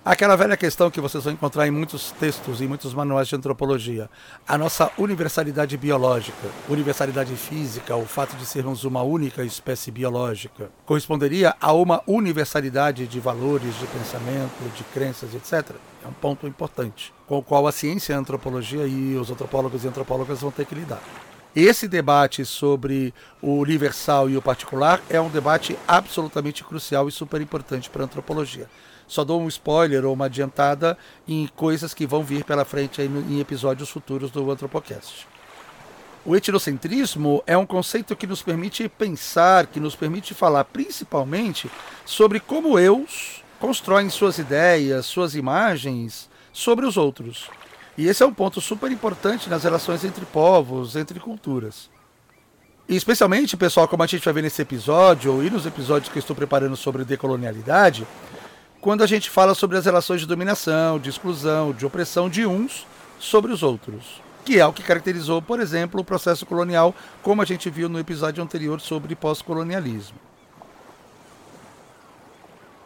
Aquela 0.05 0.35
velha 0.35 0.55
questão 0.55 0.91
que 0.91 1.01
vocês 1.01 1.23
vão 1.23 1.33
encontrar 1.33 1.67
em 1.67 1.71
muitos 1.71 2.11
textos 2.11 2.61
e 2.61 2.67
muitos 2.67 2.93
manuais 2.93 3.27
de 3.27 3.35
antropologia. 3.35 4.07
A 4.47 4.55
nossa 4.55 4.91
universalidade 4.99 5.75
biológica, 5.77 6.47
universalidade 6.69 7.35
física, 7.35 7.95
o 7.95 8.05
fato 8.05 8.35
de 8.35 8.45
sermos 8.45 8.83
uma 8.83 9.01
única 9.01 9.43
espécie 9.43 9.89
biológica, 9.89 10.69
corresponderia 10.85 11.55
a 11.59 11.73
uma 11.73 12.03
universalidade 12.05 13.07
de 13.07 13.19
valores, 13.19 13.73
de 13.79 13.87
pensamento, 13.87 14.75
de 14.77 14.83
crenças, 14.83 15.33
etc. 15.33 15.75
É 16.03 16.07
um 16.07 16.13
ponto 16.13 16.45
importante, 16.45 17.11
com 17.25 17.39
o 17.39 17.43
qual 17.43 17.65
a 17.65 17.71
ciência 17.71 18.15
a 18.15 18.19
antropologia 18.19 18.85
e 18.85 19.15
os 19.15 19.31
antropólogos 19.31 19.85
e 19.85 19.87
antropólogas 19.87 20.41
vão 20.41 20.51
ter 20.51 20.67
que 20.67 20.75
lidar. 20.75 21.01
Esse 21.55 21.87
debate 21.87 22.45
sobre 22.45 23.11
o 23.41 23.53
universal 23.53 24.29
e 24.29 24.37
o 24.37 24.41
particular 24.41 25.01
é 25.09 25.19
um 25.19 25.29
debate 25.29 25.75
absolutamente 25.87 26.63
crucial 26.63 27.07
e 27.07 27.11
super 27.11 27.41
importante 27.41 27.89
para 27.89 28.03
a 28.03 28.05
antropologia. 28.05 28.69
Só 29.07 29.23
dou 29.23 29.41
um 29.41 29.47
spoiler 29.47 30.05
ou 30.05 30.13
uma 30.13 30.25
adiantada 30.25 30.97
em 31.27 31.47
coisas 31.55 31.93
que 31.93 32.07
vão 32.07 32.23
vir 32.23 32.43
pela 32.43 32.65
frente 32.65 33.01
em 33.01 33.39
episódios 33.39 33.89
futuros 33.89 34.31
do 34.31 34.49
Antropocast. 34.49 35.27
O 36.25 36.35
etnocentrismo 36.35 37.43
é 37.45 37.55
um 37.55 37.67
conceito 37.67 38.15
que 38.15 38.25
nos 38.25 38.41
permite 38.41 38.89
pensar, 38.89 39.67
que 39.67 39.79
nos 39.79 39.95
permite 39.95 40.33
falar 40.33 40.63
principalmente 40.63 41.69
sobre 42.03 42.39
como 42.39 42.79
eus 42.79 43.43
constroem 43.59 44.09
suas 44.09 44.39
ideias, 44.39 45.05
suas 45.05 45.35
imagens 45.35 46.27
sobre 46.51 46.85
os 46.85 46.97
outros. 46.97 47.47
E 47.95 48.07
esse 48.07 48.23
é 48.23 48.25
um 48.25 48.33
ponto 48.33 48.59
super 48.59 48.91
importante 48.91 49.49
nas 49.49 49.63
relações 49.63 50.03
entre 50.03 50.25
povos, 50.25 50.95
entre 50.95 51.19
culturas. 51.19 51.89
E 52.89 52.95
especialmente, 52.95 53.55
pessoal, 53.55 53.87
como 53.87 54.03
a 54.03 54.07
gente 54.07 54.25
vai 54.25 54.33
ver 54.33 54.41
nesse 54.41 54.61
episódio, 54.61 55.43
e 55.43 55.49
nos 55.49 55.65
episódios 55.65 56.11
que 56.11 56.17
eu 56.17 56.21
estou 56.21 56.35
preparando 56.35 56.75
sobre 56.75 57.03
decolonialidade, 57.03 58.05
quando 58.85 59.03
a 59.03 59.07
gente 59.07 59.31
fala 59.31 59.55
sobre 59.55 59.79
as 59.79 59.85
relações 59.85 60.21
de 60.21 60.27
dominação, 60.27 60.99
de 60.99 61.09
exclusão, 61.09 61.73
de 61.73 61.87
opressão 61.87 62.29
de 62.29 62.45
uns 62.45 62.85
sobre 63.19 63.51
os 63.51 63.63
outros, 63.63 64.21
que 64.45 64.59
é 64.59 64.65
o 64.67 64.71
que 64.71 64.83
caracterizou, 64.83 65.41
por 65.41 65.59
exemplo, 65.59 65.99
o 65.99 66.03
processo 66.03 66.45
colonial, 66.45 66.93
como 67.23 67.41
a 67.41 67.45
gente 67.45 67.67
viu 67.67 67.89
no 67.89 67.97
episódio 67.97 68.43
anterior 68.43 68.79
sobre 68.79 69.15
pós-colonialismo. 69.15 70.15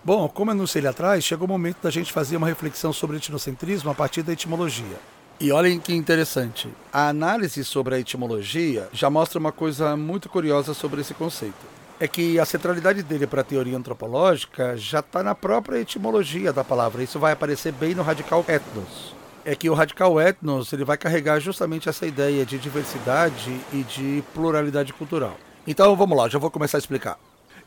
Bom, 0.01 0.29
como 0.29 0.51
eu 0.51 0.53
anunciei 0.55 0.79
ali 0.79 0.87
atrás, 0.87 1.21
chegou 1.21 1.45
o 1.45 1.49
momento 1.49 1.79
da 1.83 1.91
gente 1.91 2.13
fazer 2.13 2.37
uma 2.37 2.47
reflexão 2.47 2.93
sobre 2.93 3.17
etnocentrismo 3.17 3.91
a 3.91 3.93
partir 3.93 4.23
da 4.23 4.31
etimologia. 4.31 4.97
E 5.37 5.51
olhem 5.51 5.81
que 5.81 5.93
interessante. 5.93 6.69
A 6.93 7.09
análise 7.09 7.65
sobre 7.65 7.95
a 7.95 7.99
etimologia 7.99 8.87
já 8.93 9.09
mostra 9.09 9.37
uma 9.37 9.51
coisa 9.51 9.97
muito 9.97 10.29
curiosa 10.29 10.73
sobre 10.73 11.01
esse 11.01 11.13
conceito. 11.13 11.78
É 11.99 12.07
que 12.07 12.39
a 12.39 12.45
centralidade 12.45 13.03
dele 13.03 13.27
para 13.27 13.41
a 13.41 13.43
teoria 13.43 13.77
antropológica 13.77 14.77
já 14.77 14.99
está 14.99 15.21
na 15.21 15.35
própria 15.35 15.79
etimologia 15.79 16.53
da 16.53 16.63
palavra. 16.63 17.03
Isso 17.03 17.19
vai 17.19 17.33
aparecer 17.33 17.73
bem 17.73 17.93
no 17.93 18.03
radical 18.03 18.45
etnos. 18.47 19.13
É 19.43 19.53
que 19.53 19.69
o 19.69 19.73
radical 19.73 20.19
etnos 20.19 20.71
ele 20.71 20.85
vai 20.85 20.97
carregar 20.97 21.41
justamente 21.41 21.89
essa 21.89 22.05
ideia 22.05 22.45
de 22.45 22.57
diversidade 22.57 23.59
e 23.73 23.83
de 23.83 24.23
pluralidade 24.33 24.93
cultural. 24.93 25.37
Então 25.67 25.93
vamos 25.95 26.17
lá, 26.17 26.29
já 26.29 26.39
vou 26.39 26.49
começar 26.49 26.77
a 26.77 26.79
explicar. 26.79 27.17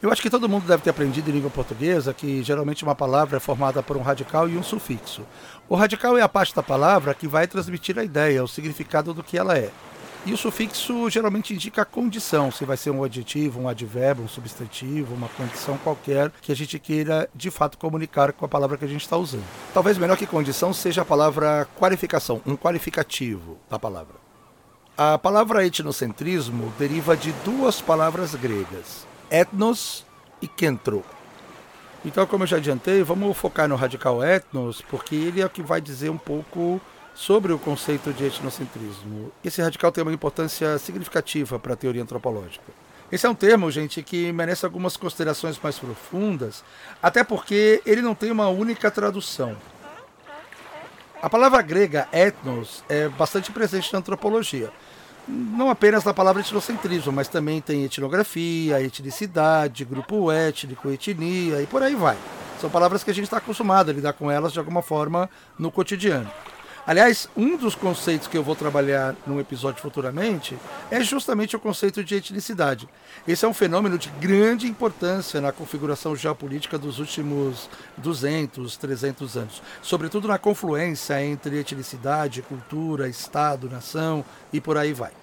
Eu 0.01 0.11
acho 0.11 0.23
que 0.23 0.31
todo 0.31 0.49
mundo 0.49 0.67
deve 0.67 0.83
ter 0.83 0.91
aprendido 0.91 1.29
em 1.31 1.35
língua 1.35 1.51
portuguesa 1.51 2.15
que 2.15 2.43
geralmente 2.43 2.83
uma 2.83 2.95
palavra 2.95 3.37
é 3.37 3.41
formada 3.41 3.83
por 3.83 3.97
um 3.97 4.03
radical 4.03 4.49
e 4.49 4.57
um 4.57 4.63
sufixo. 4.63 5.23
O 5.69 5.77
radical 5.77 6.17
é 6.17 6.23
a 6.23 6.29
parte 6.29 6.55
da 6.55 6.63
palavra 6.63 7.15
que 7.15 7.29
vai 7.29 7.47
transmitir 7.47 7.99
a 7.99 8.03
ideia, 8.03 8.43
o 8.43 8.49
significado 8.49 9.13
do 9.13 9.23
que 9.23 9.37
ela 9.37 9.57
é. 9.57 9.71
E 10.25 10.33
o 10.33 10.37
sufixo 10.37 11.11
geralmente 11.11 11.53
indica 11.53 11.83
a 11.83 11.85
condição, 11.85 12.49
se 12.53 12.65
vai 12.65 12.77
ser 12.77 12.91
um 12.91 13.03
adjetivo, 13.03 13.61
um 13.61 13.69
advérbio, 13.69 14.23
um 14.23 14.29
substantivo, 14.29 15.17
uma 15.17 15.29
condição 15.29 15.77
qualquer 15.79 16.31
que 16.41 16.53
a 16.53 16.55
gente 16.55 16.79
queira 16.79 17.29
de 17.35 17.51
fato 17.51 17.77
comunicar 17.77 18.33
com 18.33 18.45
a 18.45 18.49
palavra 18.49 18.79
que 18.79 18.85
a 18.85 18.89
gente 18.89 19.01
está 19.01 19.17
usando. 19.17 19.43
Talvez 19.75 19.99
melhor 19.99 20.17
que 20.17 20.25
condição 20.25 20.73
seja 20.73 21.03
a 21.03 21.05
palavra 21.05 21.67
qualificação, 21.77 22.41
um 22.47 22.57
qualificativo 22.57 23.59
da 23.69 23.81
palavra. 23.81 24.15
A 24.97 25.19
palavra 25.19 25.67
etnocentrismo 25.67 26.73
deriva 26.79 27.17
de 27.17 27.33
duas 27.45 27.81
palavras 27.81 28.37
gregas, 28.37 29.05
etnos 29.29 30.07
e 30.41 30.47
kentro. 30.47 31.03
Então, 32.05 32.27
como 32.27 32.45
eu 32.45 32.49
já 32.49 32.59
adiantei, 32.59 33.03
vamos 33.03 33.37
focar 33.37 33.69
no 33.69 33.75
radical 33.75 34.23
etnos, 34.23 34.83
porque 34.83 35.17
ele 35.17 35.41
é 35.41 35.47
o 35.47 35.51
que 35.51 35.63
vai 35.63 35.81
dizer 35.81 36.11
um 36.11 36.19
pouco 36.19 36.81
sobre 37.15 37.53
o 37.53 37.59
conceito 37.59 38.13
de 38.13 38.25
etnocentrismo. 38.25 39.31
Esse 39.45 39.61
radical 39.63 39.93
tem 39.93 40.03
uma 40.03 40.13
importância 40.13 40.79
significativa 40.79 41.59
para 41.59 41.75
a 41.75 41.77
teoria 41.77 42.03
antropológica. 42.03 42.65
Esse 43.11 43.27
é 43.27 43.29
um 43.29 43.35
termo, 43.35 43.71
gente, 43.71 44.03
que 44.03 44.33
merece 44.33 44.65
algumas 44.65 44.97
considerações 44.97 45.59
mais 45.63 45.79
profundas, 45.79 46.65
até 47.03 47.23
porque 47.23 47.83
ele 47.85 48.01
não 48.01 48.15
tem 48.15 48.31
uma 48.31 48.49
única 48.49 48.91
tradução. 48.91 49.57
A 51.21 51.29
palavra 51.29 51.61
grega 51.63 52.09
etnos 52.11 52.83
é 52.89 53.09
bastante 53.09 53.53
presente 53.53 53.93
na 53.93 53.99
antropologia 53.99 54.73
não 55.27 55.71
apenas 55.71 56.05
na 56.05 56.13
palavra 56.13 56.43
etnocentrismo, 56.43 57.13
mas 57.13 57.29
também 57.29 57.61
tem 57.61 57.85
etnografia, 57.85 58.83
etnicidade, 58.83 59.85
grupo 59.85 60.31
étnico, 60.31 60.91
etnia 60.91 61.63
e 61.63 61.67
por 61.67 61.83
aí 61.83 61.95
vai. 61.95 62.17
São 62.61 62.71
palavras 62.71 63.03
que 63.03 63.11
a 63.11 63.15
gente 63.15 63.25
está 63.25 63.39
acostumado 63.39 63.91
a 63.91 63.95
lidar 63.95 64.13
com 64.13 64.31
elas 64.31 64.53
de 64.53 64.59
alguma 64.59 64.83
forma 64.83 65.29
no 65.59 65.71
cotidiano. 65.71 66.31
Aliás, 66.85 67.29
um 67.37 67.57
dos 67.57 67.77
conceitos 67.77 68.27
que 68.27 68.37
eu 68.37 68.43
vou 68.43 68.57
trabalhar 68.57 69.15
num 69.25 69.39
episódio 69.39 69.81
futuramente 69.81 70.59
é 70.91 71.01
justamente 71.01 71.55
o 71.55 71.61
conceito 71.61 72.03
de 72.03 72.17
etnicidade. 72.17 72.89
Esse 73.27 73.45
é 73.45 73.49
um 73.49 73.55
fenômeno 73.55 73.97
de 73.97 74.11
grande 74.21 74.67
importância 74.67 75.41
na 75.41 75.53
configuração 75.53 76.17
geopolítica 76.17 76.77
dos 76.77 76.99
últimos 76.99 77.71
200, 77.99 78.77
300 78.77 79.37
anos, 79.37 79.63
sobretudo 79.81 80.27
na 80.27 80.39
confluência 80.39 81.25
entre 81.25 81.57
etnicidade, 81.57 82.43
cultura, 82.43 83.09
Estado, 83.09 83.71
nação 83.71 84.25
e 84.53 84.61
por 84.61 84.77
aí 84.77 84.93
vai. 84.93 85.22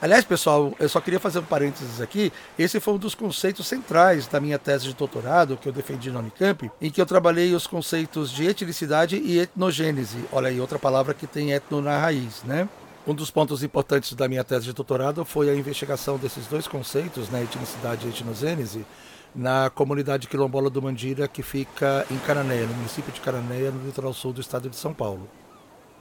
Aliás, 0.00 0.24
pessoal, 0.24 0.72
eu 0.78 0.88
só 0.88 1.00
queria 1.00 1.18
fazer 1.18 1.40
um 1.40 1.44
parênteses 1.44 2.00
aqui. 2.00 2.32
Esse 2.56 2.78
foi 2.78 2.94
um 2.94 2.98
dos 2.98 3.16
conceitos 3.16 3.66
centrais 3.66 4.28
da 4.28 4.38
minha 4.38 4.56
tese 4.56 4.84
de 4.84 4.94
doutorado, 4.94 5.56
que 5.56 5.68
eu 5.68 5.72
defendi 5.72 6.08
na 6.08 6.20
Unicamp, 6.20 6.70
em 6.80 6.88
que 6.88 7.00
eu 7.00 7.06
trabalhei 7.06 7.52
os 7.52 7.66
conceitos 7.66 8.30
de 8.30 8.46
etnicidade 8.46 9.16
e 9.16 9.40
etnogênese. 9.40 10.18
Olha 10.30 10.50
aí, 10.50 10.60
outra 10.60 10.78
palavra 10.78 11.14
que 11.14 11.26
tem 11.26 11.50
etno 11.50 11.82
na 11.82 11.98
raiz, 11.98 12.44
né? 12.44 12.68
Um 13.04 13.12
dos 13.12 13.28
pontos 13.28 13.64
importantes 13.64 14.12
da 14.14 14.28
minha 14.28 14.44
tese 14.44 14.66
de 14.66 14.72
doutorado 14.72 15.24
foi 15.24 15.50
a 15.50 15.54
investigação 15.54 16.16
desses 16.16 16.46
dois 16.46 16.68
conceitos, 16.68 17.28
né, 17.28 17.42
etnicidade 17.42 18.06
e 18.06 18.10
etnogênese, 18.10 18.86
na 19.34 19.68
comunidade 19.68 20.28
quilombola 20.28 20.70
do 20.70 20.80
Mandira, 20.80 21.26
que 21.26 21.42
fica 21.42 22.06
em 22.08 22.18
Cananéia, 22.18 22.66
no 22.66 22.74
município 22.74 23.12
de 23.12 23.20
Cananéia, 23.20 23.72
no 23.72 23.84
litoral 23.84 24.12
sul 24.12 24.32
do 24.32 24.40
estado 24.40 24.70
de 24.70 24.76
São 24.76 24.94
Paulo. 24.94 25.28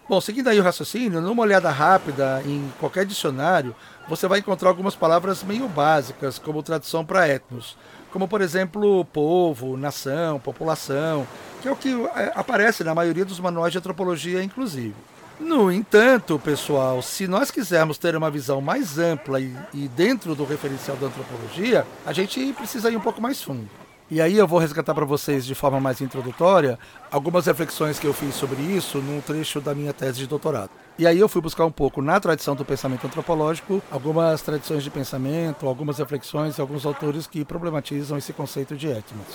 Bom, 0.09 0.21
seguindo 0.21 0.47
aí 0.47 0.57
o 0.57 0.63
raciocínio, 0.63 1.19
numa 1.19 1.43
olhada 1.43 1.69
rápida 1.69 2.41
em 2.45 2.71
qualquer 2.79 3.05
dicionário, 3.05 3.75
você 4.07 4.25
vai 4.25 4.39
encontrar 4.39 4.69
algumas 4.69 4.95
palavras 4.95 5.43
meio 5.43 5.67
básicas, 5.67 6.39
como 6.39 6.63
tradução 6.63 7.05
para 7.05 7.27
etnos, 7.27 7.77
como 8.09 8.25
por 8.25 8.39
exemplo 8.39 9.03
povo, 9.03 9.75
nação, 9.75 10.39
população, 10.39 11.27
que 11.61 11.67
é 11.67 11.71
o 11.71 11.75
que 11.75 11.89
é, 12.15 12.31
aparece 12.35 12.85
na 12.85 12.95
maioria 12.95 13.25
dos 13.25 13.37
manuais 13.37 13.73
de 13.73 13.79
antropologia, 13.79 14.41
inclusive. 14.41 14.95
No 15.41 15.69
entanto, 15.69 16.39
pessoal, 16.39 17.01
se 17.01 17.27
nós 17.27 17.51
quisermos 17.51 17.97
ter 17.97 18.15
uma 18.15 18.31
visão 18.31 18.61
mais 18.61 18.97
ampla 18.97 19.41
e, 19.41 19.53
e 19.73 19.89
dentro 19.89 20.33
do 20.35 20.45
referencial 20.45 20.95
da 20.95 21.07
antropologia, 21.07 21.85
a 22.05 22.13
gente 22.13 22.53
precisa 22.53 22.89
ir 22.89 22.95
um 22.95 23.01
pouco 23.01 23.21
mais 23.21 23.43
fundo. 23.43 23.69
E 24.09 24.21
aí 24.21 24.37
eu 24.37 24.47
vou 24.47 24.57
resgatar 24.57 24.93
para 24.93 25.03
vocês 25.03 25.45
de 25.45 25.53
forma 25.53 25.81
mais 25.81 25.99
introdutória 25.99 26.79
algumas 27.11 27.45
reflexões 27.45 27.99
que 27.99 28.07
eu 28.07 28.13
fiz 28.13 28.35
sobre 28.35 28.61
isso 28.61 28.99
num 28.99 29.19
trecho 29.19 29.59
da 29.59 29.75
minha 29.75 29.91
tese 29.91 30.19
de 30.19 30.27
doutorado. 30.27 30.69
E 30.97 31.05
aí 31.05 31.19
eu 31.19 31.27
fui 31.27 31.41
buscar 31.41 31.65
um 31.65 31.71
pouco 31.71 32.01
na 32.01 32.17
tradição 32.17 32.55
do 32.55 32.63
pensamento 32.63 33.05
antropológico, 33.05 33.83
algumas 33.91 34.41
tradições 34.41 34.81
de 34.81 34.89
pensamento, 34.89 35.67
algumas 35.67 35.97
reflexões 35.97 36.57
e 36.57 36.61
alguns 36.61 36.85
autores 36.85 37.27
que 37.27 37.43
problematizam 37.43 38.17
esse 38.17 38.31
conceito 38.31 38.77
de 38.77 38.87
etnos. 38.87 39.27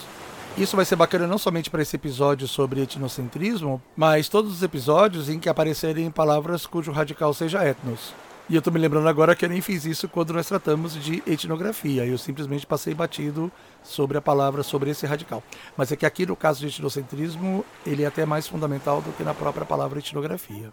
Isso 0.56 0.74
vai 0.74 0.86
ser 0.86 0.96
bacana 0.96 1.26
não 1.26 1.38
somente 1.38 1.70
para 1.70 1.82
esse 1.82 1.96
episódio 1.96 2.48
sobre 2.48 2.82
etnocentrismo, 2.82 3.80
mas 3.94 4.28
todos 4.28 4.52
os 4.52 4.62
episódios 4.62 5.28
em 5.28 5.38
que 5.38 5.50
aparecerem 5.50 6.10
palavras 6.10 6.66
cujo 6.66 6.92
radical 6.92 7.34
seja 7.34 7.62
etnos. 7.62 8.14
E 8.48 8.56
eu 8.56 8.60
tô 8.60 8.70
me 8.70 8.78
lembrando 8.78 9.08
agora 9.08 9.36
que 9.36 9.44
eu 9.44 9.48
nem 9.48 9.60
fiz 9.60 9.84
isso 9.84 10.08
quando 10.08 10.32
nós 10.32 10.46
tratamos 10.46 10.94
de 10.94 11.22
etnografia. 11.26 12.04
Eu 12.04 12.18
simplesmente 12.18 12.66
passei 12.66 12.92
batido 12.92 13.50
sobre 13.82 14.18
a 14.18 14.20
palavra, 14.20 14.62
sobre 14.62 14.90
esse 14.90 15.06
radical. 15.06 15.42
Mas 15.76 15.92
é 15.92 15.96
que 15.96 16.04
aqui 16.04 16.26
no 16.26 16.36
caso 16.36 16.60
de 16.60 16.66
etnocentrismo, 16.66 17.64
ele 17.86 18.02
é 18.02 18.06
até 18.06 18.26
mais 18.26 18.48
fundamental 18.48 19.00
do 19.00 19.12
que 19.12 19.22
na 19.22 19.32
própria 19.32 19.64
palavra 19.64 20.00
etnografia. 20.00 20.72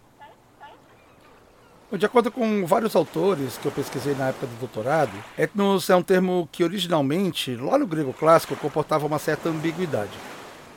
De 1.91 2.05
acordo 2.05 2.31
com 2.31 2.65
vários 2.65 2.95
autores 2.95 3.57
que 3.57 3.65
eu 3.65 3.71
pesquisei 3.71 4.13
na 4.13 4.29
época 4.29 4.45
do 4.45 4.59
doutorado, 4.59 5.13
etnos 5.37 5.89
é 5.89 5.95
um 5.95 6.03
termo 6.03 6.47
que 6.51 6.63
originalmente, 6.63 7.55
lá 7.55 7.77
no 7.77 7.87
grego 7.87 8.13
clássico, 8.13 8.55
comportava 8.55 9.07
uma 9.07 9.17
certa 9.17 9.49
ambiguidade. 9.49 10.11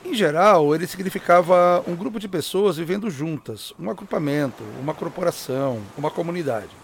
Em 0.05 0.13
geral, 0.13 0.73
ele 0.73 0.87
significava 0.87 1.83
um 1.87 1.95
grupo 1.95 2.19
de 2.19 2.27
pessoas 2.27 2.77
vivendo 2.77 3.09
juntas, 3.09 3.73
um 3.79 3.89
agrupamento, 3.89 4.63
uma 4.81 4.93
corporação, 4.93 5.81
uma 5.97 6.09
comunidade. 6.09 6.82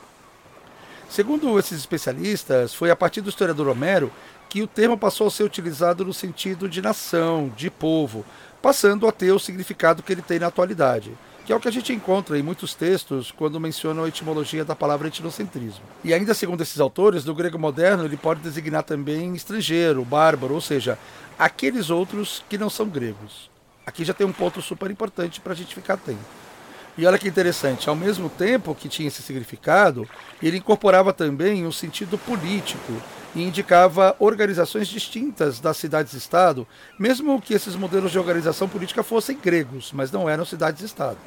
Segundo 1.10 1.58
esses 1.58 1.80
especialistas, 1.80 2.76
foi 2.76 2.92
a 2.92 2.96
partir 2.96 3.22
do 3.22 3.30
historiador 3.30 3.68
Homero 3.68 4.12
que 4.48 4.62
o 4.62 4.68
termo 4.68 4.96
passou 4.96 5.26
a 5.26 5.32
ser 5.32 5.44
utilizado 5.44 6.06
no 6.06 6.14
sentido 6.14 6.70
de 6.70 6.84
nação, 6.84 7.52
de 7.58 7.70
povo, 7.72 8.24
passando 8.62 9.08
a 9.08 9.12
ter 9.12 9.32
o 9.32 9.40
significado 9.40 10.04
que 10.04 10.14
ele 10.14 10.22
tem 10.22 10.38
na 10.38 10.48
atualidade, 10.48 11.18
que 11.46 11.52
é 11.52 11.56
o 11.56 11.60
que 11.60 11.68
a 11.68 11.72
gente 11.72 11.92
encontra 11.92 12.38
em 12.38 12.44
muitos 12.44 12.76
textos 12.76 13.32
quando 13.32 13.60
mencionam 13.60 14.04
a 14.04 14.08
etimologia 14.08 14.64
da 14.64 14.76
palavra 14.76 15.08
etnocentrismo. 15.08 15.84
E 16.04 16.14
ainda 16.14 16.36
segundo 16.36 16.62
esses 16.62 16.80
autores, 16.80 17.26
no 17.26 17.34
grego 17.34 17.58
moderno 17.58 18.06
ele 18.06 18.18
pode 18.18 18.42
designar 18.42 18.84
também 18.84 19.34
estrangeiro, 19.34 20.06
bárbaro, 20.06 20.54
ou 20.54 20.62
seja, 20.62 20.98
aqueles 21.40 21.90
outros 21.90 22.44
que 22.48 22.58
não 22.58 22.70
são 22.70 22.88
gregos. 22.88 23.50
Aqui 23.84 24.06
já 24.06 24.14
tem 24.14 24.28
um 24.28 24.34
ponto 24.34 24.62
super 24.62 24.92
importante 24.92 25.42
para 25.42 25.54
a 25.54 25.56
gente 25.56 25.74
ficar 25.74 25.96
atento. 25.96 26.49
E 26.98 27.06
olha 27.06 27.18
que 27.18 27.28
interessante, 27.28 27.88
ao 27.88 27.96
mesmo 27.96 28.30
tempo 28.30 28.76
que 28.76 28.90
tinha 28.90 29.08
esse 29.08 29.22
significado, 29.22 30.08
ele 30.44 30.58
incorporava 30.58 31.14
também 31.14 31.66
um 31.66 31.72
sentido 31.72 32.18
político 32.18 32.94
e 33.36 33.44
indicava 33.44 34.16
organizações 34.20 34.88
distintas 34.88 35.60
das 35.60 35.78
cidades-estado, 35.78 36.68
mesmo 36.98 37.42
que 37.42 37.54
esses 37.54 37.76
modelos 37.76 38.12
de 38.12 38.20
organização 38.20 38.68
política 38.68 39.04
fossem 39.04 39.38
gregos, 39.38 39.92
mas 39.94 40.12
não 40.12 40.28
eram 40.28 40.44
cidades-estado. 40.44 41.18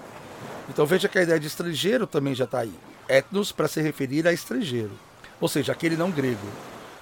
Então 0.68 0.84
veja 0.84 1.08
que 1.08 1.18
a 1.18 1.22
ideia 1.22 1.40
de 1.40 1.46
estrangeiro 1.46 2.06
também 2.06 2.34
já 2.34 2.44
está 2.44 2.60
aí. 2.60 2.72
Etnos 3.08 3.52
para 3.52 3.68
se 3.68 3.80
referir 3.80 4.26
a 4.26 4.32
estrangeiro, 4.32 4.92
ou 5.40 5.48
seja, 5.48 5.72
aquele 5.72 5.96
não 5.96 6.10
grego. 6.10 6.46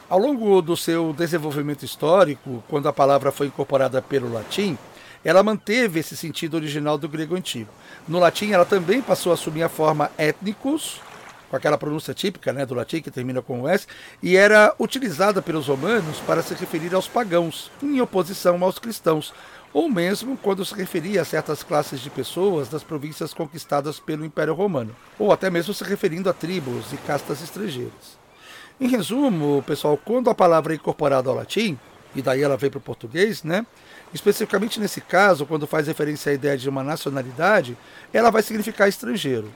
Ao 0.08 0.18
longo 0.18 0.60
do 0.60 0.76
seu 0.76 1.12
desenvolvimento 1.12 1.84
histórico, 1.84 2.64
quando 2.68 2.88
a 2.88 2.92
palavra 2.92 3.30
foi 3.30 3.46
incorporada 3.46 4.02
pelo 4.02 4.32
latim, 4.32 4.76
ela 5.24 5.42
manteve 5.42 6.00
esse 6.00 6.16
sentido 6.16 6.54
original 6.54 6.96
do 6.96 7.08
grego 7.08 7.36
antigo. 7.36 7.70
No 8.08 8.18
latim, 8.18 8.52
ela 8.52 8.64
também 8.64 9.02
passou 9.02 9.32
a 9.32 9.34
assumir 9.34 9.62
a 9.62 9.68
forma 9.68 10.10
étnicos, 10.16 11.00
com 11.50 11.56
aquela 11.56 11.76
pronúncia 11.76 12.14
típica 12.14 12.52
né, 12.52 12.64
do 12.64 12.74
latim 12.74 13.02
que 13.02 13.10
termina 13.10 13.42
com 13.42 13.68
S, 13.68 13.86
e 14.22 14.36
era 14.36 14.74
utilizada 14.78 15.42
pelos 15.42 15.66
romanos 15.66 16.18
para 16.20 16.42
se 16.42 16.54
referir 16.54 16.94
aos 16.94 17.08
pagãos, 17.08 17.70
em 17.82 18.00
oposição 18.00 18.62
aos 18.62 18.78
cristãos, 18.78 19.34
ou 19.72 19.88
mesmo 19.88 20.36
quando 20.36 20.64
se 20.64 20.74
referia 20.74 21.22
a 21.22 21.24
certas 21.24 21.62
classes 21.62 22.00
de 22.00 22.10
pessoas 22.10 22.68
das 22.68 22.82
províncias 22.82 23.34
conquistadas 23.34 24.00
pelo 24.00 24.24
Império 24.24 24.54
Romano, 24.54 24.94
ou 25.18 25.32
até 25.32 25.50
mesmo 25.50 25.74
se 25.74 25.84
referindo 25.84 26.30
a 26.30 26.32
tribos 26.32 26.92
e 26.92 26.96
castas 26.96 27.42
estrangeiras. 27.42 28.18
Em 28.80 28.88
resumo, 28.88 29.62
pessoal, 29.66 29.96
quando 29.96 30.30
a 30.30 30.34
palavra 30.34 30.72
é 30.72 30.76
incorporada 30.76 31.28
ao 31.28 31.36
latim, 31.36 31.78
e 32.14 32.22
daí 32.22 32.42
ela 32.42 32.56
veio 32.56 32.72
para 32.72 32.78
o 32.78 32.82
português, 32.82 33.44
né? 33.44 33.64
Especificamente 34.12 34.80
nesse 34.80 35.00
caso, 35.00 35.46
quando 35.46 35.66
faz 35.66 35.86
referência 35.86 36.32
à 36.32 36.34
ideia 36.34 36.56
de 36.56 36.68
uma 36.68 36.82
nacionalidade, 36.82 37.76
ela 38.12 38.30
vai 38.30 38.42
significar 38.42 38.88
estrangeiro. 38.88 39.52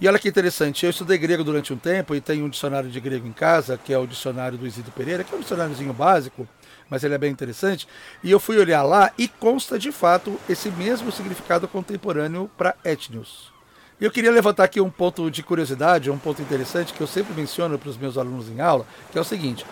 E 0.00 0.08
olha 0.08 0.18
que 0.18 0.28
interessante, 0.28 0.84
eu 0.84 0.90
estudei 0.90 1.16
grego 1.16 1.44
durante 1.44 1.72
um 1.72 1.76
tempo 1.76 2.14
e 2.14 2.20
tenho 2.20 2.44
um 2.44 2.48
dicionário 2.48 2.90
de 2.90 2.98
grego 2.98 3.28
em 3.28 3.32
casa, 3.32 3.78
que 3.78 3.92
é 3.92 3.98
o 3.98 4.06
dicionário 4.06 4.58
do 4.58 4.66
Isidro 4.66 4.90
Pereira, 4.90 5.22
que 5.22 5.32
é 5.32 5.36
um 5.36 5.40
dicionáriozinho 5.40 5.92
básico, 5.92 6.48
mas 6.90 7.04
ele 7.04 7.14
é 7.14 7.18
bem 7.18 7.30
interessante. 7.30 7.86
E 8.22 8.30
eu 8.30 8.40
fui 8.40 8.58
olhar 8.58 8.82
lá 8.82 9.12
e 9.16 9.28
consta 9.28 9.78
de 9.78 9.92
fato 9.92 10.38
esse 10.48 10.68
mesmo 10.70 11.12
significado 11.12 11.68
contemporâneo 11.68 12.50
para 12.56 12.74
etnios. 12.84 13.52
Eu 14.00 14.10
queria 14.10 14.32
levantar 14.32 14.64
aqui 14.64 14.80
um 14.80 14.90
ponto 14.90 15.30
de 15.30 15.42
curiosidade, 15.42 16.10
um 16.10 16.18
ponto 16.18 16.42
interessante 16.42 16.92
que 16.92 17.00
eu 17.00 17.06
sempre 17.06 17.32
menciono 17.32 17.78
para 17.78 17.88
os 17.88 17.96
meus 17.96 18.18
alunos 18.18 18.48
em 18.48 18.60
aula, 18.60 18.84
que 19.12 19.16
é 19.16 19.20
o 19.20 19.24
seguinte: 19.24 19.64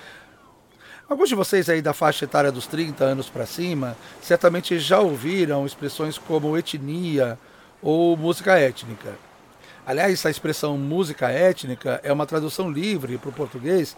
Alguns 1.08 1.28
de 1.28 1.34
vocês 1.34 1.68
aí 1.68 1.82
da 1.82 1.92
faixa 1.92 2.24
etária 2.24 2.50
dos 2.50 2.66
30 2.66 3.04
anos 3.04 3.28
para 3.28 3.44
cima 3.44 3.96
certamente 4.20 4.78
já 4.78 5.00
ouviram 5.00 5.66
expressões 5.66 6.16
como 6.16 6.56
etnia 6.56 7.38
ou 7.82 8.16
música 8.16 8.58
étnica. 8.58 9.12
Aliás, 9.84 10.24
a 10.24 10.30
expressão 10.30 10.78
música 10.78 11.28
étnica 11.28 12.00
é 12.04 12.12
uma 12.12 12.24
tradução 12.24 12.70
livre 12.70 13.18
para 13.18 13.30
o 13.30 13.32
português 13.32 13.96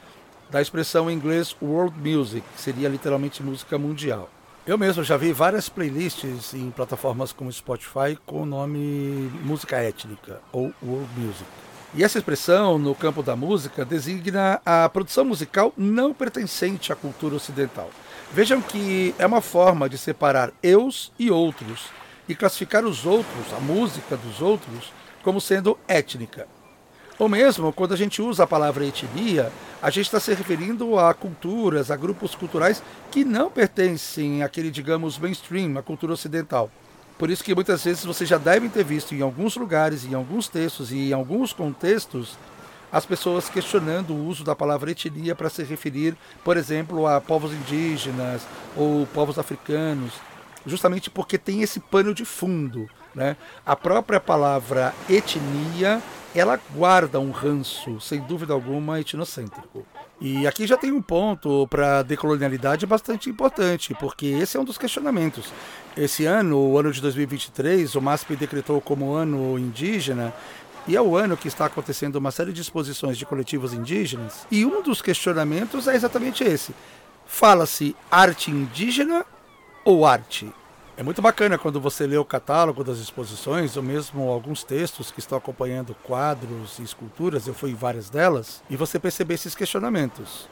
da 0.51 0.61
expressão 0.61 1.11
em 1.11 1.15
inglês 1.15 1.55
world 1.61 1.97
music, 1.99 2.45
que 2.55 2.61
seria 2.61 2.89
literalmente 2.89 3.43
música 3.43 3.79
mundial. 3.79 4.31
Eu 4.67 4.79
mesmo 4.79 5.05
já 5.05 5.17
vi 5.19 5.31
várias 5.31 5.69
playlists 5.69 6.55
em 6.55 6.71
plataformas 6.71 7.33
como 7.33 7.53
Spotify 7.53 8.19
com 8.25 8.43
o 8.43 8.47
nome 8.47 9.31
música 9.43 9.77
étnica 9.77 10.41
ou 10.51 10.73
world 10.83 11.09
music. 11.21 11.64
E 11.97 12.03
essa 12.03 12.19
expressão, 12.19 12.77
no 12.77 12.93
campo 12.93 13.23
da 13.23 13.37
música, 13.37 13.85
designa 13.85 14.61
a 14.67 14.89
produção 14.89 15.25
musical 15.25 15.73
não 15.77 16.13
pertencente 16.13 16.93
à 16.93 16.97
cultura 16.97 17.37
ocidental. 17.37 17.89
Vejam 18.33 18.61
que 18.61 19.15
é 19.17 19.25
uma 19.25 19.41
forma 19.41 19.89
de 19.89 19.97
separar 19.97 20.53
eus 20.61 21.13
e 21.17 21.31
outros 21.31 21.85
e 22.29 22.35
classificar 22.35 22.85
os 22.85 23.07
outros, 23.07 23.53
a 23.57 23.61
música 23.61 24.17
dos 24.17 24.43
outros, 24.43 24.93
como 25.23 25.41
sendo 25.41 25.79
étnica. 25.87 26.49
Ou 27.17 27.29
mesmo, 27.29 27.73
quando 27.73 27.95
a 27.95 27.97
gente 27.97 28.21
usa 28.21 28.43
a 28.43 28.47
palavra 28.47 28.85
etnia, 28.85 29.53
a 29.81 29.89
gente 29.89 30.07
está 30.07 30.19
se 30.19 30.35
referindo 30.35 30.99
a 30.99 31.15
culturas, 31.15 31.93
a 31.93 31.97
grupos 31.97 32.35
culturais 32.35 32.83
que 33.09 33.25
não 33.25 33.49
pertencem 33.49 34.43
àquele, 34.43 34.73
digamos, 34.73 35.17
mainstream, 35.17 35.79
à 35.79 35.83
cultura 35.83 36.15
ocidental. 36.15 36.69
Por 37.19 37.31
isso 37.31 37.45
que 37.45 37.55
muitas 37.55 37.85
vezes 37.85 38.05
vocês 38.05 38.29
já 38.29 38.39
devem 38.39 38.69
ter 38.69 38.85
visto 38.85 39.15
em 39.15 39.23
alguns 39.23 39.57
lugares, 39.57 40.05
em 40.05 40.15
alguns 40.15 40.49
textos 40.49 40.91
e 40.91 41.11
em 41.11 41.13
alguns 41.13 41.53
contextos 41.53 42.37
as 42.91 43.05
pessoas 43.05 43.49
questionando 43.49 44.11
o 44.15 44.27
uso 44.27 44.45
da 44.45 44.55
palavra 44.55 44.93
etnia 44.93 45.35
para 45.35 45.51
se 45.51 45.65
referir, 45.65 46.17
por 46.45 46.57
exemplo, 46.57 47.09
a 47.09 47.21
povos 47.21 47.53
indígenas 47.53 48.47
ou 48.77 49.05
povos 49.07 49.37
africanos, 49.37 50.13
justamente 50.65 51.11
porque 51.11 51.37
tem 51.37 51.63
esse 51.63 51.81
pano 51.81 52.15
de 52.15 52.25
fundo. 52.25 52.89
Né? 53.13 53.37
A 53.67 53.75
própria 53.75 54.21
palavra 54.21 54.95
etnia 55.09 56.01
ela 56.35 56.59
guarda 56.73 57.21
um 57.21 57.31
ranço, 57.31 58.01
sem 58.01 58.21
dúvida 58.21 58.53
alguma, 58.53 59.01
etnocêntrico. 59.01 59.87
E 60.21 60.47
aqui 60.47 60.67
já 60.67 60.77
tem 60.77 60.93
um 60.93 61.03
ponto 61.03 61.67
para 61.69 61.99
a 61.99 62.03
decolonialidade 62.03 62.87
bastante 62.87 63.29
importante, 63.29 63.95
porque 63.95 64.27
esse 64.27 64.57
é 64.57 64.61
um 64.61 64.65
dos 64.65 64.79
questionamentos. 64.79 65.53
Esse 65.97 66.25
ano, 66.25 66.59
o 66.59 66.79
ano 66.79 66.93
de 66.93 67.01
2023, 67.01 67.95
o 67.95 68.01
MASP 68.01 68.37
decretou 68.37 68.81
como 68.81 69.13
ano 69.13 69.59
indígena, 69.59 70.33
e 70.87 70.97
é 70.97 71.03
o 71.03 71.17
ano 71.17 71.37
que 71.37 71.49
está 71.49 71.67
acontecendo 71.67 72.17
uma 72.17 72.31
série 72.31 72.53
de 72.53 72.61
exposições 72.61 73.19
de 73.19 73.27
coletivos 73.27 73.73
indígenas, 73.73 74.47
e 74.51 74.65
um 74.65 74.83
dos 74.83 75.03
questionamentos 75.03 75.89
é 75.89 75.95
exatamente 75.95 76.45
esse. 76.45 76.75
Fala-se 77.27 77.97
arte 78.11 78.51
indígena 78.51 79.27
ou 79.85 80.07
arte? 80.07 80.51
É 80.97 81.03
muito 81.03 81.21
bacana 81.21 81.59
quando 81.59 81.81
você 81.81 82.07
lê 82.07 82.17
o 82.17 82.25
catálogo 82.25 82.85
das 82.85 82.99
exposições, 82.99 83.77
ou 83.77 83.83
mesmo 83.83 84.31
alguns 84.31 84.63
textos 84.63 85.11
que 85.11 85.19
estão 85.19 85.37
acompanhando 85.37 85.93
quadros 86.05 86.79
e 86.79 86.83
esculturas, 86.83 87.49
eu 87.49 87.55
fui 87.55 87.73
em 87.73 87.75
várias 87.75 88.09
delas, 88.09 88.63
e 88.71 88.77
você 88.77 88.97
perceber 88.97 89.35
esses 89.35 89.57
questionamentos. 89.57 90.49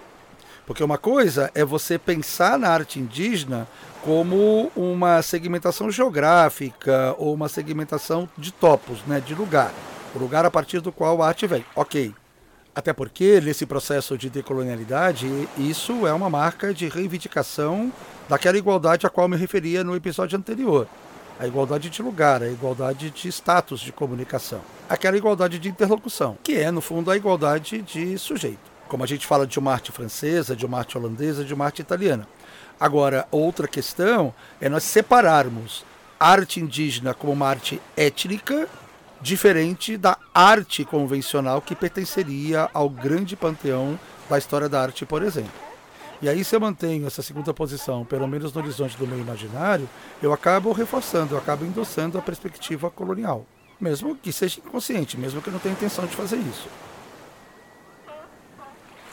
Porque 0.66 0.82
uma 0.82 0.98
coisa 0.98 1.48
é 1.54 1.64
você 1.64 1.96
pensar 1.96 2.58
na 2.58 2.70
arte 2.70 2.98
indígena 2.98 3.68
como 4.02 4.72
uma 4.74 5.22
segmentação 5.22 5.92
geográfica 5.92 7.14
ou 7.18 7.32
uma 7.32 7.48
segmentação 7.48 8.28
de 8.36 8.52
topos, 8.52 8.98
né, 9.06 9.20
de 9.20 9.36
lugar, 9.36 9.72
o 10.12 10.18
lugar 10.18 10.44
a 10.44 10.50
partir 10.50 10.80
do 10.80 10.90
qual 10.90 11.22
a 11.22 11.28
arte 11.28 11.46
vem. 11.46 11.64
Ok. 11.76 12.12
Até 12.74 12.94
porque, 12.94 13.38
nesse 13.38 13.66
processo 13.66 14.16
de 14.16 14.30
decolonialidade, 14.30 15.28
isso 15.58 16.06
é 16.06 16.12
uma 16.12 16.30
marca 16.30 16.72
de 16.72 16.88
reivindicação 16.88 17.92
daquela 18.26 18.56
igualdade 18.56 19.06
a 19.06 19.10
qual 19.10 19.28
me 19.28 19.36
referia 19.36 19.84
no 19.84 19.94
episódio 19.94 20.38
anterior. 20.38 20.88
A 21.38 21.46
igualdade 21.46 21.90
de 21.90 22.00
lugar, 22.00 22.42
a 22.42 22.48
igualdade 22.48 23.10
de 23.10 23.28
status 23.28 23.80
de 23.80 23.92
comunicação. 23.92 24.62
Aquela 24.88 25.18
igualdade 25.18 25.58
de 25.58 25.68
interlocução, 25.68 26.38
que 26.42 26.54
é, 26.54 26.70
no 26.70 26.80
fundo, 26.80 27.10
a 27.10 27.16
igualdade 27.16 27.82
de 27.82 28.16
sujeito. 28.16 28.72
Como 28.88 29.04
a 29.04 29.06
gente 29.06 29.26
fala 29.26 29.46
de 29.46 29.58
uma 29.58 29.72
arte 29.72 29.92
francesa, 29.92 30.56
de 30.56 30.64
uma 30.64 30.78
arte 30.78 30.96
holandesa, 30.96 31.44
de 31.44 31.52
uma 31.52 31.66
arte 31.66 31.82
italiana. 31.82 32.26
Agora, 32.80 33.28
outra 33.30 33.68
questão 33.68 34.34
é 34.58 34.68
nós 34.70 34.82
separarmos 34.84 35.84
arte 36.18 36.58
indígena 36.58 37.12
como 37.12 37.32
uma 37.32 37.48
arte 37.48 37.82
étnica 37.96 38.66
diferente 39.22 39.96
da 39.96 40.18
arte 40.34 40.84
convencional 40.84 41.62
que 41.62 41.76
pertenceria 41.76 42.68
ao 42.74 42.90
grande 42.90 43.36
panteão 43.36 43.98
da 44.28 44.36
história 44.36 44.68
da 44.68 44.82
arte, 44.82 45.06
por 45.06 45.22
exemplo. 45.22 45.52
E 46.20 46.28
aí, 46.28 46.44
se 46.44 46.54
eu 46.54 46.60
mantenho 46.60 47.06
essa 47.06 47.22
segunda 47.22 47.54
posição, 47.54 48.04
pelo 48.04 48.28
menos 48.28 48.52
no 48.52 48.60
horizonte 48.60 48.96
do 48.96 49.06
meu 49.06 49.18
imaginário, 49.18 49.88
eu 50.22 50.32
acabo 50.32 50.72
reforçando, 50.72 51.34
eu 51.34 51.38
acabo 51.38 51.64
endossando 51.64 52.18
a 52.18 52.22
perspectiva 52.22 52.90
colonial. 52.90 53.46
Mesmo 53.80 54.14
que 54.16 54.32
seja 54.32 54.60
inconsciente, 54.60 55.18
mesmo 55.18 55.40
que 55.40 55.48
eu 55.48 55.52
não 55.52 55.60
tenha 55.60 55.74
intenção 55.74 56.06
de 56.06 56.14
fazer 56.14 56.36
isso. 56.36 56.68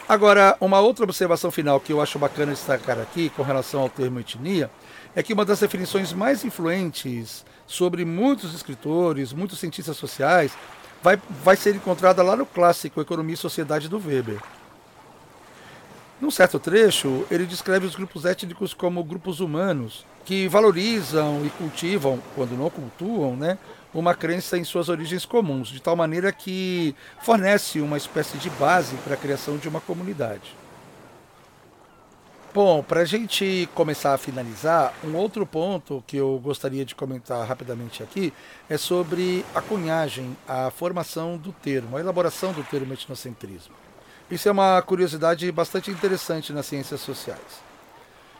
Agora, 0.07 0.57
uma 0.59 0.79
outra 0.79 1.03
observação 1.03 1.51
final 1.51 1.79
que 1.79 1.93
eu 1.93 2.01
acho 2.01 2.17
bacana 2.17 2.51
destacar 2.51 2.99
aqui 2.99 3.29
com 3.29 3.43
relação 3.43 3.81
ao 3.81 3.89
termo 3.89 4.19
etnia 4.19 4.69
é 5.15 5.21
que 5.21 5.33
uma 5.33 5.45
das 5.45 5.59
definições 5.59 6.13
mais 6.13 6.43
influentes 6.43 7.45
sobre 7.69 8.03
muitos 8.03 8.55
escritores, 8.55 9.31
muitos 9.31 9.59
cientistas 9.59 9.95
sociais, 9.95 10.51
vai, 11.03 11.21
vai 11.43 11.55
ser 11.55 11.75
encontrada 11.75 12.23
lá 12.23 12.35
no 12.35 12.45
clássico 12.45 12.99
Economia 12.99 13.35
e 13.35 13.37
Sociedade 13.37 13.87
do 13.87 14.01
Weber. 14.03 14.41
Num 16.19 16.31
certo 16.31 16.59
trecho, 16.59 17.27
ele 17.29 17.45
descreve 17.45 17.85
os 17.85 17.95
grupos 17.95 18.25
étnicos 18.25 18.73
como 18.73 19.03
grupos 19.03 19.39
humanos 19.39 20.03
que 20.25 20.47
valorizam 20.47 21.45
e 21.45 21.49
cultivam, 21.51 22.19
quando 22.35 22.57
não 22.57 22.71
cultuam, 22.71 23.35
né, 23.35 23.59
uma 23.93 24.15
crença 24.15 24.57
em 24.57 24.63
suas 24.63 24.89
origens 24.89 25.23
comuns, 25.23 25.67
de 25.69 25.79
tal 25.79 25.95
maneira 25.95 26.31
que 26.31 26.95
fornece 27.21 27.79
uma 27.79 27.97
espécie 27.97 28.37
de 28.39 28.49
base 28.49 28.95
para 28.97 29.13
a 29.13 29.17
criação 29.17 29.57
de 29.57 29.69
uma 29.69 29.79
comunidade. 29.79 30.55
Bom, 32.51 32.81
para 32.81 33.01
a 33.01 33.05
gente 33.05 33.69
começar 33.75 34.11
a 34.11 34.17
finalizar, 34.17 34.91
um 35.03 35.15
outro 35.15 35.45
ponto 35.45 36.03
que 36.07 36.17
eu 36.17 36.39
gostaria 36.43 36.83
de 36.83 36.95
comentar 36.95 37.45
rapidamente 37.45 38.01
aqui 38.01 38.33
é 38.67 38.75
sobre 38.75 39.45
a 39.53 39.61
cunhagem, 39.61 40.35
a 40.47 40.71
formação 40.71 41.37
do 41.37 41.51
termo, 41.51 41.95
a 41.95 41.99
elaboração 41.99 42.51
do 42.51 42.63
termo 42.63 42.91
etnocentrismo. 42.91 43.75
Isso 44.31 44.49
é 44.49 44.51
uma 44.51 44.81
curiosidade 44.81 45.51
bastante 45.51 45.91
interessante 45.91 46.51
nas 46.51 46.65
ciências 46.65 47.01
sociais. 47.01 47.39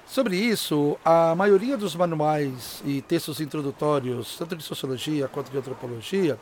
Sobre 0.07 0.38
isso, 0.38 0.97
a 1.05 1.36
maioria 1.36 1.78
dos 1.78 1.95
manuais 1.95 2.82
e 2.84 3.03
textos 3.03 3.39
introdutórios, 3.39 4.36
tanto 4.39 4.55
de 4.55 4.64
sociologia 4.64 5.28
quanto 5.28 5.51
de 5.51 5.57
antropologia, 5.60 6.39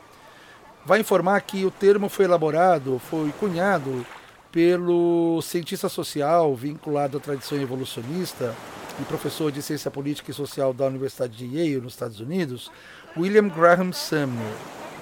vai 0.86 1.02
informar 1.02 1.42
que 1.42 1.66
o 1.66 1.72
termo 1.72 2.08
foi 2.08 2.24
elaborado, 2.24 2.98
foi 3.10 3.30
cunhado 3.38 4.06
pelo 4.52 5.42
cientista 5.42 5.90
social 5.90 6.56
vinculado 6.56 7.18
à 7.18 7.20
tradição 7.20 7.60
evolucionista 7.60 8.56
e 9.00 9.04
professor 9.06 9.52
de 9.52 9.62
ciência 9.62 9.92
política 9.92 10.32
e 10.32 10.34
social 10.34 10.74
da 10.74 10.86
Universidade 10.86 11.38
de 11.38 11.46
Yale, 11.46 11.82
nos 11.82 11.94
Estados 11.94 12.20
Unidos, 12.20 12.72
William 13.16 13.48
Graham 13.48 13.92
Sumner. 13.92 14.54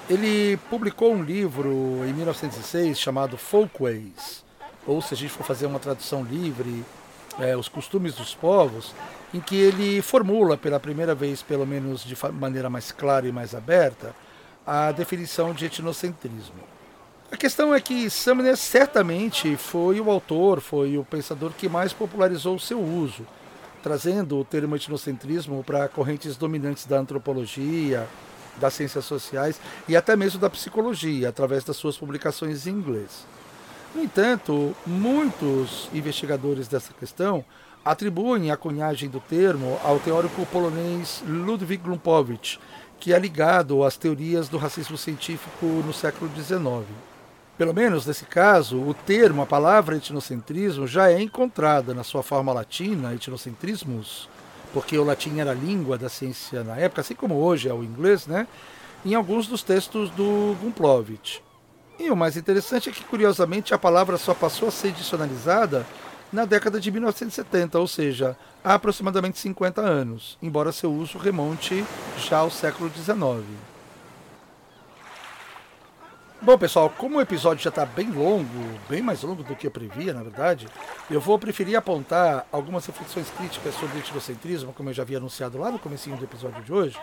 Ele 0.08 0.56
publicou 0.70 1.12
um 1.12 1.22
livro 1.22 1.70
em 2.06 2.12
1906 2.12 2.98
chamado 2.98 3.36
Folkways, 3.36 4.44
ou 4.86 5.00
se 5.02 5.14
a 5.14 5.16
gente 5.16 5.32
for 5.32 5.44
fazer 5.44 5.66
uma 5.66 5.80
tradução 5.80 6.22
livre, 6.22 6.84
é, 7.38 7.56
Os 7.56 7.68
Costumes 7.68 8.14
dos 8.14 8.34
Povos, 8.34 8.94
em 9.34 9.40
que 9.40 9.56
ele 9.56 10.00
formula 10.02 10.56
pela 10.56 10.78
primeira 10.78 11.14
vez, 11.14 11.42
pelo 11.42 11.66
menos 11.66 12.04
de 12.04 12.16
maneira 12.32 12.70
mais 12.70 12.92
clara 12.92 13.26
e 13.26 13.32
mais 13.32 13.54
aberta, 13.54 14.14
a 14.66 14.92
definição 14.92 15.52
de 15.52 15.66
etnocentrismo. 15.66 16.75
A 17.30 17.36
questão 17.36 17.74
é 17.74 17.80
que 17.80 18.08
Sumner 18.08 18.56
certamente 18.56 19.56
foi 19.56 20.00
o 20.00 20.10
autor, 20.10 20.60
foi 20.60 20.96
o 20.96 21.04
pensador 21.04 21.50
que 21.52 21.68
mais 21.68 21.92
popularizou 21.92 22.54
o 22.54 22.60
seu 22.60 22.80
uso, 22.80 23.26
trazendo 23.82 24.38
o 24.38 24.44
termo 24.44 24.76
etnocentrismo 24.76 25.62
para 25.64 25.88
correntes 25.88 26.36
dominantes 26.36 26.86
da 26.86 26.98
antropologia, 26.98 28.06
das 28.58 28.74
ciências 28.74 29.04
sociais 29.04 29.60
e 29.88 29.96
até 29.96 30.14
mesmo 30.14 30.40
da 30.40 30.48
psicologia, 30.48 31.28
através 31.28 31.64
das 31.64 31.76
suas 31.76 31.98
publicações 31.98 32.64
em 32.64 32.70
inglês. 32.70 33.26
No 33.92 34.04
entanto, 34.04 34.74
muitos 34.86 35.90
investigadores 35.92 36.68
dessa 36.68 36.92
questão 36.94 37.44
atribuem 37.84 38.52
a 38.52 38.56
cunhagem 38.56 39.08
do 39.08 39.18
termo 39.18 39.80
ao 39.82 39.98
teórico 39.98 40.46
polonês 40.46 41.24
Ludwig 41.26 41.88
Lumpowicz, 41.88 42.60
que 43.00 43.12
é 43.12 43.18
ligado 43.18 43.82
às 43.82 43.96
teorias 43.96 44.48
do 44.48 44.58
racismo 44.58 44.96
científico 44.96 45.66
no 45.66 45.92
século 45.92 46.30
XIX. 46.34 46.86
Pelo 47.58 47.72
menos 47.72 48.06
nesse 48.06 48.26
caso, 48.26 48.78
o 48.78 48.92
termo, 48.92 49.40
a 49.40 49.46
palavra 49.46 49.96
etnocentrismo 49.96 50.86
já 50.86 51.10
é 51.10 51.20
encontrada 51.20 51.94
na 51.94 52.04
sua 52.04 52.22
forma 52.22 52.52
latina, 52.52 53.14
etnocentrismus, 53.14 54.28
porque 54.74 54.98
o 54.98 55.04
latim 55.04 55.38
era 55.38 55.52
a 55.52 55.54
língua 55.54 55.96
da 55.96 56.08
ciência 56.08 56.62
na 56.62 56.76
época, 56.76 57.00
assim 57.00 57.14
como 57.14 57.36
hoje 57.36 57.68
é 57.68 57.72
o 57.72 57.82
inglês, 57.82 58.26
né? 58.26 58.46
em 59.06 59.14
alguns 59.14 59.46
dos 59.46 59.62
textos 59.62 60.10
do 60.10 60.56
Gumplovich. 60.60 61.42
E 61.98 62.10
o 62.10 62.16
mais 62.16 62.36
interessante 62.36 62.88
é 62.88 62.92
que, 62.92 63.04
curiosamente, 63.04 63.72
a 63.72 63.78
palavra 63.78 64.18
só 64.18 64.34
passou 64.34 64.68
a 64.68 64.72
ser 64.72 64.92
dicionalizada 64.92 65.86
na 66.32 66.44
década 66.44 66.80
de 66.80 66.90
1970, 66.90 67.78
ou 67.78 67.86
seja, 67.86 68.36
há 68.62 68.74
aproximadamente 68.74 69.38
50 69.38 69.80
anos, 69.80 70.36
embora 70.42 70.72
seu 70.72 70.92
uso 70.92 71.18
remonte 71.18 71.84
já 72.18 72.38
ao 72.38 72.50
século 72.50 72.90
XIX. 72.90 73.46
Bom, 76.42 76.56
pessoal, 76.58 76.90
como 76.90 77.16
o 77.16 77.20
episódio 77.20 77.64
já 77.64 77.70
está 77.70 77.86
bem 77.86 78.10
longo, 78.10 78.46
bem 78.88 79.00
mais 79.00 79.22
longo 79.22 79.42
do 79.42 79.56
que 79.56 79.66
eu 79.66 79.70
previa, 79.70 80.12
na 80.12 80.22
verdade, 80.22 80.68
eu 81.10 81.18
vou 81.18 81.38
preferir 81.38 81.76
apontar 81.76 82.46
algumas 82.52 82.84
reflexões 82.84 83.30
críticas 83.30 83.74
sobre 83.74 83.96
o 83.96 84.00
etnocentrismo, 84.00 84.72
como 84.74 84.90
eu 84.90 84.94
já 84.94 85.02
havia 85.02 85.16
anunciado 85.16 85.58
lá 85.58 85.70
no 85.70 85.78
começo 85.78 86.10
do 86.10 86.24
episódio 86.24 86.62
de 86.62 86.72
hoje, 86.72 87.00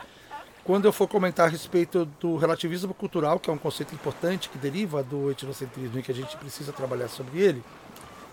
quando 0.63 0.85
eu 0.85 0.93
for 0.93 1.07
comentar 1.07 1.47
a 1.47 1.49
respeito 1.49 2.05
do 2.21 2.37
relativismo 2.37 2.93
cultural, 2.93 3.39
que 3.39 3.49
é 3.49 3.53
um 3.53 3.57
conceito 3.57 3.93
importante 3.95 4.49
que 4.49 4.57
deriva 4.57 5.01
do 5.01 5.31
etnocentrismo 5.31 5.99
e 5.99 6.03
que 6.03 6.11
a 6.11 6.15
gente 6.15 6.37
precisa 6.37 6.71
trabalhar 6.71 7.07
sobre 7.07 7.41
ele, 7.41 7.63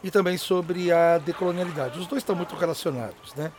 e 0.05 0.11
também 0.11 0.37
sobre 0.37 0.93
a 0.93 1.17
decolonialidade. 1.19 1.99
Os 1.99 2.07
dois 2.07 2.23
estão 2.23 2.37
muito 2.37 2.55
relacionados, 2.55 3.35
né? 3.35 3.51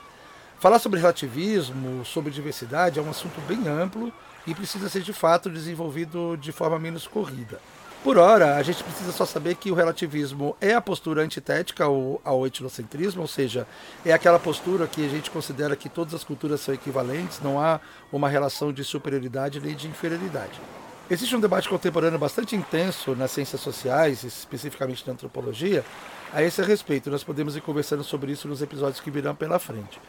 Falar 0.62 0.78
sobre 0.78 1.00
relativismo, 1.00 2.06
sobre 2.06 2.30
diversidade 2.30 3.00
é 3.00 3.02
um 3.02 3.10
assunto 3.10 3.42
bem 3.48 3.68
amplo 3.68 4.14
e 4.46 4.54
precisa 4.54 4.88
ser 4.90 5.02
de 5.02 5.12
fato 5.12 5.50
desenvolvido 5.50 6.38
de 6.38 6.52
forma 6.52 6.78
menos 6.78 7.08
corrida. 7.08 7.60
Por 8.04 8.16
hora, 8.16 8.58
a 8.58 8.62
gente 8.62 8.84
precisa 8.84 9.12
só 9.12 9.26
saber 9.26 9.56
que 9.56 9.72
o 9.72 9.74
relativismo 9.74 10.56
é 10.62 10.76
a 10.76 10.80
postura 10.80 11.24
antitética 11.24 11.86
ao, 11.86 12.22
ao 12.24 12.46
etnocentrismo, 12.46 13.24
ou 13.24 13.28
seja, 13.28 13.66
é 14.06 14.14
aquela 14.14 14.38
postura 14.38 14.86
que 14.86 15.04
a 15.04 15.10
gente 15.10 15.32
considera 15.32 15.76
que 15.76 15.90
todas 15.90 16.14
as 16.14 16.24
culturas 16.24 16.62
são 16.62 16.76
equivalentes, 16.76 17.40
não 17.42 17.60
há 17.60 17.80
uma 18.14 18.30
relação 18.30 18.72
de 18.72 18.84
superioridade 18.84 19.60
nem 19.60 19.76
de 19.76 19.88
inferioridade. 19.88 20.62
Existe 21.10 21.36
um 21.36 21.40
debate 21.40 21.68
contemporâneo 21.68 22.20
bastante 22.20 22.56
intenso 22.56 23.16
nas 23.16 23.32
ciências 23.32 23.62
sociais, 23.62 24.24
especificamente 24.24 25.06
na 25.08 25.14
antropologia, 25.14 25.84
a 26.32 26.44
esse 26.44 26.62
respeito. 26.62 27.10
Nós 27.10 27.24
podemos 27.24 27.56
ir 27.56 27.62
conversando 27.62 28.04
sobre 28.04 28.32
isso 28.32 28.48
nos 28.48 28.62
episódios 28.62 29.02
que 29.02 29.10
virão 29.10 29.36
pela 29.36 29.58
frente. 29.58 30.00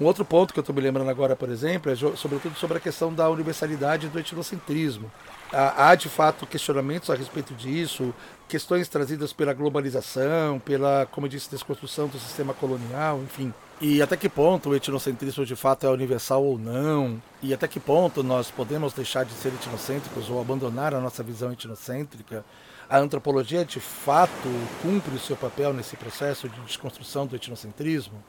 Um 0.00 0.04
outro 0.04 0.24
ponto 0.24 0.52
que 0.52 0.58
eu 0.58 0.62
estou 0.62 0.74
me 0.74 0.80
lembrando 0.80 1.10
agora, 1.10 1.36
por 1.36 1.48
exemplo, 1.48 1.92
é 1.92 1.94
sobretudo 1.94 2.56
sobre 2.56 2.78
a 2.78 2.80
questão 2.80 3.12
da 3.12 3.28
universalidade 3.28 4.08
do 4.08 4.18
etnocentrismo. 4.18 5.10
Há, 5.52 5.94
de 5.94 6.08
fato, 6.08 6.46
questionamentos 6.46 7.10
a 7.10 7.14
respeito 7.14 7.54
disso, 7.54 8.12
questões 8.48 8.88
trazidas 8.88 9.32
pela 9.32 9.52
globalização, 9.52 10.58
pela, 10.58 11.06
como 11.12 11.26
eu 11.26 11.30
disse, 11.30 11.50
desconstrução 11.50 12.08
do 12.08 12.18
sistema 12.18 12.54
colonial, 12.54 13.20
enfim. 13.22 13.52
E 13.80 14.00
até 14.00 14.16
que 14.16 14.28
ponto 14.28 14.70
o 14.70 14.74
etnocentrismo 14.74 15.44
de 15.44 15.54
fato 15.54 15.86
é 15.86 15.90
universal 15.90 16.42
ou 16.42 16.58
não? 16.58 17.20
E 17.42 17.52
até 17.52 17.68
que 17.68 17.78
ponto 17.78 18.22
nós 18.22 18.50
podemos 18.50 18.92
deixar 18.94 19.24
de 19.24 19.32
ser 19.32 19.48
etnocêntricos 19.48 20.30
ou 20.30 20.40
abandonar 20.40 20.94
a 20.94 21.00
nossa 21.00 21.22
visão 21.22 21.52
etnocêntrica? 21.52 22.44
A 22.88 22.98
antropologia 22.98 23.64
de 23.64 23.80
fato 23.80 24.48
cumpre 24.82 25.14
o 25.14 25.18
seu 25.18 25.36
papel 25.36 25.72
nesse 25.72 25.96
processo 25.96 26.48
de 26.48 26.60
desconstrução 26.60 27.26
do 27.26 27.36
etnocentrismo? 27.36 28.22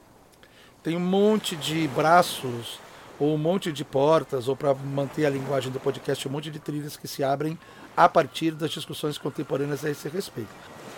Tem 0.84 0.98
um 0.98 1.00
monte 1.00 1.56
de 1.56 1.88
braços 1.88 2.78
ou 3.18 3.34
um 3.34 3.38
monte 3.38 3.72
de 3.72 3.82
portas, 3.82 4.48
ou 4.48 4.54
para 4.54 4.74
manter 4.74 5.24
a 5.24 5.30
linguagem 5.30 5.72
do 5.72 5.80
podcast, 5.80 6.28
um 6.28 6.30
monte 6.30 6.50
de 6.50 6.58
trilhas 6.58 6.94
que 6.94 7.08
se 7.08 7.24
abrem 7.24 7.58
a 7.96 8.06
partir 8.06 8.50
das 8.50 8.70
discussões 8.70 9.16
contemporâneas 9.16 9.82
a 9.82 9.90
esse 9.90 10.10
respeito. 10.10 10.50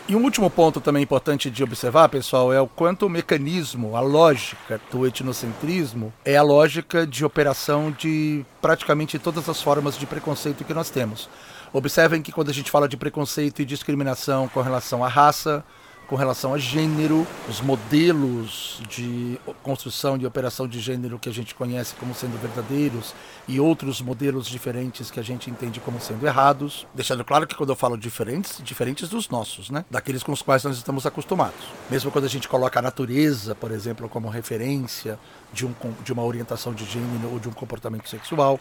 E 0.08 0.16
um 0.16 0.24
último 0.24 0.50
ponto 0.50 0.80
também 0.80 1.04
importante 1.04 1.48
de 1.48 1.62
observar, 1.62 2.08
pessoal, 2.08 2.52
é 2.52 2.60
o 2.60 2.66
quanto 2.66 3.06
o 3.06 3.08
mecanismo, 3.10 3.94
a 3.94 4.00
lógica 4.00 4.80
do 4.90 5.06
etnocentrismo 5.06 6.12
é 6.24 6.36
a 6.36 6.42
lógica 6.42 7.06
de 7.06 7.24
operação 7.24 7.92
de 7.92 8.44
praticamente 8.60 9.20
todas 9.20 9.48
as 9.48 9.62
formas 9.62 9.96
de 9.96 10.06
preconceito 10.06 10.64
que 10.64 10.74
nós 10.74 10.90
temos. 10.90 11.28
Observem 11.72 12.22
que 12.22 12.32
quando 12.32 12.50
a 12.50 12.54
gente 12.54 12.72
fala 12.72 12.88
de 12.88 12.96
preconceito 12.96 13.62
e 13.62 13.64
discriminação 13.64 14.48
com 14.48 14.60
relação 14.60 15.04
à 15.04 15.08
raça, 15.08 15.64
com 16.06 16.14
relação 16.14 16.54
a 16.54 16.58
gênero, 16.58 17.26
os 17.48 17.60
modelos 17.60 18.80
de 18.88 19.38
construção 19.62 20.16
de 20.16 20.26
operação 20.26 20.68
de 20.68 20.78
gênero 20.78 21.18
que 21.18 21.28
a 21.28 21.32
gente 21.32 21.54
conhece 21.54 21.94
como 21.96 22.14
sendo 22.14 22.40
verdadeiros 22.40 23.14
e 23.48 23.58
outros 23.58 24.00
modelos 24.00 24.46
diferentes 24.46 25.10
que 25.10 25.18
a 25.18 25.22
gente 25.22 25.50
entende 25.50 25.80
como 25.80 26.00
sendo 26.00 26.26
errados. 26.26 26.86
Deixando 26.94 27.24
claro 27.24 27.46
que 27.46 27.54
quando 27.54 27.70
eu 27.70 27.76
falo 27.76 27.96
diferentes, 27.96 28.60
diferentes 28.62 29.08
dos 29.08 29.28
nossos, 29.28 29.68
né? 29.68 29.84
Daqueles 29.90 30.22
com 30.22 30.32
os 30.32 30.42
quais 30.42 30.62
nós 30.64 30.76
estamos 30.76 31.06
acostumados. 31.06 31.66
Mesmo 31.90 32.10
quando 32.10 32.24
a 32.24 32.28
gente 32.28 32.48
coloca 32.48 32.78
a 32.78 32.82
natureza, 32.82 33.54
por 33.54 33.70
exemplo, 33.70 34.08
como 34.08 34.28
referência 34.28 35.18
de, 35.52 35.66
um, 35.66 35.74
de 36.04 36.12
uma 36.12 36.22
orientação 36.22 36.72
de 36.72 36.84
gênero 36.84 37.32
ou 37.32 37.40
de 37.40 37.48
um 37.48 37.52
comportamento 37.52 38.08
sexual. 38.08 38.60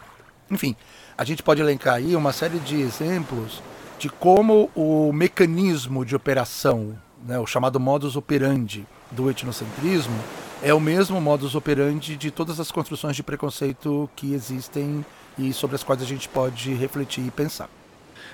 Enfim, 0.49 0.75
a 1.17 1.23
gente 1.23 1.43
pode 1.43 1.61
elencar 1.61 1.95
aí 1.95 2.15
uma 2.15 2.31
série 2.31 2.59
de 2.59 2.79
exemplos 2.79 3.61
de 3.97 4.09
como 4.09 4.69
o 4.75 5.11
mecanismo 5.13 6.03
de 6.03 6.15
operação 6.15 6.95
né, 7.25 7.39
o 7.39 7.47
chamado 7.47 7.79
modus 7.79 8.15
operandi 8.15 8.85
do 9.11 9.29
etnocentrismo, 9.29 10.17
é 10.61 10.73
o 10.73 10.79
mesmo 10.79 11.19
modus 11.19 11.55
operandi 11.55 12.15
de 12.15 12.31
todas 12.31 12.59
as 12.59 12.71
construções 12.71 13.15
de 13.15 13.23
preconceito 13.23 14.09
que 14.15 14.33
existem 14.33 15.05
e 15.37 15.51
sobre 15.51 15.75
as 15.75 15.83
quais 15.83 16.01
a 16.01 16.05
gente 16.05 16.29
pode 16.29 16.73
refletir 16.73 17.25
e 17.25 17.31
pensar. 17.31 17.69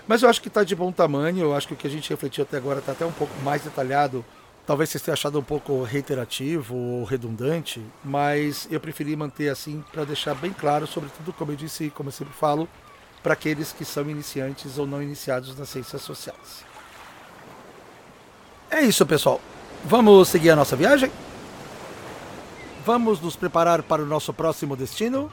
Mas 0.07 0.21
eu 0.21 0.29
acho 0.29 0.41
que 0.41 0.47
está 0.47 0.63
de 0.63 0.75
bom 0.75 0.91
tamanho, 0.91 1.39
eu 1.39 1.55
acho 1.55 1.67
que 1.67 1.73
o 1.73 1.77
que 1.77 1.87
a 1.87 1.89
gente 1.89 2.09
refletiu 2.09 2.43
até 2.43 2.57
agora 2.57 2.79
está 2.79 2.91
até 2.91 3.05
um 3.05 3.11
pouco 3.11 3.33
mais 3.43 3.61
detalhado. 3.61 4.25
Talvez 4.65 4.89
vocês 4.89 5.01
tenham 5.01 5.13
achado 5.13 5.39
um 5.39 5.43
pouco 5.43 5.83
reiterativo 5.83 6.75
ou 6.75 7.03
redundante, 7.03 7.81
mas 8.03 8.67
eu 8.69 8.79
preferi 8.79 9.15
manter 9.15 9.49
assim 9.49 9.83
para 9.91 10.05
deixar 10.05 10.35
bem 10.35 10.53
claro, 10.53 10.85
sobretudo, 10.85 11.33
como 11.33 11.51
eu 11.51 11.55
disse 11.55 11.85
e 11.85 11.89
como 11.89 12.09
eu 12.09 12.13
sempre 12.13 12.33
falo, 12.33 12.67
para 13.23 13.33
aqueles 13.33 13.71
que 13.71 13.85
são 13.85 14.09
iniciantes 14.09 14.77
ou 14.77 14.85
não 14.85 15.01
iniciados 15.01 15.57
nas 15.57 15.69
ciências 15.69 16.01
sociais. 16.01 16.70
É 18.72 18.82
isso, 18.82 19.05
pessoal. 19.05 19.41
Vamos 19.84 20.30
seguir 20.30 20.49
a 20.51 20.55
nossa 20.55 20.78
viagem? 20.78 21.11
Vamos 22.86 23.19
nos 23.19 23.36
preparar 23.36 23.84
para 23.84 24.01
o 24.01 24.05
nosso 24.05 24.34
próximo 24.34 24.78
destino? 24.78 25.30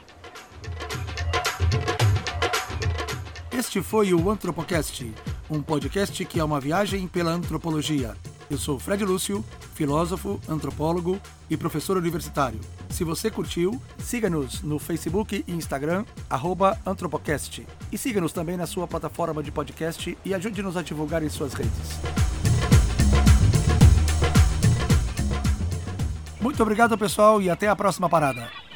Este 3.49 3.81
foi 3.81 4.13
o 4.13 4.29
Antropocast, 4.29 5.13
um 5.49 5.61
podcast 5.61 6.25
que 6.25 6.39
é 6.39 6.43
uma 6.43 6.59
viagem 6.59 7.07
pela 7.07 7.31
antropologia. 7.31 8.13
Eu 8.51 8.57
sou 8.57 8.77
Fred 8.77 9.05
Lúcio, 9.05 9.43
filósofo, 9.73 10.39
antropólogo 10.49 11.17
e 11.49 11.55
professor 11.55 11.95
universitário. 11.95 12.59
Se 12.89 13.05
você 13.05 13.31
curtiu, 13.31 13.81
siga-nos 13.99 14.61
no 14.61 14.79
Facebook 14.79 15.45
e 15.47 15.51
Instagram, 15.53 16.03
Antropocast. 16.85 17.65
E 17.89 17.97
siga-nos 17.97 18.33
também 18.33 18.57
na 18.57 18.67
sua 18.67 18.85
plataforma 18.85 19.41
de 19.41 19.51
podcast 19.51 20.17
e 20.25 20.33
ajude-nos 20.33 20.75
a 20.75 20.81
divulgar 20.81 21.23
em 21.23 21.29
suas 21.29 21.53
redes. 21.53 22.28
Muito 26.41 26.61
obrigado, 26.63 26.97
pessoal, 26.97 27.41
e 27.41 27.49
até 27.49 27.67
a 27.67 27.75
próxima 27.75 28.09
parada. 28.09 28.68